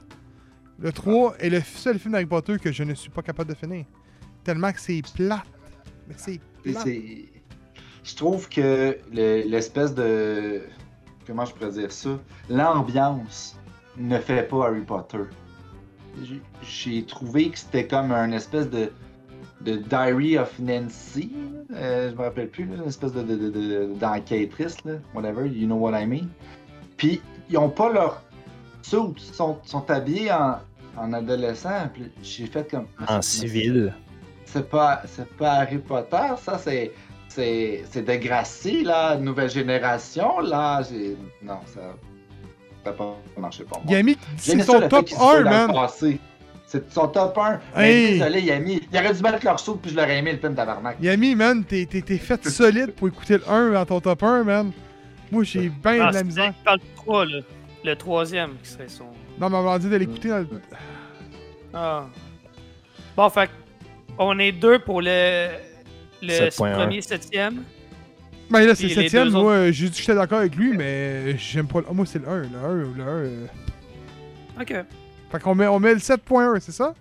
[0.79, 3.55] Le 3 est le seul film d'Harry Potter que je ne suis pas capable de
[3.55, 3.85] finir.
[4.43, 5.43] Tellement que c'est plat.
[6.07, 6.33] Mais c'est
[6.65, 6.81] Et plat.
[6.83, 7.25] c'est-
[8.03, 10.63] Je trouve que le- l'espèce de.
[11.27, 12.09] Comment je pourrais dire ça?
[12.49, 13.55] L'ambiance
[13.95, 15.19] ne fait pas Harry Potter.
[16.63, 18.91] J'ai trouvé que c'était comme un espèce de.
[19.63, 21.31] De Diary of Nancy.
[21.73, 24.93] euh, je me rappelle plus, là, une espèce de, de, de- de- d'enquêtrice, là.
[25.13, 26.27] Whatever, you know what I mean.
[26.97, 28.23] Puis, ils ont pas leur.
[28.81, 30.57] suit, Ils sont, sont habillés en,
[30.97, 31.89] en adolescent.
[31.93, 32.87] Puis j'ai fait comme.
[33.07, 33.93] Ah, En c'est- civil.
[34.45, 36.91] c'est pas, c'est pas Harry Potter, ça, c'est.
[37.29, 40.81] C'est, c'est Degrassi, là, nouvelle génération, là.
[40.81, 41.79] j'ai- Non, ça.
[42.83, 43.85] Ça n'a pas marché pour moi.
[44.37, 45.71] C'est ça, son top qu'ils se voient 1, dans le man.
[45.73, 46.19] passé.
[46.71, 47.51] C'est son top 1.
[47.53, 47.59] Hey!
[47.75, 48.81] Mais désolé, Yami.
[48.93, 50.95] Il aurait dû mettre leur saut, puis je l'aurais aimé, le film tabarnak.
[51.01, 54.45] Yami, man, t'es t'es- t'es fait solide pour écouter le 1 dans ton top 1,
[54.45, 54.71] man.
[55.29, 56.53] Moi, j'ai bien Ah, de la c'est misère.
[56.57, 57.39] Je parle du 3, là.
[57.83, 59.03] Le troisième qui serait son.
[59.37, 60.47] Non, mais on m'a dit de l'écouter dans le.
[61.73, 62.05] Ah.
[63.17, 63.51] Bon, fait que
[64.17, 65.49] on est deux pour le,
[66.21, 66.73] le 7.1.
[66.73, 67.63] premier septième.
[68.49, 69.25] Ben là, c'est 7ème.
[69.25, 71.85] deux Moi, j'ai dit que j'étais d'accord avec lui, mais j'aime pas le.
[71.89, 72.37] ah, moi, c'est le 1.
[72.43, 73.07] Le 1, le 1.
[73.07, 73.45] euh.
[74.61, 74.73] Ok.
[75.31, 76.93] Fait qu'on met, on met le 7.1, c'est ça?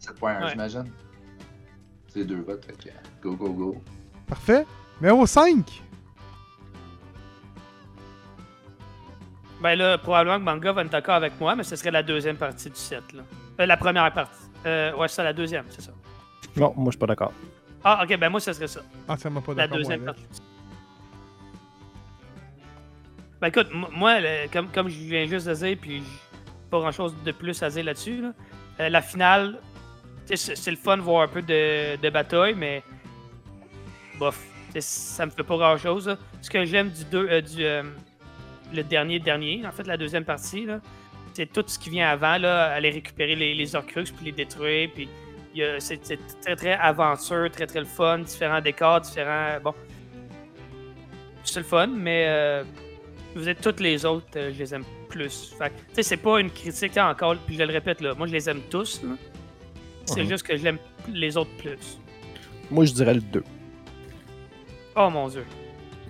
[0.00, 0.50] 7.1, Ouais.
[0.50, 0.90] j'imagine.
[2.08, 2.88] C'est deux votes, fait que
[3.22, 3.84] go, go, go.
[4.26, 4.66] Parfait.
[5.00, 5.82] Mais au 5.
[9.62, 12.36] Ben là, probablement que Manga va être d'accord avec moi, mais ce serait la deuxième
[12.36, 13.22] partie du set, là.
[13.60, 14.40] Euh, la première partie.
[14.66, 15.92] Euh, ouais, c'est la deuxième, c'est ça.
[16.56, 17.32] Non, moi, je suis pas d'accord.
[17.84, 18.80] Ah, ok, ben moi, ce serait ça.
[19.06, 19.76] Entièrement pas La d'accord.
[19.78, 20.26] deuxième moi, avec.
[20.26, 20.42] partie.
[23.40, 24.16] Ben écoute, moi,
[24.52, 26.02] comme, comme je viens juste de dire, puis
[26.70, 28.32] pas grand chose de plus à dire là-dessus, là,
[28.80, 29.58] euh, la finale,
[30.32, 32.82] c'est le fun voir un peu de, de bataille, mais
[34.18, 34.38] bof,
[34.78, 36.16] ça me fait pas grand chose.
[36.40, 37.82] Ce que j'aime du, deux, euh, du euh,
[38.72, 40.66] le dernier dernier, en fait, la deuxième partie,
[41.34, 44.88] c'est tout ce qui vient avant, là, aller récupérer les, les Horcruxes puis les détruire,
[44.94, 45.08] puis
[45.80, 46.00] c'est
[46.40, 49.58] très très aventure, très très le fun, différents décors, différents.
[49.62, 49.74] Bon.
[51.42, 52.62] C'est le fun, mais
[53.34, 55.54] vous êtes toutes les autres, euh, je les aime plus.
[55.58, 58.14] Fait que, tu sais, c'est pas une critique hein, encore, puis je le répète là,
[58.14, 59.02] moi je les aime tous.
[59.02, 59.10] là.
[60.06, 60.28] C'est Mhm.
[60.28, 60.78] juste que je l'aime
[61.08, 61.98] les autres plus.
[62.70, 63.44] Moi, je dirais le 2.
[64.96, 65.44] Oh mon dieu.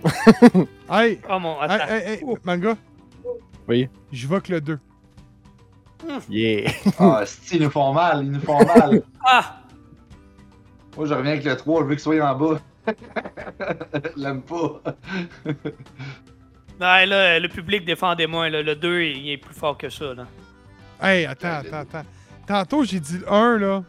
[0.89, 1.55] Hey, Oh mon.
[1.61, 1.93] hey, Attends.
[1.93, 2.75] hey, hey, manga?
[3.67, 3.87] Oui.
[4.11, 4.79] Je vote le 2.
[6.29, 6.71] Yeah!
[6.99, 9.03] Ah, si, ils nous font mal, ils nous font mal.
[9.25, 9.61] Ah!
[10.97, 12.59] Moi, je reviens avec le 3, je veux qu'il soit en bas.
[12.87, 14.81] Je L'aime pas.
[16.81, 20.15] Ouais, là, le public défendez-moi, là, le 2 il est plus fort que ça.
[20.15, 20.25] Là.
[20.99, 22.05] Hey, attends, attends, attends.
[22.47, 23.83] Tantôt, j'ai dit le 1, là.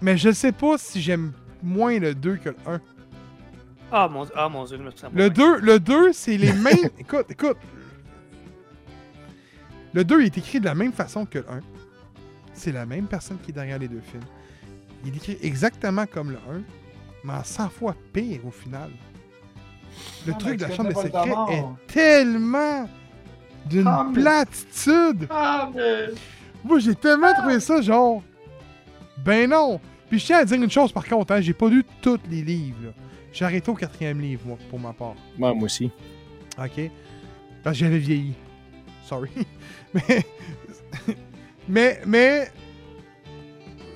[0.00, 2.80] Mais je sais pas si j'aime moins le 2 que le 1.
[3.90, 6.90] Ah mon, ah, mon dieu, je me sens Le 2, le 2 c'est les mêmes.
[6.98, 7.56] écoute, écoute.
[9.92, 11.60] Le 2 est écrit de la même façon que le 1.
[12.52, 14.22] C'est la même personne qui est derrière les deux films.
[15.04, 16.62] Il est écrit exactement comme le 1,
[17.24, 18.90] mais en 100 fois pire au final.
[20.26, 21.50] Le Ah, truc de la chambre de c'est secret Voldemort.
[21.88, 22.88] est tellement
[23.66, 25.26] d'une Ah, mais- platitude.
[25.30, 26.06] Ah, mais.
[26.64, 28.22] Moi, j'ai tellement trouvé ça genre.
[29.24, 29.80] Ben non!
[30.08, 32.42] Puis je tiens à dire une chose par contre, hein, j'ai pas lu tous les
[32.42, 32.78] livres.
[32.84, 32.90] là.
[33.32, 35.14] J'ai arrêté au quatrième livre, moi, pour ma part.
[35.38, 35.90] Ouais, moi aussi.
[36.58, 36.90] OK?
[37.62, 38.34] Parce que j'avais vieilli.
[39.04, 39.30] Sorry.
[39.94, 40.24] Mais.
[41.68, 42.00] mais.
[42.06, 42.48] Mais.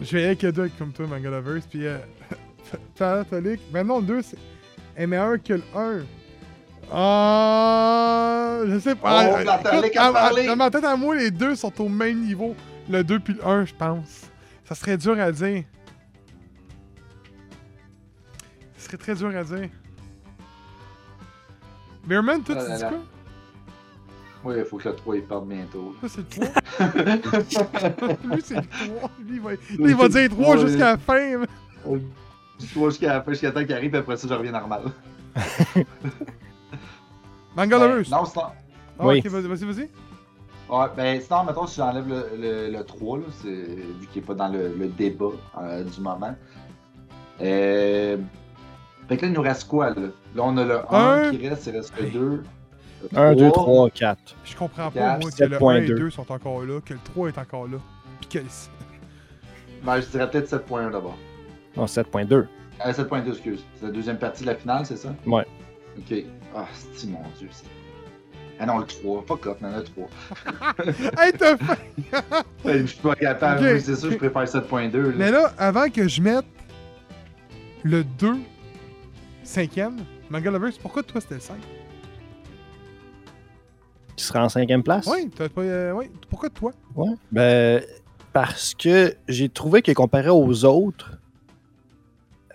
[0.01, 1.63] Je vais y aller avec 2 comme toi, Manga Lovers.
[1.69, 1.87] Puis.
[1.87, 1.99] Euh...
[3.01, 4.37] Non, le 2 c'est...
[4.99, 6.01] est meilleur que le 1.
[6.93, 8.61] Ah.
[8.67, 9.31] Je sais pas.
[9.31, 10.47] Oh, Ah, Catholique écoute, à- à-.
[10.47, 12.55] Dans ma tête à moi, les deux sont au même niveau.
[12.91, 14.23] Le 2 puis le 1, je pense.
[14.65, 15.65] Ça serait dur à dire.
[18.77, 19.69] Ça serait très dur à dire.
[22.07, 22.89] Beerman, toi, Oh tu là dis là.
[22.89, 22.99] quoi?
[24.45, 25.95] Oui, il faut que le 3 il parte bientôt.
[26.01, 27.39] Ça, c'est le 3.
[28.35, 28.63] Lui, c'est le
[28.97, 29.11] 3.
[29.27, 30.67] Lui, il va, lui, il va dire 3 Ouais.
[30.67, 31.43] jusqu'à la fin.
[32.61, 34.53] Mais- Je vois jusqu'à la fin, jusqu'à temps qu'il arrive, puis après ça, je reviens
[34.53, 34.83] normal.
[37.57, 38.45] Manga Ben, non, sinon.
[38.99, 39.19] Ah, Oui.
[39.25, 39.89] ok, vas-y, vas-y, vas-y.
[40.71, 44.27] Ouais, ben sinon, mettons, si j'enlève le, le, le 3, là, c'est, vu qu'il n'est
[44.27, 45.31] pas dans le, le débat
[45.61, 46.35] euh, du moment.
[47.41, 48.17] Euh,
[49.09, 49.97] fait que là, il nous reste quoi, là?
[50.35, 51.31] Là, on a le 1 Un.
[51.31, 52.43] qui reste, il reste le 2.
[53.17, 54.37] 1, 2, 3, 4.
[54.45, 55.95] Je comprends pas, Quatre, moi, que le 1 et 7.2.
[55.99, 57.79] 2 sont encore là, que le 3 est encore là.
[58.21, 58.45] Puis que le...
[59.85, 61.17] Ben, je dirais peut-être 7.1 d'abord.
[61.79, 62.33] Non, 7.2.
[62.35, 62.47] Euh,
[62.93, 63.65] 7.2, excuse.
[63.79, 65.15] C'est la deuxième partie de la finale, c'est ça?
[65.27, 65.47] Ouais.
[65.97, 66.17] Ok.
[66.55, 67.49] Ah, c'est mon dieu.
[68.61, 69.25] Ah non, le 3.
[69.27, 70.09] Fuck off, man, le 3.
[71.25, 71.79] Hey, t'as fait!
[72.65, 73.73] Hey, je suis pas capable, Ok.
[73.75, 74.93] oui, c'est sûr, je préfère 7.2.
[74.97, 75.13] là.
[75.17, 76.45] Mais là, avant que je mette
[77.85, 78.35] le 2
[79.45, 79.97] cinquième,
[80.29, 81.57] Manga Lovers, pourquoi toi c'était le 5?
[84.17, 85.07] Qui sera en cinquième place?
[85.07, 85.61] Oui, t'as pas.
[85.63, 86.11] euh, ouais.
[86.29, 86.73] Pourquoi toi?
[86.97, 87.11] Ouais.
[87.31, 87.83] Ben,
[88.33, 91.18] parce que j'ai trouvé que comparé aux autres,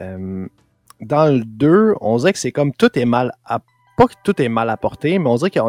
[0.04, 0.47] euh,
[1.01, 3.32] dans le 2, on dirait que c'est comme tout est mal.
[3.45, 3.60] à-
[3.97, 5.60] Pas que tout est mal apporté, mais on dirait que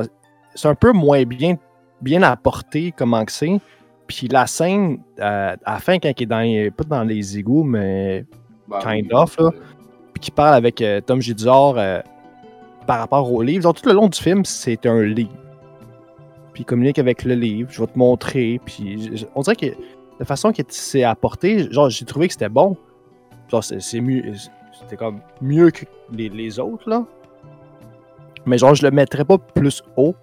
[0.54, 1.56] c'est un peu moins bien,
[2.00, 3.60] bien apporté comment que c'est.
[4.06, 7.38] Puis la scène, euh, à la fin, quand il est dans, les- pas dans les
[7.38, 8.24] égouts, mais
[8.68, 9.44] Ben, kind oui, of, là.
[9.46, 9.50] euh,
[10.14, 12.00] puis qui parle avec euh, Tom Jedusor euh,
[12.86, 13.62] par rapport au livre.
[13.62, 15.32] Genre, tout le long du film, c'est un livre.
[16.52, 18.60] Puis il communique avec le livre, je vais te montrer.
[18.64, 19.66] Puis on dirait que
[20.18, 22.76] la façon que c'est apporté, genre, j'ai trouvé que c'était bon.
[23.50, 24.34] C'est mieux.
[24.72, 27.04] C'était comme mieux que les, les autres, là.
[28.46, 30.14] Mais genre, je le mettrais pas plus haut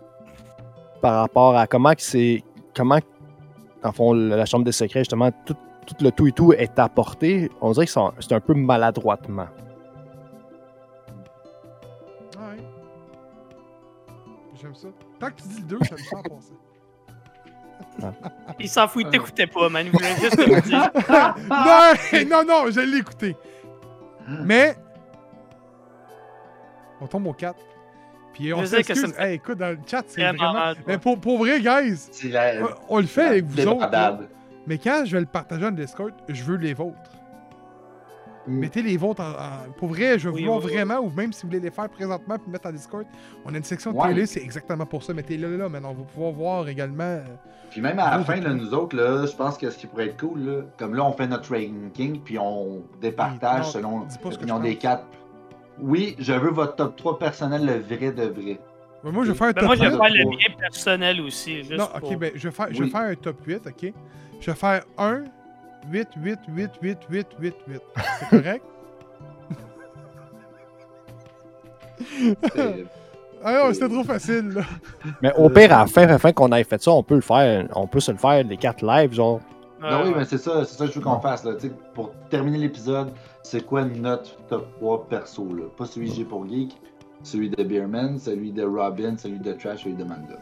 [1.01, 2.43] par rapport à comment c'est.
[2.75, 2.99] Comment,
[3.83, 5.55] en fond, la chambre des secrets, justement, tout,
[5.87, 7.49] tout le tout et tout est apporté.
[7.61, 9.47] On dirait que c'est un- peu maladroitement.
[12.37, 12.63] Ouais.
[14.61, 14.87] J'aime ça.
[15.19, 16.53] Tant que tu dis le 2, j'aime ça en passant.
[18.59, 19.85] Il s'en fout, il t'écoutait pas, man.
[19.85, 20.89] Il voulait juste te le dire.
[22.29, 23.35] non, non, non, je l'ai écouté.
[24.43, 24.75] Mais.
[26.99, 27.55] On tombe au 4.
[28.33, 29.01] Puis on s'excuse.
[29.03, 32.09] me fait Hey, écoute, dans le chat, c'est Vraiment mal, Mais pour, pour vrai, guys,
[32.29, 32.53] la.
[32.63, 33.89] on- on le fait avec vous autres.
[34.67, 36.95] Mais quand je vais le partager en Discord, je veux les vôtres.
[38.47, 38.57] Mm.
[38.59, 40.73] Mettez les vôtres en, en- Pour vrai, je veux Oui, vouloir oui, oui.
[40.73, 43.05] vraiment, ou même si vous voulez les faire présentement puis mettre en Discord,
[43.45, 44.07] on a une section de Ouais.
[44.09, 45.13] télé, c'est exactement pour ça.
[45.13, 45.91] Mettez-le là, maintenant.
[45.91, 47.03] On va pouvoir voir également.
[47.03, 47.23] euh,
[47.69, 50.07] Puis même à la fin, là, nous autres, là, je pense que ce qui pourrait
[50.07, 54.59] être cool, là, comme là, on fait notre ranking, puis on départage non, selon l'opinion
[54.59, 55.05] des quatre.
[55.79, 58.59] Oui, je veux votre top 3 personnel, le vrai de vrai.
[59.03, 59.97] moi, je vais faire un Ben, top moi, je vais 8.
[59.97, 61.57] faire le mien personnel aussi.
[61.57, 63.93] Juste Non, pour- ok, ben, je vais faire, je vais faire un top 8, ok?
[64.39, 65.23] Je vais faire 1,
[65.89, 67.81] 8, 8, 8, 8, 8, 8, 8.
[68.19, 68.65] C'est correct?
[72.55, 72.85] C'est-
[73.43, 74.61] Ah non, c'était trop facile, là.
[75.21, 77.15] Mais au pire, à la fin, à la fin qu'on ait fait ça, on peut
[77.15, 77.67] le faire.
[77.75, 79.39] On peut se le faire les quatre live, genre.
[79.83, 81.43] Euh, Ben oui, mais c'est ça, c'est ça que je veux qu'on fasse.
[81.43, 81.53] Là.
[81.95, 83.11] Pour terminer l'épisode,
[83.41, 85.43] c'est quoi notre top 3 perso?
[85.55, 85.63] Là?
[85.75, 86.79] Pas celui que j'ai pour Geek,
[87.23, 90.37] celui de Beerman, celui de Robin, celui de Trash, celui de Manga.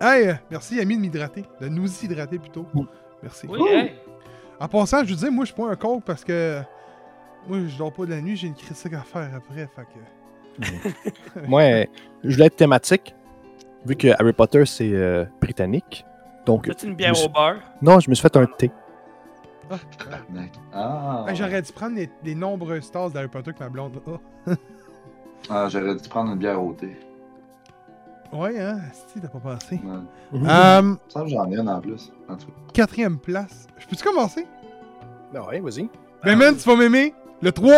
[0.00, 1.44] Hey, euh, merci, Ami, de m'hydrater.
[1.60, 2.64] De nous hydrater plutôt.
[3.22, 3.46] Merci.
[3.46, 3.92] Oui, hey.
[4.64, 6.60] En passant, je vous disais, moi, je suis pas un coke parce que.
[7.46, 11.46] Moi, je dors pas de la nuit, j'ai une critique à faire après, fait que.
[11.48, 11.84] Moi, euh,
[12.22, 13.14] je voulais être thématique,
[13.84, 16.06] vu que Harry Potter, c'est euh, britannique.
[16.46, 17.60] Donc, As-tu une bière au beurre?
[17.82, 18.70] non, je me suis fait un thé.
[20.72, 24.00] Ah, Hey, J'aurais dû prendre les, les nombreuses tasses d'Harry Potter que ma blonde
[24.46, 24.52] a.
[25.50, 26.96] ah j'aurais dû prendre une bière au thé.
[28.34, 28.80] Ouais, hein,
[29.12, 29.38] si, t'as pas.
[29.70, 30.06] Mhm.
[30.34, 32.12] Euh, Ça, j'en ai une en plus.
[32.28, 32.52] En tout cas.
[32.72, 33.68] quatrième place.
[33.78, 34.44] Je peux-tu commencer?
[35.34, 35.88] Ah ouais, vas-y.
[36.24, 37.14] Ben, man, tu vas m'aimer.
[37.40, 37.72] Le 3.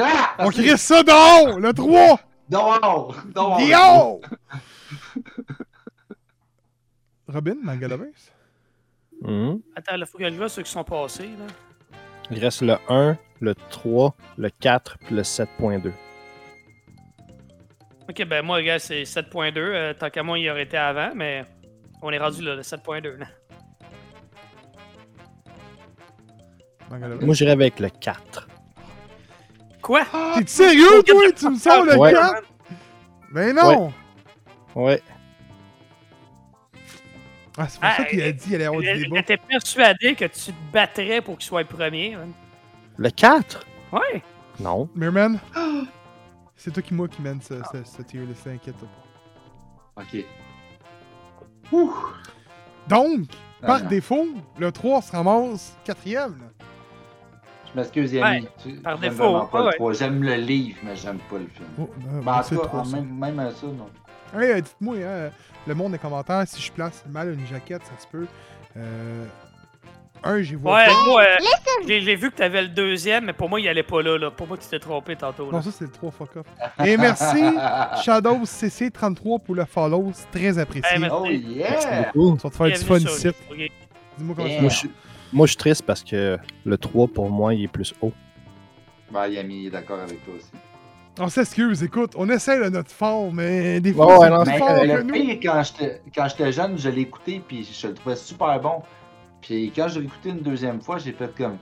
[0.00, 0.34] Ah!
[0.38, 1.58] On crie ça dehors!
[1.58, 2.20] Le 3!
[2.48, 3.16] Dehors!
[3.34, 3.58] Dehors!
[3.58, 4.20] Dehors!
[7.28, 8.32] Robin, Manga Lovers?
[9.22, 9.60] Mhm.
[9.74, 11.30] Attends, il faut que je vois ceux qui sont passés.
[11.38, 11.46] Là.
[12.30, 15.92] Il reste le 1, le 3, le 4 puis le 7.2.
[18.08, 19.52] Ok, ben moi, gars, c'est 7.2.
[19.58, 21.44] Euh, tant qu'à moi, il aurait été avant, mais
[22.02, 23.16] on est rendu là, le 7.2.
[23.18, 23.26] là.
[26.90, 27.26] Manga Lovers?
[27.26, 28.48] Moi, j'irais avec le 4.
[29.82, 30.02] Quoi?
[30.38, 31.22] T'es sérieux, toi?
[31.36, 32.12] Tu me sors le Ouais.
[32.12, 32.42] 4?
[33.32, 33.92] Ben non!
[34.74, 35.02] Ouais.
[37.60, 39.16] Ah, c'est pour Ah, ça qu'il a euh, dit qu'il allait avoir du débat.
[39.16, 42.16] J'étais persuadé que tu te battrais pour qu'il soit le premier.
[42.16, 42.32] man.
[42.96, 43.66] Le 4?
[43.92, 44.22] Ouais.
[44.60, 44.88] Non.
[44.94, 45.38] Merman,
[46.58, 48.88] c'est toi qui moi qui mène ce, ce, ce tier list, inquiète-toi
[49.96, 50.02] pas.
[50.02, 50.24] Ok.
[52.88, 53.26] Donc,
[53.60, 53.88] par Ah, non.
[53.88, 54.26] défaut,
[54.58, 56.36] le 3 se ramasse quatrième.
[56.38, 56.64] là.
[57.74, 58.44] Je m'excuse, Yannick.
[58.44, 59.70] Ouais, Tu- par défaut, vraiment pas ouais.
[59.72, 59.92] le 3.
[59.92, 61.68] J'aime le livre, mais j'aime pas le film.
[61.78, 61.90] Oh,
[62.24, 62.96] Ben, en c'est tout le cas, 3, en ça.
[62.96, 63.90] même, même à ça, non.
[64.40, 65.30] Hey, dites-moi, hein,
[65.66, 68.26] le monde des commentaires, si je place mal une jaquette, ça se peut.
[68.76, 69.24] Euh,
[70.24, 71.04] un, j'y vois Ouais, pas.
[71.06, 71.36] moi, euh,
[71.86, 74.18] j'ai vu que t'avais le deuxième, mais pour moi, il allait pas là.
[74.18, 74.30] là.
[74.30, 75.46] Pour moi, tu t'es trompé tantôt.
[75.46, 75.52] là.
[75.52, 76.46] Non, ça, c'est le 3 fuck off.
[76.86, 77.42] Et merci,
[78.04, 80.10] Shadow CC33 pour le follow.
[80.12, 80.90] C'est très apprécié.
[80.94, 81.16] Hey, merci.
[81.18, 82.10] Oh Merci yeah!
[82.14, 82.28] beaucoup.
[82.30, 83.28] On va te faire du fun ici.
[84.18, 84.56] Dis-moi comment Yeah.
[84.56, 84.68] ça Moi, va.
[84.68, 84.90] je, suis-
[85.32, 88.12] moi, je suis triste parce que le 3, pour moi, il est plus haut.
[89.10, 90.50] Ben, Yami est d'accord avec toi aussi.
[91.20, 94.52] On s'excuse, écoute, on essaie de notre fort, mais des fois, ouais, c'est non, plus
[94.52, 95.12] Mais fort euh, que le nous.
[95.14, 98.82] pire, quand j'étais quand j'étais jeune, je l'ai écouté puis je le trouvais super bon.
[99.42, 101.56] Puis quand je l'ai écouté une deuxième fois, j'ai fait comme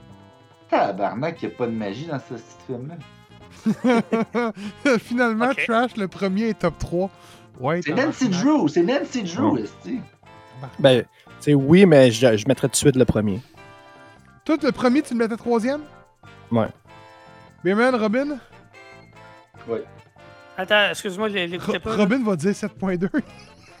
[0.69, 2.95] Tabarnak, il n'y a pas de magie dans ce petit film-là.
[4.99, 5.53] Finalement.
[5.53, 7.09] Trash, le premier est top 3.
[7.59, 8.29] Ouais, C'est Nancy.
[8.29, 9.61] Drew, c'est Nancy Drew, Ouais.
[9.61, 9.99] esti.
[10.79, 11.07] Ben, tu
[11.39, 13.39] sais, oui, mais je, je mettrais tout de suite le premier.
[14.45, 15.81] Toi, le premier, tu le mettais troisième?
[16.51, 16.67] Ouais.
[17.63, 18.37] Beerman, Robin?
[20.57, 21.91] Attends, excuse-moi, je l'écoutais pas.
[21.91, 21.95] là.
[21.97, 23.09] Robin va dire 7.2.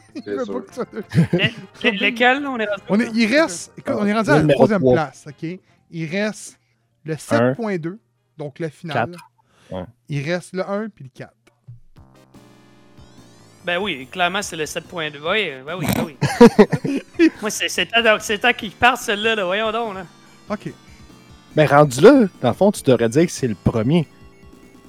[0.15, 0.53] Il C'est veut sûr.
[0.53, 1.01] pas que ça soit-
[1.33, 2.81] Le- le- Lequel, là, on est rendu?
[2.89, 4.93] On est, il reste, écoute, on est rendu à la troisième trois.
[4.93, 5.59] place, ok?
[5.91, 6.59] Il reste
[7.05, 7.97] le 7.2,
[8.37, 9.11] donc le final.
[9.71, 9.83] Ouais.
[10.09, 11.31] Il reste le 1 puis le 4.
[13.65, 15.17] Ben oui, clairement, c'est le 7.2.
[15.25, 17.01] Oui, ben oui, ben oui.
[17.41, 19.43] Moi, c'est c'est temps, qu'il parte, celle-là, là.
[19.45, 20.05] Voyons donc, là.
[20.49, 20.71] Ok.
[21.55, 24.07] Mais rendu là, dans le fond, tu devrais dire que c'est le premier.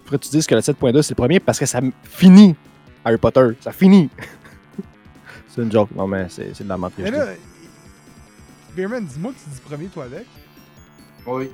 [0.05, 2.55] Faudrait que tu dises que le 7.2 c'est le premier parce que ça finit
[3.05, 3.49] Harry Potter.
[3.61, 4.09] Ça finit.
[5.59, 5.91] c'est une joke.
[5.95, 7.03] Non, mais c'est de la menterie.
[7.03, 7.27] Mais là,
[8.77, 10.27] Beerman, dis-moi que tu dis premier, toi, avec.
[11.27, 11.51] Oui.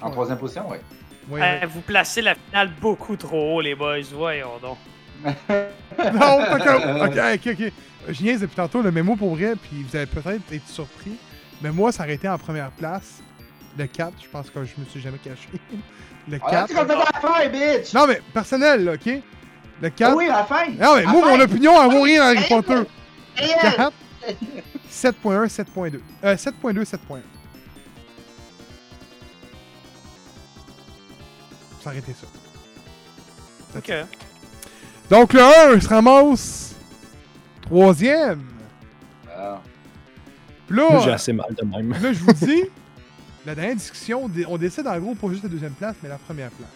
[0.00, 0.12] En ouais.
[0.12, 0.78] troisième position, oui.
[1.30, 3.98] Ouais, Euh, vous placez la finale beaucoup trop haut, les boys.
[4.12, 4.78] Voyons donc.
[6.14, 6.66] Non, ok,
[7.02, 7.72] ok, ok, ok.
[8.08, 11.12] Je niaise depuis tantôt, le mémo pour vrai, puis vous allez peut-être être surpris.
[11.60, 13.22] Mais moi, ça aurait été en première place.
[13.78, 15.48] Le 4, je pense que je me suis jamais caché.
[16.28, 16.68] Le Ah, 4.
[16.68, 17.92] tu comptes pas la fin, bitch!
[17.94, 19.20] Non, mais personnel, là, ok?
[19.80, 20.10] Le 4.
[20.12, 20.66] Ah oui, à la fin!
[20.70, 22.82] Non, mais moi, À mon opinion, elle vaut rien dans Harry Potter.
[23.36, 23.92] Hey, 4.
[24.90, 26.00] 7.1, 7.2.
[26.24, 27.20] Euh, 7.2, 7.1.
[31.80, 32.26] Ça aurait été ça.
[33.76, 33.92] Ok.
[35.10, 36.74] Donc, le 1 se ramasse.
[37.62, 38.44] Troisième.
[39.34, 39.60] Ah.
[40.66, 41.90] Puis Moi, j'ai là, assez mal de même.
[41.92, 42.62] là, je vous dis,
[43.44, 46.08] la dernière discussion, on dé- on décide en gros pas juste la deuxième place, mais
[46.08, 46.68] la première place.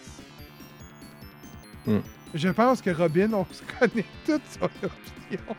[1.85, 1.99] Hmm.
[2.33, 5.55] Je pense que Robin, on se connaît toutes son opinion.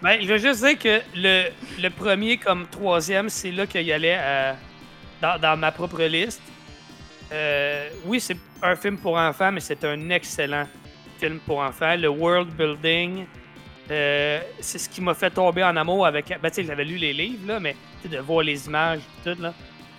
[0.00, 1.48] Ben, je veux juste dire que le,
[1.80, 4.52] le premier comme troisième, c'est là qu'il allait euh,
[5.20, 6.40] dans, dans ma propre liste.
[7.32, 10.66] Euh, oui, c'est un film pour enfants, mais c'est un excellent
[11.18, 11.96] film pour enfants.
[11.96, 13.26] Le world building,
[13.90, 16.28] euh, c'est ce qui m'a fait tomber en amour avec.
[16.40, 17.74] Ben, tu sais, j'avais lu les livres, là, mais
[18.04, 19.52] de voir les images et tout, là.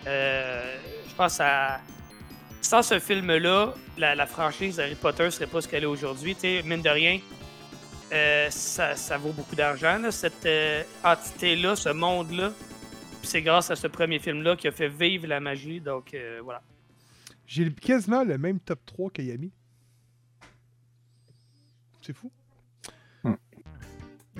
[0.06, 1.82] je pense à.
[2.62, 6.36] Sans ce film-là, la, la franchise Harry Potter serait pas ce qu'elle est aujourd'hui.
[6.36, 7.20] Tu mine de rien,
[8.12, 12.52] euh, ça, ça vaut beaucoup d'argent, cette euh, entité-là, ce monde-là.
[13.22, 15.80] Puis c'est grâce à ce premier film-là qui a fait vivre la magie.
[15.82, 16.62] Donc, euh, voilà.
[17.46, 19.52] J'ai quasiment le même top 3 que Yami.
[22.02, 22.32] C'est fou.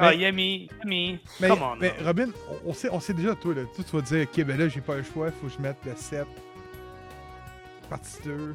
[0.02, 1.76] Ah, Mais- Yami, Yami, Mais, come on.
[1.76, 1.94] mais là.
[2.06, 4.58] Robin, on, on sait, on sait déjà, toi, là, toi, tu vas dire, ok, ben
[4.58, 6.26] là, j'ai pas le choix, faut que je mette le 7.
[7.90, 8.54] Partie 2.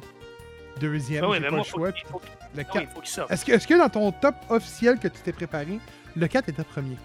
[0.79, 1.91] Deuxième, Ah oui, j'ai pas moi, le choix.
[1.91, 2.21] qu'il- puis faut-
[2.55, 2.81] le oui, 4.
[2.81, 3.31] il faut qu'il sorte.
[3.31, 5.79] Est-ce que, dans ton top officiel que tu t'es préparé,
[6.15, 6.97] le 4 était premier?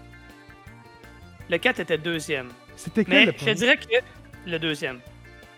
[1.49, 2.49] Le 4 était deuxième.
[2.75, 3.55] C'était quel Mais le je te premier?
[3.55, 4.49] dirais que.
[4.49, 4.99] Le deuxième.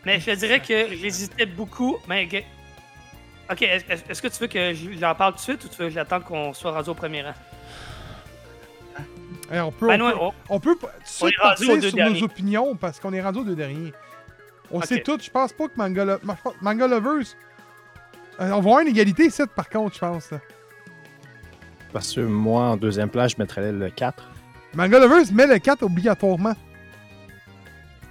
[0.06, 1.98] Mais je te dirais que j'hésitais beaucoup.
[2.08, 2.28] Mais.
[3.52, 5.94] Ok, est-ce que tu veux que j'en parle tout de suite ou tu veux que
[5.94, 7.34] j'attende qu'on soit rendu au premier rang?
[9.52, 10.18] On peut, Ben on non, peut,
[10.50, 12.20] on- on peut on partir sur derniers.
[12.20, 13.94] nos opinions parce qu'on est rendu aux deux derniers.
[14.72, 16.18] On sait tout, je pense pas que Manga,
[16.62, 17.36] Manga Lovers.
[18.40, 20.32] Euh, on va avoir une égalité ici, par contre, je pense.
[20.32, 20.40] là.
[21.92, 24.24] Parce que moi, en deuxième place, je mettrais le 4.
[24.74, 26.56] Manga Lovers met le 4 obligatoirement.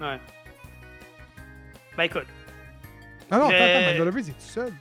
[0.00, 0.20] Ouais.
[1.96, 2.26] Ben écoute.
[3.30, 4.72] Ah non, attends, attends, Manga Lovers est tout seul.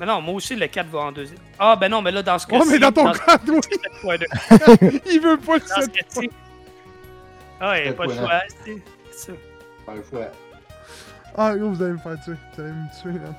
[0.00, 1.38] Mais non, moi aussi, le 4 va en deuxième.
[1.58, 2.70] Ah, ben non, mais là, dans ce Oh, cas-ci.
[2.70, 3.60] mais dans ton cas, 7.2.
[5.12, 5.92] il veut pas le Dans ce 7.
[5.92, 6.30] cas-ci.
[7.60, 8.18] Ah, ouais, pas le 7.9.
[8.18, 8.40] choix.
[8.64, 9.32] c'est- c'est ça.
[9.86, 10.26] Parfois.
[11.36, 12.34] Ah, yo, vous allez me faire tuer.
[12.56, 13.34] Vous allez me tuer, là.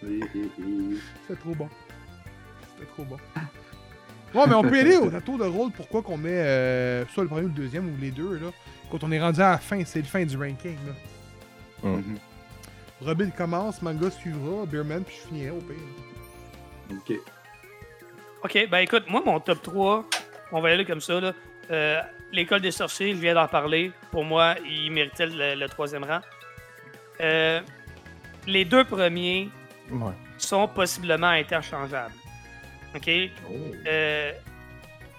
[0.00, 1.68] C'était trop bon.
[2.76, 3.16] C'était trop bon.
[4.34, 5.70] Ouais, mais on peut y aller au tour de rôle.
[5.72, 8.48] Pourquoi qu'on met euh, soit le premier ou le deuxième ou les deux, là.
[8.90, 10.92] Quand on est rendu à la fin, c'est le fin du ranking, là.
[11.88, 12.18] Mhm.
[13.02, 15.76] Robin commence, Manga suivra, Beerman, puis je finirai au pire.
[16.90, 17.16] Ok.
[18.44, 20.04] Ok, ben écoute, moi, mon top 3,
[20.52, 21.20] on va y aller comme ça.
[21.20, 21.32] là.
[21.70, 22.00] Euh,
[22.32, 23.92] L'école des sorciers, je viens d'en parler.
[24.10, 26.20] Pour moi, il méritait le, le troisième rang.
[27.20, 27.60] Euh,
[28.46, 29.48] les deux premiers
[29.90, 30.12] Ouais.
[30.38, 32.14] sont possiblement interchangeables.
[32.94, 33.08] OK?
[33.48, 33.52] Oh.
[33.86, 34.32] Euh,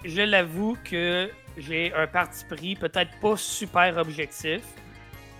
[0.04, 4.60] je l'avoue que j'ai un parti pris peut-être pas super objectif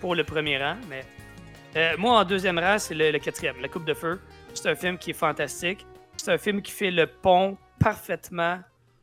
[0.01, 1.05] pour le premier rang, mais
[1.77, 4.21] euh, moi en deuxième rang, c'est le, le quatrième, La Coupe de Feu.
[4.55, 5.85] C'est un film qui est fantastique.
[6.17, 8.61] C'est un film qui fait le pont parfaitement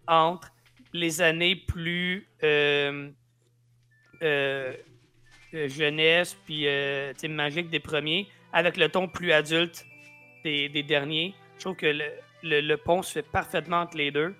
[0.08, 0.52] entre
[0.92, 3.10] les années plus euh,
[5.54, 9.86] jeunesse puis sais, magique des premiers avec le ton plus adulte
[10.44, 11.36] des, des derniers.
[11.58, 14.34] Je trouve que le, le- pont se fait parfaitement entre les deux.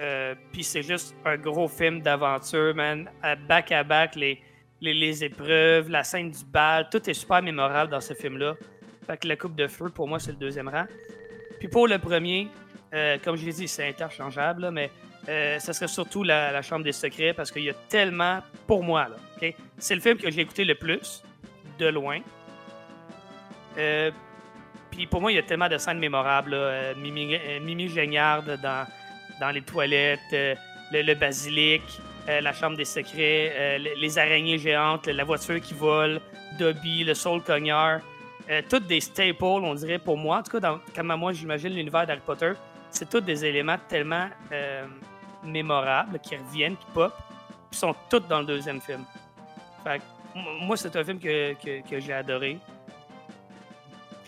[0.00, 3.08] Euh, puis c'est juste un gros film d'aventure, man.
[3.48, 4.42] Back à back, les,
[4.80, 8.56] les, les épreuves, la scène du bal, tout est super mémorable dans ce film-là.
[9.06, 10.86] Fait que la coupe de feu, pour moi, c'est le deuxième rang.
[11.60, 12.48] Puis pour le premier,
[12.94, 14.90] euh, comme je l'ai dit, c'est interchangeable, mais
[15.28, 18.82] euh, ça serait surtout la, la Chambre des secrets parce qu'il y a tellement, pour
[18.82, 19.06] moi,
[19.78, 21.22] c'est le film que j'ai écouté le plus,
[21.78, 22.20] de loin.
[23.78, 24.10] Euh,
[24.90, 26.52] puis pour moi, il y a tellement de scènes mémorables.
[26.54, 28.86] Euh, Mimi, euh, Mimi dans,
[29.40, 30.20] dans les toilettes,
[30.92, 31.82] le, basilic,
[32.26, 36.20] la chambre des secrets, le- les araignées géantes, la voiture qui vole,
[36.58, 38.00] Dobby, le soul cogneur.
[38.68, 40.38] Toutes des staples, on dirait, pour moi.
[40.38, 42.52] En tout cas, dans, comme moi, j'imagine l'univers d'Harry Potter,
[42.90, 44.28] c'est tous des éléments tellement
[45.44, 47.12] mémorables qui reviennent, qui pop,
[47.70, 49.04] qui sont toutes dans le deuxième film.
[50.62, 51.54] Moi, c'est un film que-
[51.88, 52.58] que j'ai adoré.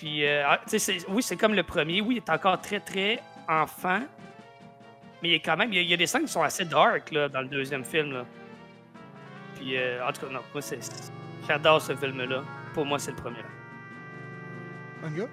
[0.03, 0.61] Puis, euh, ah,
[1.11, 2.01] oui, c'est comme le premier.
[2.01, 4.01] Oui, il est encore très, très enfant.
[5.23, 6.33] Mais il y a quand même, il y a, il y a des scènes qui
[6.33, 8.11] sont assez dark là, dans le deuxième film.
[8.11, 8.27] Là.
[9.55, 10.81] Puis, euh, en tout cas, non, moi, c'est,
[11.47, 12.43] j'adore ce film-là.
[12.75, 13.45] Pour moi, c'est le premier.
[15.03, 15.29] Manga?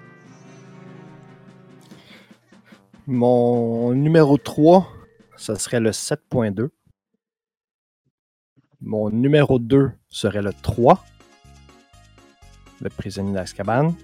[3.08, 4.86] Mon numéro 3,
[5.36, 6.68] ça serait le 7.2.
[8.80, 11.04] Mon numéro 2 serait le 3,
[12.80, 13.96] le prisonnier d'Azkaban.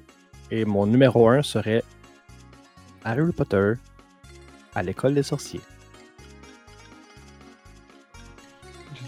[0.50, 1.82] Et mon numéro 1 serait
[3.04, 3.72] Harry Potter
[4.74, 5.60] à l'école des sorciers.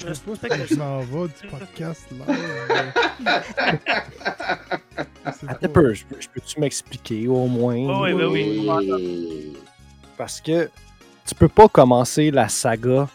[0.00, 2.24] Je Je sais pas je m'en vais du podcast là.
[5.24, 7.76] Attends un peu, je, peux- je peux-tu m'expliquer au moins?
[7.76, 8.68] Oh, oui, oui, oui.
[8.68, 9.56] Oui.
[10.16, 10.70] Parce que
[11.26, 13.08] tu peux pas commencer la saga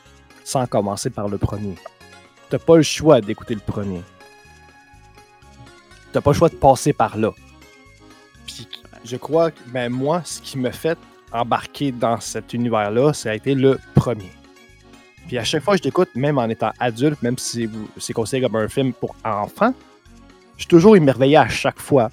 [0.43, 1.75] sans commencer par le premier.
[2.49, 4.01] T'as pas le choix d'écouter le premier.
[6.11, 7.31] T'as pas le choix de passer par là.
[8.45, 8.67] Puis
[9.05, 10.97] je crois que ben, moi, ce qui me fait
[11.31, 14.31] embarquer dans cet univers-là, ça a été le premier.
[15.27, 18.45] Puis à chaque fois que je l'écoute, même en étant adulte, même si c'est considéré
[18.49, 19.73] comme un film pour enfants,
[20.57, 22.09] je suis toujours émerveillé à chaque fois.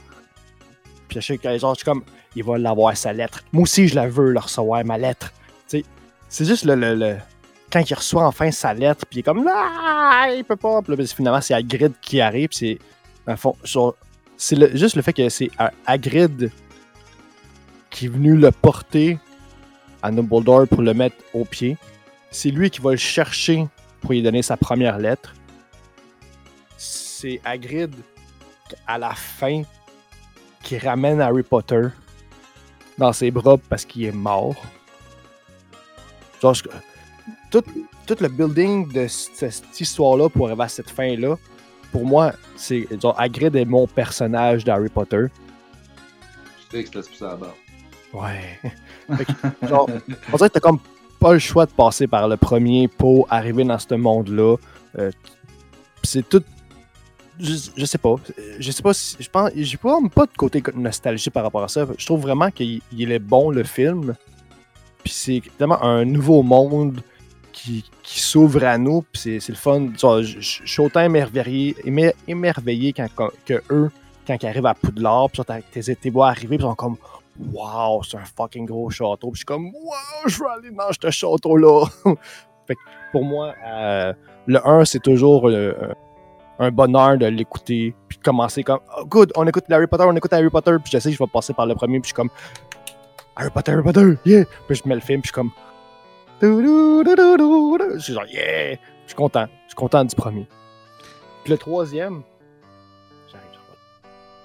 [1.09, 2.03] Puis à chaque genre, je suis comme,
[2.37, 3.43] il va l'avoir sa lettre.
[3.53, 5.33] Moi aussi, je la veux, le recevoir, ma lettre.
[5.67, 7.17] C'est juste le, le- le-
[7.73, 10.81] Quand il reçoit enfin sa lettre, puis il est comme Ah, il peut pas.
[10.81, 12.79] Puis là, ben, finalement, c'est Hagrid qui arrive, puis c'est.
[13.27, 13.97] dans le fond, genre,
[14.43, 15.51] c'est juste le fait que c'est
[15.87, 16.51] Hagrid
[17.91, 19.19] qui est venu le porter
[20.03, 21.77] à Dumbledore pour le mettre au pied.
[22.31, 23.67] C'est lui qui va le chercher
[24.01, 25.35] pour lui donner sa première lettre.
[26.79, 27.95] C'est Hagrid
[28.87, 29.63] à la fin
[30.63, 31.89] qui ramène Harry Potter
[32.97, 34.55] dans ses bras parce qu'il est mort.
[36.41, 36.57] Genre,
[37.51, 37.63] tout,
[38.07, 41.37] tout le building de c- cette histoire-là pour arriver à cette fin-là,
[41.91, 45.27] pour moi, c'est genre Hagrid est mon personnage d'Harry Potter.
[46.73, 47.55] Je sais que c'était ça là-bas.
[48.13, 48.61] Ouais.
[49.17, 49.89] Fait que, genre,
[50.33, 50.79] on dirait que t'as comme
[51.19, 54.57] pas le choix de passer par le premier pour arriver dans ce monde-là.
[54.99, 55.11] Euh,
[56.03, 56.43] c'est tout.
[57.39, 58.17] Je, je sais pas.
[58.59, 59.17] Je sais pas si.
[59.19, 59.51] Je pense.
[59.55, 61.87] J'ai pas, pas de côté nostalgie par rapport à ça.
[61.97, 64.15] Je trouve vraiment qu'il il est bon, le film.
[65.03, 67.03] Puis c'est tellement un nouveau monde
[67.63, 69.05] qui, s'ouvre à nous.
[69.13, 69.89] C'est, le fun.
[69.97, 73.91] Je, suis autant émerveillé, émer- émerveillé quand, quand- que eux
[74.27, 75.29] quand ils arrivent à Poudlard.
[75.31, 76.57] Puis tes, tes voix arriver.
[76.57, 76.97] Puis ils sont comme
[77.53, 79.31] Wow, c'est un fucking gros château.
[79.31, 81.87] Puis je suis comme, wow, je veux aller dans ce château-là.
[82.67, 82.81] fait que
[83.13, 84.13] pour moi, euh,
[84.47, 85.73] le 1, c'est toujours euh,
[86.59, 87.95] un bonheur de l'écouter.
[88.09, 90.77] Puis de commencer comme, oh, good, on écoute Harry Potter, on écoute Harry Potter.
[90.83, 92.01] Puis je sais je vais passer par le premier.
[92.01, 92.31] Puis je suis comme,
[93.37, 94.45] Harry Potter, Harry Potter, yeah.
[94.67, 95.23] Puis je mets le film.
[95.23, 95.51] Puis je suis comme,
[96.43, 98.73] je suis genre, yeah.
[98.75, 98.79] Je
[99.09, 99.47] suis content.
[99.65, 100.47] Je suis content du premier.
[101.45, 102.23] Puis le troisième,
[103.31, 103.47] j'arrive.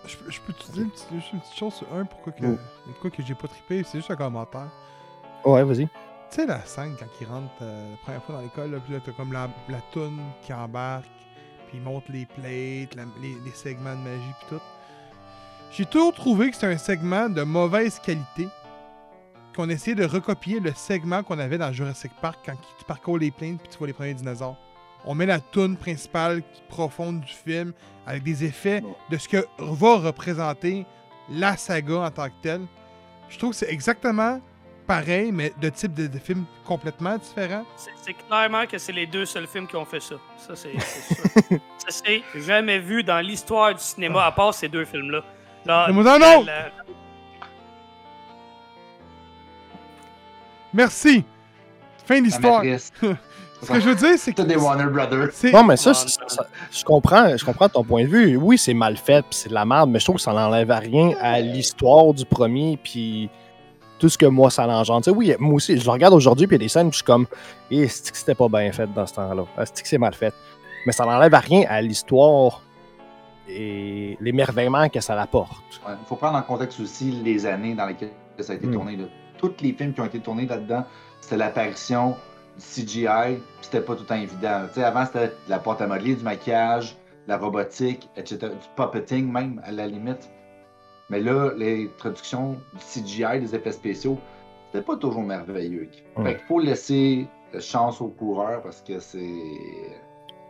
[0.08, 2.32] Je, peux- je peux te dire une petite, juste une petite chose sur un, pourquoi
[2.34, 2.92] que, Oh.
[3.02, 4.70] quoi que j'ai pas trippé, c'est juste un commentaire.
[5.44, 5.88] Ouais, vas-y.
[6.32, 8.94] Tu sais la scène quand il rentre euh, la première fois dans l'école, là, puis
[8.94, 11.06] là t'as comme la, la toune qui embarque,
[11.68, 14.62] puis il monte les plates, la- les, les segments de magie puis tout.
[15.72, 18.48] J'ai toujours trouvé que c'est un segment de mauvaise qualité.
[19.56, 23.32] Qu'on essayait de recopier le segment qu'on avait dans Jurassic Park quand tu parcours les
[23.32, 24.58] plaines puis tu vois les premiers dinosaures.
[25.06, 27.72] On met la toune principale profonde du film
[28.06, 30.86] avec des effets de ce que va représenter
[31.30, 32.62] la saga en tant que telle.
[33.30, 34.42] Je trouve que c'est exactement
[34.88, 37.66] pareils, mais de type de, de films complètement différents.
[37.78, 40.16] C'est c'est clairement que c'est les deux seuls films qui ont fait ça.
[40.38, 41.60] Ça, c'est c'est sûr.
[41.78, 45.24] ça s'est jamais vu dans l'histoire du cinéma, à part ces deux films-là.
[45.66, 46.44] Là, Mais moi, non, la- non!
[46.44, 46.72] la-
[50.76, 51.24] Merci!
[52.06, 52.62] Fin de l'histoire.
[53.62, 54.42] Ce que je veux dire, c'est que.
[54.44, 55.30] Des Warner Brothers.
[55.52, 55.94] Non, mais ça,
[56.72, 58.36] je comprends, je comprends ton point de vue.
[58.38, 60.70] Oui, c'est mal fait, puis c'est de la merde, mais je trouve que ça n'enlève
[60.70, 63.30] à rien à l'histoire du premier, puis
[63.98, 65.04] tout ce que moi ça l'engendre.
[65.06, 66.88] Tu sais, oui, moi aussi, je le regarde aujourd'hui, puis il y a des scènes
[66.88, 67.26] où je suis comme,
[67.72, 69.46] eh, c'est que c'était pas bien fait dans ce temps-là?
[69.64, 70.34] C'est que c'est mal fait?
[70.86, 72.62] Mais ça n'enlève à rien à l'histoire
[73.50, 75.52] et l'émerveillement que ça apporte.
[75.88, 78.12] Il faut prendre en contexte aussi les années dans lesquelles
[78.42, 78.74] ça a été Mm.
[78.74, 78.96] tourné.
[78.98, 79.06] Là.
[79.50, 80.84] Tous les films qui ont été tournés là-dedans,
[81.22, 82.16] c'était l'apparition
[82.58, 84.68] du CGI, puis c'était pas tout le temps évident.
[84.78, 86.96] Avant, c'était de la pâte à modeler, du maquillage,
[87.28, 88.38] la robotique, etc.
[88.48, 90.30] Du puppeting même, à la limite.
[91.10, 94.18] Mais là, l'introduction du CGI, des effets spéciaux,
[94.72, 95.90] c'était pas toujours merveilleux.
[96.18, 96.24] Mm.
[96.24, 97.28] Fait qu'il faut laisser
[97.60, 99.30] chance aux coureurs parce que c'est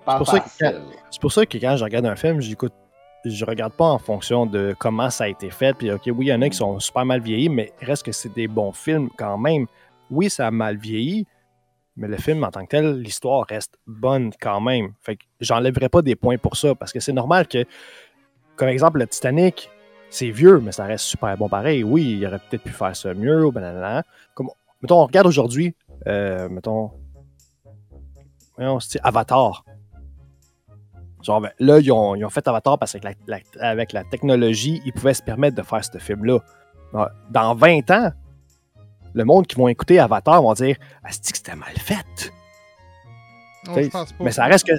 [0.06, 0.48] pas pour ça que.
[1.12, 2.74] C'est pour ça que quand je regarde un film, j'écoute,
[3.26, 5.76] je regarde pas en fonction de comment ça a été fait.
[5.76, 8.12] Puis, ok, oui, il y en a qui sont super mal vieillis, mais reste que
[8.12, 9.66] c'est des bons films quand même.
[10.12, 11.26] Oui, ça a mal vieilli,
[11.98, 14.94] mais le film en tant que tel, l'histoire reste bonne quand même.
[15.02, 17.66] Fait que j'enlèverai pas des points pour ça, parce que c'est normal que,
[18.56, 19.70] comme exemple, le Titanic,
[20.10, 21.84] c'est vieux, mais ça reste super bon pareil.
[21.84, 23.50] Oui, il aurait peut-être pu faire ça mieux,
[24.82, 25.74] mettons, on regarde aujourd'hui,
[26.08, 26.92] euh, mettons,
[28.56, 29.66] voyons, c'est Avatar?
[31.26, 34.04] Genre, ben, là, ils ont, ils ont fait Avatar parce qu'avec la, la- avec la
[34.04, 36.40] technologie, ils pouvaient se permettre de faire ce film-là.
[36.94, 38.12] Dans- Dans 20 ans,
[39.14, 42.32] le monde qui vont écouter Avatar vont dire Asti que c'était mal fait.
[43.68, 44.24] Non, je pense pas.
[44.24, 44.74] Mais ça reste que.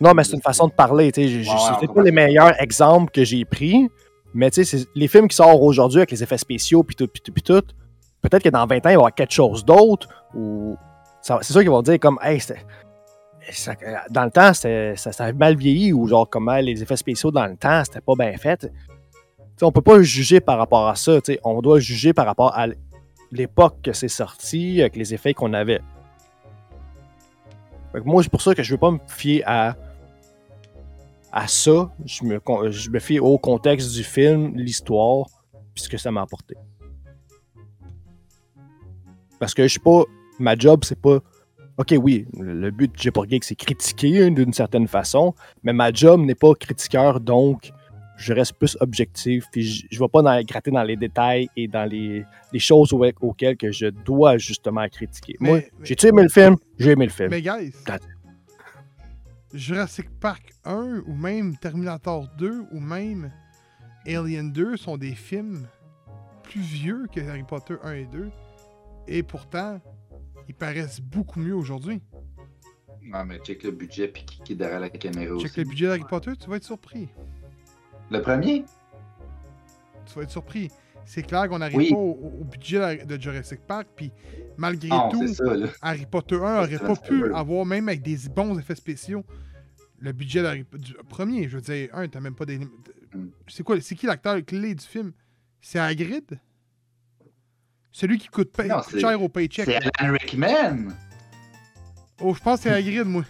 [0.00, 1.10] Non, mais c'est une façon de parler.
[1.16, 1.44] ouais,
[1.80, 3.88] C'est pas les meilleurs exemples que j'ai pris,
[4.34, 7.06] mais tu sais, c'est- les films qui sortent aujourd'hui avec les effets spéciaux, puis tout,
[7.06, 7.62] puis tout, puis tout,
[8.20, 10.76] peut-être que dans 20 ans, il va y avoir quelque chose d'autre, ou.
[11.22, 12.64] ça- C'est sûr qu'ils vont dire comme, hey, c'était-
[13.52, 13.74] ça-
[14.10, 17.46] dans le temps, ça, ça avait mal vieilli, ou genre, comment les effets spéciaux dans
[17.46, 18.62] le temps, c'était pas bien fait.
[19.56, 22.66] Sais, on peut pas juger par rapport à ça, on doit juger par rapport à
[23.30, 25.80] l'époque que c'est sorti, avec les effets qu'on avait.
[28.04, 29.76] Moi, c'est pour ça que je veux pas me fier à,
[31.30, 31.92] à ça.
[32.04, 32.40] Je me,
[32.70, 35.26] je me fie au contexte du film, l'histoire,
[35.74, 36.56] puis ce que ça m'a apporté.
[39.38, 40.02] Parce que je suis pas.
[40.40, 41.18] Ma job, c'est pas.
[41.76, 45.72] Ok, oui, le but de J'ai pas Geek, c'est critiquer hein, d'une certaine façon, mais
[45.72, 47.72] ma job n'est pas critiqueur, donc
[48.16, 51.66] je reste plus objectif, puis je, je vais pas dans- gratter dans les détails et
[51.66, 55.34] dans les, les choses au- auxquelles que je dois justement critiquer.
[55.40, 56.54] Mais- Moi, j'ai-tu aimé le film?
[56.78, 57.30] J'ai aimé le film.
[57.30, 57.72] Mais guys,
[59.52, 63.30] Jurassic Park 1 ou même Terminator 2 ou même
[64.06, 65.66] Alien 2 sont des films
[66.42, 68.30] plus vieux que Harry Potter 1 et 2
[69.06, 69.80] et pourtant
[70.48, 72.00] ils paraissent beaucoup mieux aujourd'hui.
[73.02, 75.60] Non, mais check le budget puis qui, qui est derrière la caméra Check aussi.
[75.60, 77.08] le budget d'Harry Potter, tu vas être surpris.
[78.10, 78.64] Le premier?
[80.06, 80.70] Tu vas être surpris.
[81.06, 81.90] C'est clair qu'on n'arrive Oui.
[81.90, 84.10] pas au, au budget de Jurassic Park, puis
[84.56, 85.44] malgré Non, tout, ça.
[85.82, 89.22] Harry Potter 1 aurait C'est pas pu avoir, même avec des bons effets spéciaux,
[89.98, 91.46] le budget d'Harry- du premier.
[91.48, 92.58] Je veux dire, un, t'as même pas des.
[92.58, 92.68] Mm.
[93.48, 95.12] C'est quoi C'est qui l'acteur clé du film?
[95.60, 96.38] C'est Hagrid?
[97.96, 99.66] Celui qui coûte, Non, cher au paycheck.
[99.66, 100.88] C'est Alan Rickman!
[102.20, 103.22] Oh, je pense que c'est Hagrid, moi.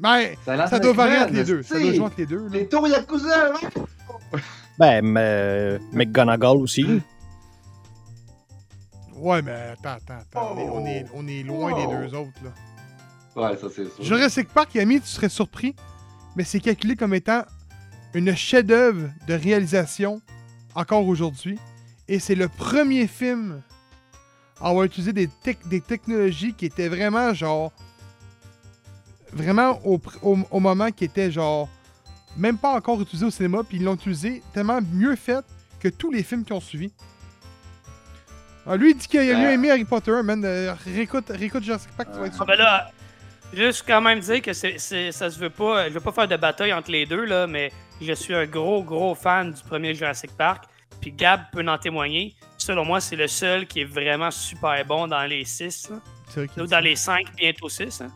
[0.00, 1.62] Ben, C'est Alan ça doit varier entre les deux.
[1.62, 2.48] Ça doit jouer entre les deux.
[2.48, 4.38] Les tours Yakuza, hein?
[4.76, 7.00] Ben, mais, McGonagall aussi.
[9.14, 10.54] Ouais, mais attends, attends, attends.
[10.56, 11.94] On, est, on, est, on est loin des Oh.
[12.02, 12.50] deux autres, là.
[13.50, 14.02] Ouais, ça c'est sûr.
[14.04, 15.76] Jurassic Park, Yami, tu serais surpris,
[16.34, 17.44] mais c'est calculé comme étant
[18.14, 20.20] une chef-d'œuvre de réalisation
[20.74, 21.56] encore aujourd'hui.
[22.08, 23.62] Et c'est le premier film
[24.60, 25.28] à avoir utilisé des,
[25.66, 27.72] des technologies qui étaient vraiment genre.
[29.32, 31.68] Vraiment au, au, au moment qui était genre.
[32.36, 35.44] Même pas encore utilisé au cinéma, puis ils l'ont utilisé tellement mieux fait
[35.80, 36.92] que tous les films qui ont suivi.
[38.66, 39.52] Ah, lui, il dit qu'il a mieux Euh.
[39.52, 40.44] aimé Harry Potter, man.
[40.44, 42.90] Euh, réécoute, réécoute Jurassic Park, tu vas être Ah, ben là,
[43.54, 45.88] juste quand même dire que c'est- ça se veut pas.
[45.88, 48.82] Je veux pas faire de bataille entre les deux, là, mais je suis un gros,
[48.84, 50.64] gros fan du premier Jurassic Park.
[51.00, 52.34] Puis Gab peut en témoigner.
[52.56, 55.88] Selon moi, c'est le seul qui est vraiment super bon dans les six.
[55.90, 55.96] là.
[56.28, 58.00] C'est dans les cinq, bientôt six.
[58.00, 58.10] hein.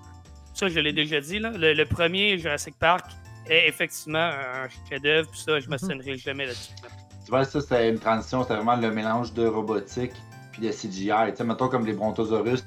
[0.55, 1.39] Ça, je l'ai déjà dit.
[1.39, 1.51] Là.
[1.51, 3.07] Le, le premier Jurassic Park
[3.49, 5.31] est effectivement un chef-d'œuvre.
[5.31, 6.73] Puis ça, je me sonnerai jamais là-dessus.
[6.83, 6.89] là.
[7.25, 10.13] Tu vois, ça, c'était une transition, c'était vraiment le mélange de robotique
[10.51, 11.31] puis de CGI.
[11.31, 12.65] Tu sais, mettons comme les brontosaurus,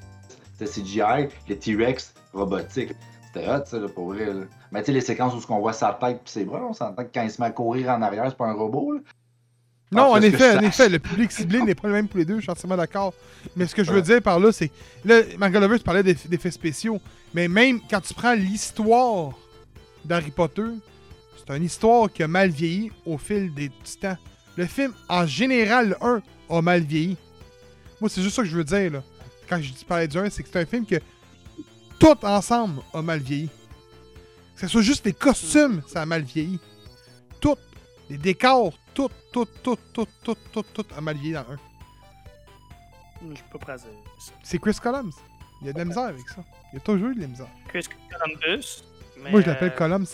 [0.58, 2.92] c'était CGI, les T-Rex, robotique.
[3.26, 4.24] C'était hot, ça, là, pour vrai.
[4.32, 4.44] Là.
[4.72, 7.04] Mais tu sais, les séquences où on voit sa tête puis ses bras, on s'entend
[7.04, 9.00] que quand il se met à courir en arrière, c'est pas un robot, là.
[9.96, 12.18] Non, en ce que effet, en effet, le public ciblé n'est pas le même pour
[12.18, 13.12] les deux, je suis entièrement d'accord.
[13.56, 14.02] Mais ce que je veux Ouais.
[14.02, 14.70] dire par là, c'est.
[15.04, 17.00] Là, Mangalover, tu parlais d'eff- d'effets spéciaux.
[17.34, 19.32] Mais même quand tu prends l'histoire
[20.04, 20.62] d'Harry Potter,
[21.36, 23.70] c'est une histoire qui a mal vieilli au fil des
[24.00, 24.16] temps.
[24.56, 27.16] Le film, en général, le 1 a mal vieilli.
[28.00, 29.02] Moi, c'est juste ça que je veux dire, là.
[29.48, 30.96] Quand je dis parler du 1, c'est que c'est un film que
[32.00, 33.48] tout ensemble a mal vieilli.
[34.54, 36.58] Que ce soit juste les costumes, ça a mal vieilli.
[37.40, 37.56] Tout.
[38.08, 41.44] Les décors, tout, tout, tout, tout, tout, tout, tout vieilli dans 1.
[43.30, 43.86] Je suis pas à dire
[44.18, 44.32] ça.
[44.42, 45.10] C'est Chris Columbs.
[45.60, 46.44] Il y a de la misère avec ça.
[46.72, 47.48] Il y a toujours eu de la misère.
[47.68, 48.82] Chris Columbus.
[49.22, 50.04] mais, Moi, je l'appelle euh, Columbs.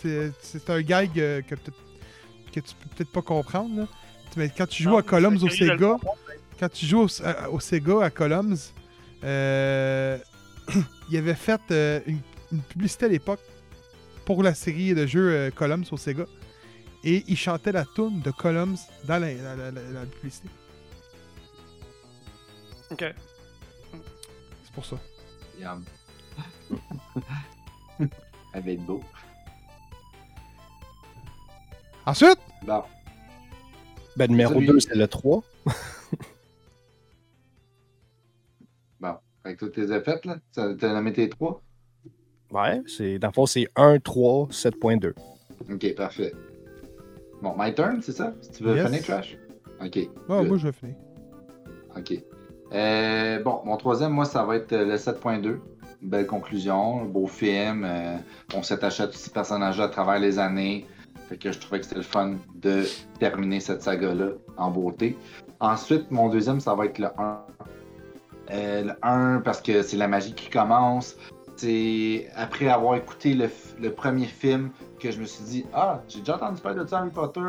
[0.41, 3.77] C'est un gag euh, que, que tu peux peut-être pas comprendre.
[3.83, 3.87] Là.
[4.37, 5.97] Mais quand tu joues non, à Columbs je au Sega,
[6.59, 8.57] quand tu joues au, à- au Sega à Columns,
[9.25, 10.19] euh,
[11.11, 12.21] il avait fait euh, une,
[12.53, 13.41] une publicité à l'époque
[14.25, 16.25] pour la série de jeux euh, Columns au Sega.
[17.05, 18.77] Et il chantait la tune de Columns
[19.07, 20.49] dans la, la- la- la- la publicité.
[22.91, 23.05] Ok.
[24.65, 24.97] C'est pour ça.
[25.61, 25.85] Yum.
[28.55, 29.03] Elle va être beau.
[32.07, 32.83] Ensuite, Bon.
[34.17, 35.43] Ben, numéro Celui- 2, c'est le 3.
[39.01, 39.15] Bon.
[39.43, 40.37] Fait que tout tes effets, là.
[40.53, 41.63] Ça- T'as nommé tes trois?
[42.51, 45.15] Ouais, c'est, dans le fond, c'est 1, 3, 7.2.
[45.73, 46.33] Ok, parfait.
[47.43, 48.33] Bon, my turn, c'est ça?
[48.41, 48.87] Si tu veux Yes.
[48.87, 49.37] finir, Trash?
[49.85, 49.99] Ok.
[50.29, 50.95] moi je vais finir.
[51.97, 52.15] Ok.
[52.73, 55.59] Euh, bon, mon troisième, moi, ça va être euh, le 7.2.
[56.03, 57.85] Une belle conclusion, beau film.
[57.85, 58.17] euh,
[58.55, 60.87] on s'attache à tous ces personnages-là à travers les années.
[61.29, 62.85] Fait que je trouvais que c'était le fun de
[63.19, 65.17] terminer cette saga-là en beauté.
[65.61, 67.39] Ensuite, mon deuxième, ça va être le 1.
[68.53, 71.17] Euh, le 1, parce que c'est la magie qui commence.
[71.57, 74.71] C'est après avoir écouté le premier film
[75.03, 77.41] que je me suis dit Ah, j'ai déjà entendu parler de ça, Harry Potter.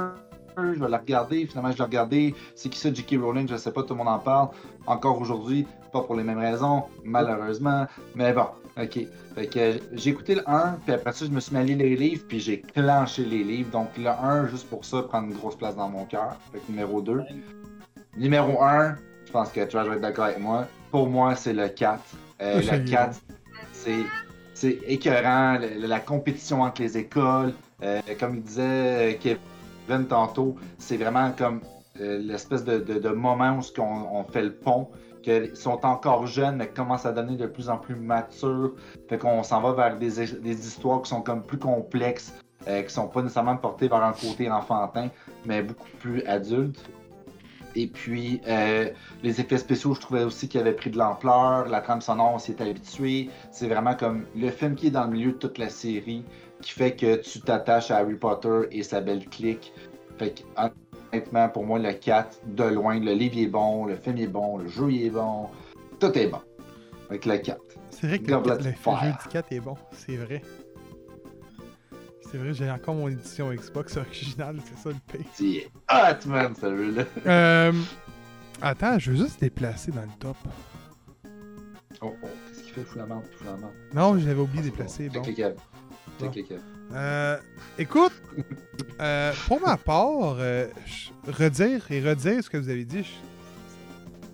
[0.58, 1.46] Je vais la regarder.
[1.46, 2.36] Finalement, je l'ai regardé.
[2.56, 3.18] C'est qui ça, J.K.
[3.22, 3.48] Rowling?
[3.48, 4.50] Je sais pas, tout le monde en parle.
[4.86, 7.88] Encore aujourd'hui, pas pour les mêmes raisons, malheureusement.
[8.16, 8.48] Mais bon,
[8.78, 9.00] ok.
[9.36, 11.64] Fait que euh, j'ai écouté le 1, puis après ça, je me suis mis à
[11.64, 13.72] lire les livres, puis j'ai clenché les livres.
[13.72, 16.36] Donc le 1, juste pour ça, prend une grosse place dans mon cœur.
[16.52, 17.22] Fait que numéro 2.
[18.18, 18.96] Numéro 1,
[19.26, 20.68] je pense que tu vas être d'accord avec moi.
[20.92, 22.00] Pour moi, c'est le 4.
[22.42, 22.86] Euh, le est.
[22.86, 23.20] 4,
[23.72, 24.04] c'est
[24.64, 27.54] c'est écœurant, la compétition entre les écoles.
[27.82, 31.60] Euh, comme il disait euh, Kevin tantôt, c'est vraiment comme
[32.00, 34.88] euh, l'espèce de, moment où on fait le pont,
[35.22, 38.74] qu'ils sont encore jeunes, mais commencent à devenir de plus en plus matures.
[39.10, 42.34] Fait qu'on s'en va vers des, histoires qui sont comme plus complexes,
[42.70, 45.10] euh, qui sont pas nécessairement portées vers un côté enfantin,
[45.46, 46.90] mais beaucoup plus adultes.
[47.76, 48.90] Et puis, euh,
[49.24, 51.68] les effets spéciaux, je trouvais aussi qu'ils avaient pris de l'ampleur.
[51.68, 53.30] La trame sonore, on s'y est habitué.
[53.52, 56.24] C'est vraiment comme le film qui est dans le milieu de toute la série,
[56.62, 59.74] qui fait que tu t'attaches à Harry Potter et sa belle clique.
[60.18, 60.44] Fait que,
[61.12, 64.58] honnêtement, pour moi, le 4, de loin, le livre est bon, le film est bon,
[64.58, 65.48] le jeu est bon,
[66.00, 66.42] tout est bon.
[67.10, 67.60] Avec le 4.
[67.90, 69.04] C'est vrai que le, Goblet le of Fire.
[69.04, 70.42] jeu du 4 est bon, c'est vrai.
[72.34, 75.28] C'est vrai, j'ai encore mon édition Xbox originale, c'est ça le pire.
[75.36, 77.04] C'est hot, man, ce jeu-là.
[77.28, 77.72] Euh,
[78.60, 80.36] attends, je veux juste déplacer dans le top.
[82.02, 83.74] Oh, oh, qu'est-ce qu'il fait, fou la menthe, la menthe.
[83.94, 85.10] Non, j'avais oublié de Ah, déplacer.
[85.10, 85.22] Bon.
[85.22, 86.32] Bon.
[86.96, 87.38] Euh,
[87.78, 88.14] écoute,
[89.00, 90.68] euh, pour ma part, euh,
[91.28, 93.08] redire et redire ce que vous avez dit,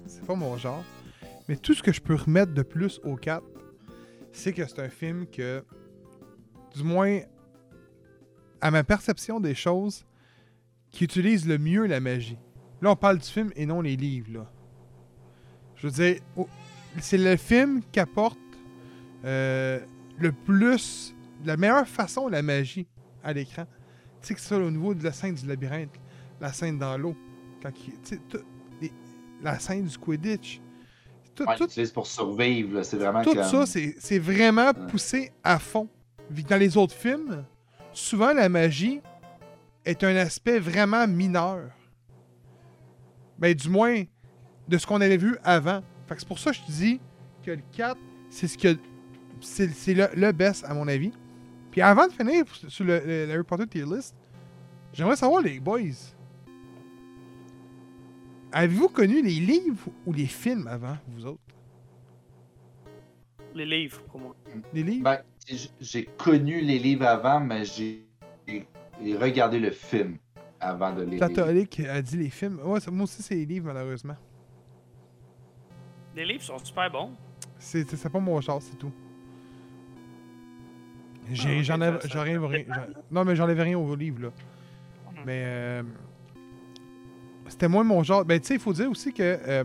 [0.07, 0.85] c'est pas mon genre.
[1.49, 3.43] Mais tout ce que je peux remettre de plus au 4,
[4.31, 5.65] c'est que c'est un film que,
[6.77, 7.19] du moins,
[8.61, 10.05] à ma perception des choses,
[10.91, 12.37] qui utilise le mieux la magie.
[12.81, 14.51] Là, on parle du film et non les livres, là.
[15.75, 16.21] Je veux dire,
[16.99, 18.37] c'est le film qui apporte
[19.25, 19.79] euh,
[20.17, 22.87] le plus, la meilleure façon la magie
[23.23, 23.65] à l'écran.
[24.21, 25.93] Tu sais que ça, au niveau de la scène du labyrinthe,
[26.41, 27.15] la scène dans l'eau,
[27.61, 28.19] quand il-
[28.81, 28.91] les-
[29.41, 30.59] la scène du Quidditch,
[31.35, 33.43] tout, Ouais, tout- pour survivre, c'est vraiment tout comme...
[33.43, 35.87] ça, c'est vraiment poussé à fond.
[36.49, 37.45] Dans les autres films,
[37.93, 39.01] souvent la magie
[39.85, 41.69] est un aspect vraiment mineur.
[43.37, 44.03] Ben, du moins,
[44.67, 45.81] de ce qu'on avait vu avant.
[46.07, 46.99] Fait que c'est pour ça que je te dis
[47.43, 47.97] que le 4,
[48.29, 48.77] c'est ce que.
[49.41, 51.11] C'est le, le best, à mon avis.
[51.71, 54.13] Puis avant de finir sur le, le- le Harry Potter tier list,
[54.91, 55.79] j'aimerais savoir, les boys.
[58.51, 61.39] Avez-vous connu les livres ou les films avant, vous autres?
[63.53, 64.35] Les livres, pour moi.
[64.73, 65.03] Les livres?
[65.03, 65.19] Ben,
[65.81, 68.05] j'ai connu les livres avant, mais j'ai
[69.17, 70.17] regardé le film
[70.59, 71.19] avant de les lire.
[71.27, 72.59] Catholique a dit les films.
[72.63, 74.15] Ouais, moi aussi, c'est les livres, malheureusement.
[76.15, 77.11] Les livres sont super bons.
[77.57, 78.91] C'est pas mon genre, c'est tout.
[81.31, 82.65] Ah, j'en ai- j'enlève rien.
[83.11, 84.27] Non, mais j'enlève rien aux livres, là.
[85.11, 85.23] Mhm.
[85.25, 85.43] Mais.
[85.45, 85.83] euh,
[87.47, 88.25] c'était moins mon genre.
[88.25, 89.63] Ben, tu sais, il faut dire aussi que euh,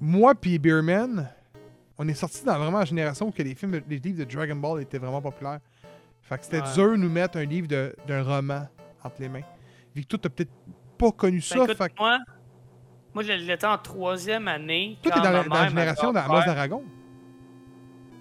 [0.00, 1.28] moi puis Beerman,
[1.98, 4.56] on est sortis dans vraiment la génération où que les films, les livres de Dragon
[4.56, 5.60] Ball étaient vraiment populaires.
[6.22, 6.72] Fait que c'était Ouais.
[6.74, 7.68] dur de nous mettre un livre
[8.06, 8.66] d'un roman
[9.02, 9.42] entre les mains.
[9.94, 10.50] Vu que toi, t'as peut-être
[10.98, 11.54] pas connu ça.
[11.56, 12.18] Ben, écoute, fait que moi,
[13.14, 14.98] moi, je l'étais en troisième année.
[15.02, 16.82] toi, t'es dans, la- dans la génération d'Amos d'Aragon.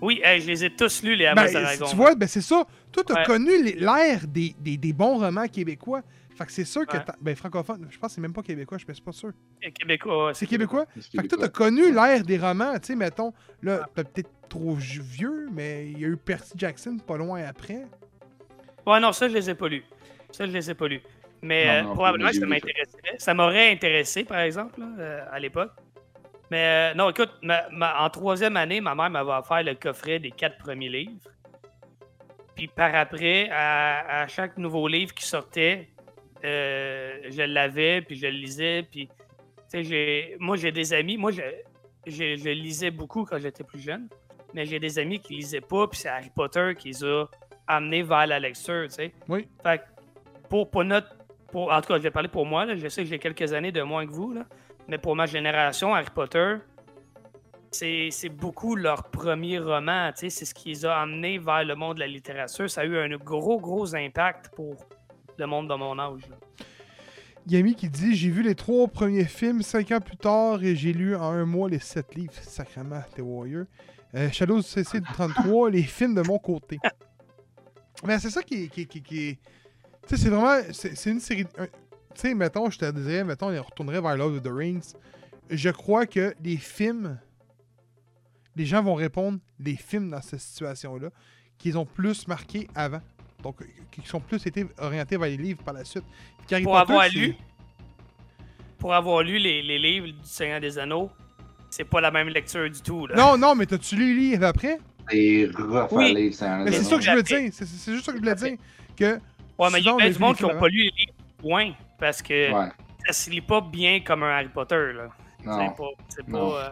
[0.01, 1.85] Oui, hey, je les ai tous lus, les Ben, Amos d'Aragon.
[1.89, 2.65] tu vois, ben c'est ça.
[2.91, 3.25] Toi, t'as Ouais.
[3.25, 6.01] connu l'ère des, des, des bons romans québécois.
[6.35, 6.97] Fait que c'est sûr que.
[6.97, 7.03] Ouais.
[7.21, 9.31] Ben, francophone, je pense que c'est même pas québécois, je suis pas sûr.
[9.63, 10.27] Les Québécois.
[10.27, 10.85] ouais, C'est québécois?
[10.99, 14.73] Fait que toi, t'as connu l'ère des romans, tu sais, mettons, là, t'es peut-être trop
[14.75, 17.85] vieux, mais il y a eu Percy Jackson pas loin après.
[18.85, 19.83] Ouais, non, ça, je les ai pas lus.
[20.31, 21.01] Ça, je les ai pas lus.
[21.41, 23.15] Mais Non, euh, non, probablement que ça m'intéresserait.
[23.17, 25.71] Ça m'aurait intéressé, par exemple, là, euh, à l'époque.
[26.51, 30.19] Mais euh, non, écoute, ma- ma- en troisième année, ma mère m'avait offert le coffret
[30.19, 31.13] des quatre premiers livres.
[32.55, 35.89] Puis par après, à, à chaque nouveau livre qui sortait,
[36.45, 38.83] euh, je l'avais, puis je le lisais.
[38.83, 39.09] Puis,
[40.39, 41.17] moi, j'ai des amis.
[41.17, 41.41] Moi, je,
[42.05, 44.07] je, je lisais beaucoup quand j'étais plus jeune.
[44.53, 47.25] Mais j'ai des amis qui lisaient pas, puis c'est Harry Potter qui les a
[47.67, 49.11] amenés vers la lecture, tu sais.
[49.27, 49.47] Oui.
[49.61, 49.83] Fait que
[50.49, 51.09] pour, pour notre.
[51.51, 52.65] Pour, en tout cas, je vais parler pour moi.
[52.65, 52.75] Là.
[52.75, 54.33] Je sais que j'ai quelques années de moins que vous.
[54.33, 54.45] Là.
[54.87, 56.55] Mais pour ma génération, Harry Potter,
[57.71, 60.11] c'est c'est beaucoup leur premier roman.
[60.11, 62.69] tu sais, C'est ce qui les a amenés vers le monde de la littérature.
[62.69, 64.75] Ça a eu un gros, gros impact pour
[65.37, 66.21] le monde de mon âge.
[66.29, 66.37] là.
[67.47, 70.93] Yami qui dit J'ai vu les trois premiers films cinq ans plus tard et j'ai
[70.93, 72.33] lu en un mois les sept livres.
[72.41, 73.65] Sacrement, t'es warrior.
[74.15, 76.79] Euh, Shadows CC de 33, les films de mon côté.
[78.05, 78.67] Mais c'est ça qui est.
[78.69, 79.37] Qui, qui, qui-
[80.07, 80.61] Tu sais, c'est vraiment.
[80.71, 81.45] C'est c'est une série.
[81.57, 81.71] un- Tu
[82.21, 84.93] sais, mettons, je te dirais, mettons, on retournerait vers Lord of the Rings.
[85.49, 87.19] Je crois que les films.
[88.55, 91.09] Les gens vont répondre les films dans cette situation-là
[91.57, 93.01] qu'ils ont plus marqué avant.
[93.45, 96.03] Donc, euh, qui sont plus été orientés vers les livres par la suite.
[96.51, 97.35] Harry Pour Potter, avoir lu.
[98.79, 101.11] Pour avoir lu les, les livres du Seigneur des Anneaux,
[101.69, 103.05] c'est pas la même lecture du tout.
[103.05, 103.15] Là.
[103.15, 104.79] Non, non, mais t'as-tu lu les livres après?
[105.11, 106.33] C'est rough Oui.
[106.33, 107.49] c'est ça que je voulais dire.
[107.53, 108.57] C'est c'est juste ça que je voulais dire.
[108.97, 109.19] Que
[109.59, 111.71] Ouais, mais il y a vu monde qui n'ont pas lu les livres, point.
[111.99, 112.69] Parce que Ouais.
[113.05, 114.91] ça se lit pas bien comme un Harry Potter.
[114.95, 115.09] Là.
[115.45, 115.71] Non.
[116.09, 116.69] C'est pas, euh,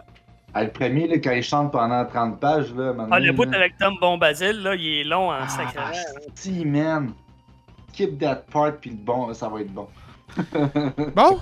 [0.54, 3.44] Ah, le premier, là, quand il chante pendant 30 pages, là, maintenant, Ah, le bout
[3.44, 3.58] là.
[3.58, 5.90] avec Tom Bombadil, là, il est long en Ah, sacrément.
[6.34, 7.12] si, man.
[7.92, 9.88] Keep that part, puis le bon, ça va être bon.
[11.14, 11.40] Bon,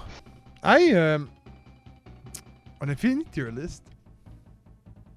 [0.65, 1.19] hey, euh,
[2.81, 3.85] on a fini tier list.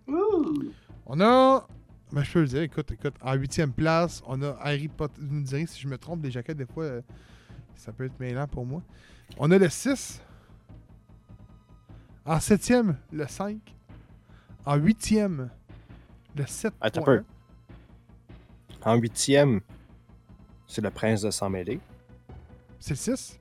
[0.07, 0.72] Ouh.
[1.06, 1.65] On a,
[2.11, 5.19] ben je peux le dire, écoute, écoute, en huitième place, on a Harry Potter.
[5.22, 7.02] Vous me direz si je me trompe, les jaquettes, des fois, euh,
[7.76, 8.82] ça peut être mêlant pour moi.
[9.38, 10.22] On a le 6.
[12.26, 13.57] En septième, le 5.
[14.66, 15.50] En huitième,
[16.36, 16.74] le 7.
[16.82, 17.24] Attends un peu.
[18.84, 19.62] En huitième,
[20.68, 21.80] c'est le prince de sang mêlé.
[22.80, 23.40] C'est le 6?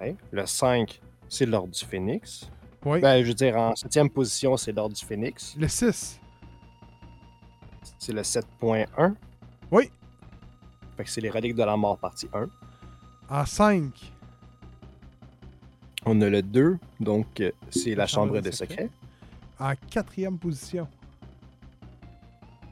[0.00, 0.16] Ouais.
[0.30, 2.48] Le 5, c'est l'ordre du phénix.
[2.84, 3.00] Oui.
[3.00, 5.54] Ben, je veux dire, en septième position, c'est l'ordre du phénix.
[5.56, 6.20] le 6.
[7.98, 9.14] C'est le 7.1.
[9.70, 9.90] Oui.
[10.96, 12.46] Fait que c'est les reliques de la mort partie 1.
[13.30, 14.12] En 5.
[16.06, 18.88] On a le 2, donc euh, c'est la chambre des secrets.
[19.60, 20.86] En quatrième position.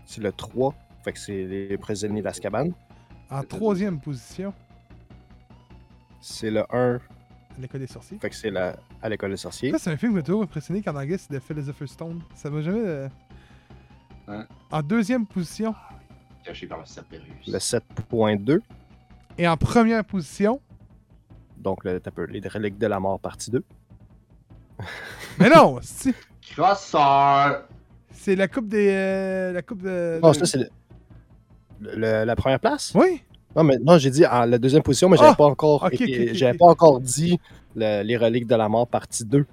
[0.04, 2.68] C'est le 3, fait que c'est les prisonniers d'Azkaban.
[3.30, 4.54] En troisième position,
[6.20, 7.00] C'est le 1,
[7.58, 8.18] l'école des sorciers.
[8.18, 8.76] fait que c'est la...
[9.02, 9.72] à l'école des sorciers.
[9.72, 12.22] Ça, c'est un film qui m'a toujours impressionné qu'en anglais, c'est The Philosopher's Stone.
[12.34, 12.78] Ça va jamais.
[12.84, 13.08] euh,
[14.28, 14.44] Hein?
[14.72, 15.72] En deuxième position
[16.44, 17.22] Caché par le Cerberus.
[17.46, 18.60] Le 7.2,
[19.38, 20.60] et en première position.
[21.58, 23.62] donc le, t'as peu, les reliques de la mort partie 2.
[25.38, 26.14] Mais non, c'est
[26.52, 27.64] Crosseur!
[28.12, 28.88] c'est la coupe des.
[28.90, 30.18] euh, la coupe de.
[30.22, 30.70] Oh, de- ça, c'est le-
[31.80, 32.92] le- la première place?
[32.94, 33.22] Oui.
[33.54, 35.34] Non, mais non, j'ai dit en la deuxième position, mais j'avais Ah!
[35.36, 35.88] pas encore
[36.32, 37.38] j'avais pas encore dit
[37.74, 39.46] le- les reliques de la mort partie 2.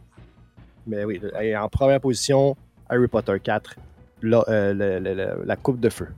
[0.87, 2.57] Mais oui, et en première position,
[2.89, 3.75] Harry Potter 4,
[4.21, 6.09] la, euh, la coupe de feu.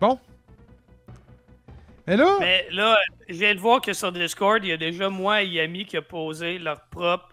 [0.00, 0.18] Bon.
[2.06, 2.36] Et là.
[2.38, 2.96] Mais là,
[3.28, 5.96] je viens de voir que sur Discord, il y a déjà moi et Yami qui
[5.96, 7.30] a posé leur propre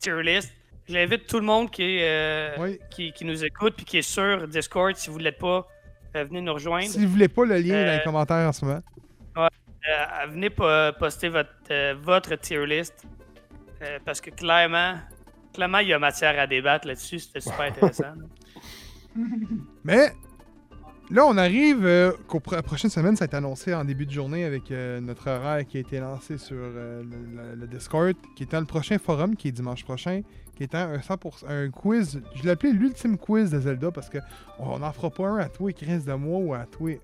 [0.00, 0.52] tier list.
[0.88, 2.78] J'invite tout le monde qui, est, euh, Oui.
[2.90, 5.66] qui, qui nous écoute puis qui est sur Discord, si vous ne l'êtes pas,
[6.16, 6.86] euh, venez nous rejoindre.
[6.86, 8.80] Si vous voulez pas le lien dans les Euh, commentaires en ce moment.
[10.28, 10.64] Venez po-
[10.98, 12.94] poster votre, votre tier list.
[14.04, 14.94] parce que clairement,
[15.54, 17.18] clairement, il y a matière à débattre là-dessus.
[17.20, 18.14] C'était super intéressant.
[19.84, 20.12] Mais
[21.10, 24.10] là, on arrive euh, qu'au pro- prochaine semaine, ça a été annoncé en début de
[24.12, 27.02] journée avec euh, notre horaire qui a été lancé sur euh,
[27.56, 30.22] le, Discord, qui étant le prochain forum, qui est dimanche prochain,
[30.56, 32.20] qui étant un 100%, un quiz.
[32.34, 34.18] Je l'ai appelé l'ultime quiz de Zelda parce que
[34.58, 37.00] on n'en fera pas un à tous les 15 de mois ou à tous les-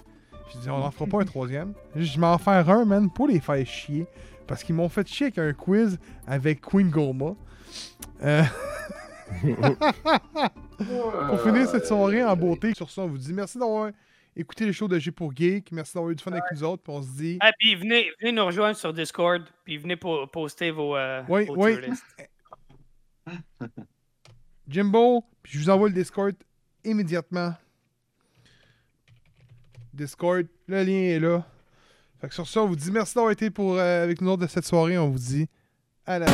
[0.53, 1.73] Je dis, on n'en fera pas un troisième.
[1.97, 4.07] Je m'en faire un, man, pour les faire chier.
[4.47, 7.35] Parce qu'ils m'ont fait chier avec un quiz avec Queen Goma.
[8.23, 8.43] Euh,
[10.79, 13.91] pour finir cette soirée en beauté, sur ça, on vous dit merci d'avoir
[14.37, 15.71] écouté les shows de G pour Geek.
[15.73, 16.83] Merci d'avoir eu du fun avec nous autres.
[16.83, 17.39] Puis on se dit.
[17.41, 21.47] Ah, puis venez, venez nous rejoindre sur Discord, puis venez po- poster vos, euh, Oui,
[21.47, 21.77] vos oui.
[24.69, 26.35] Jimbo, puis je vous envoie le Discord
[26.85, 27.55] immédiatement.
[29.93, 31.47] Discord, le lien est là.
[32.21, 34.43] Fait que sur ça, on vous dit merci d'avoir été pour, euh, avec nous autres
[34.43, 34.99] de cette soirée.
[34.99, 35.47] On vous dit
[36.07, 36.27] à la.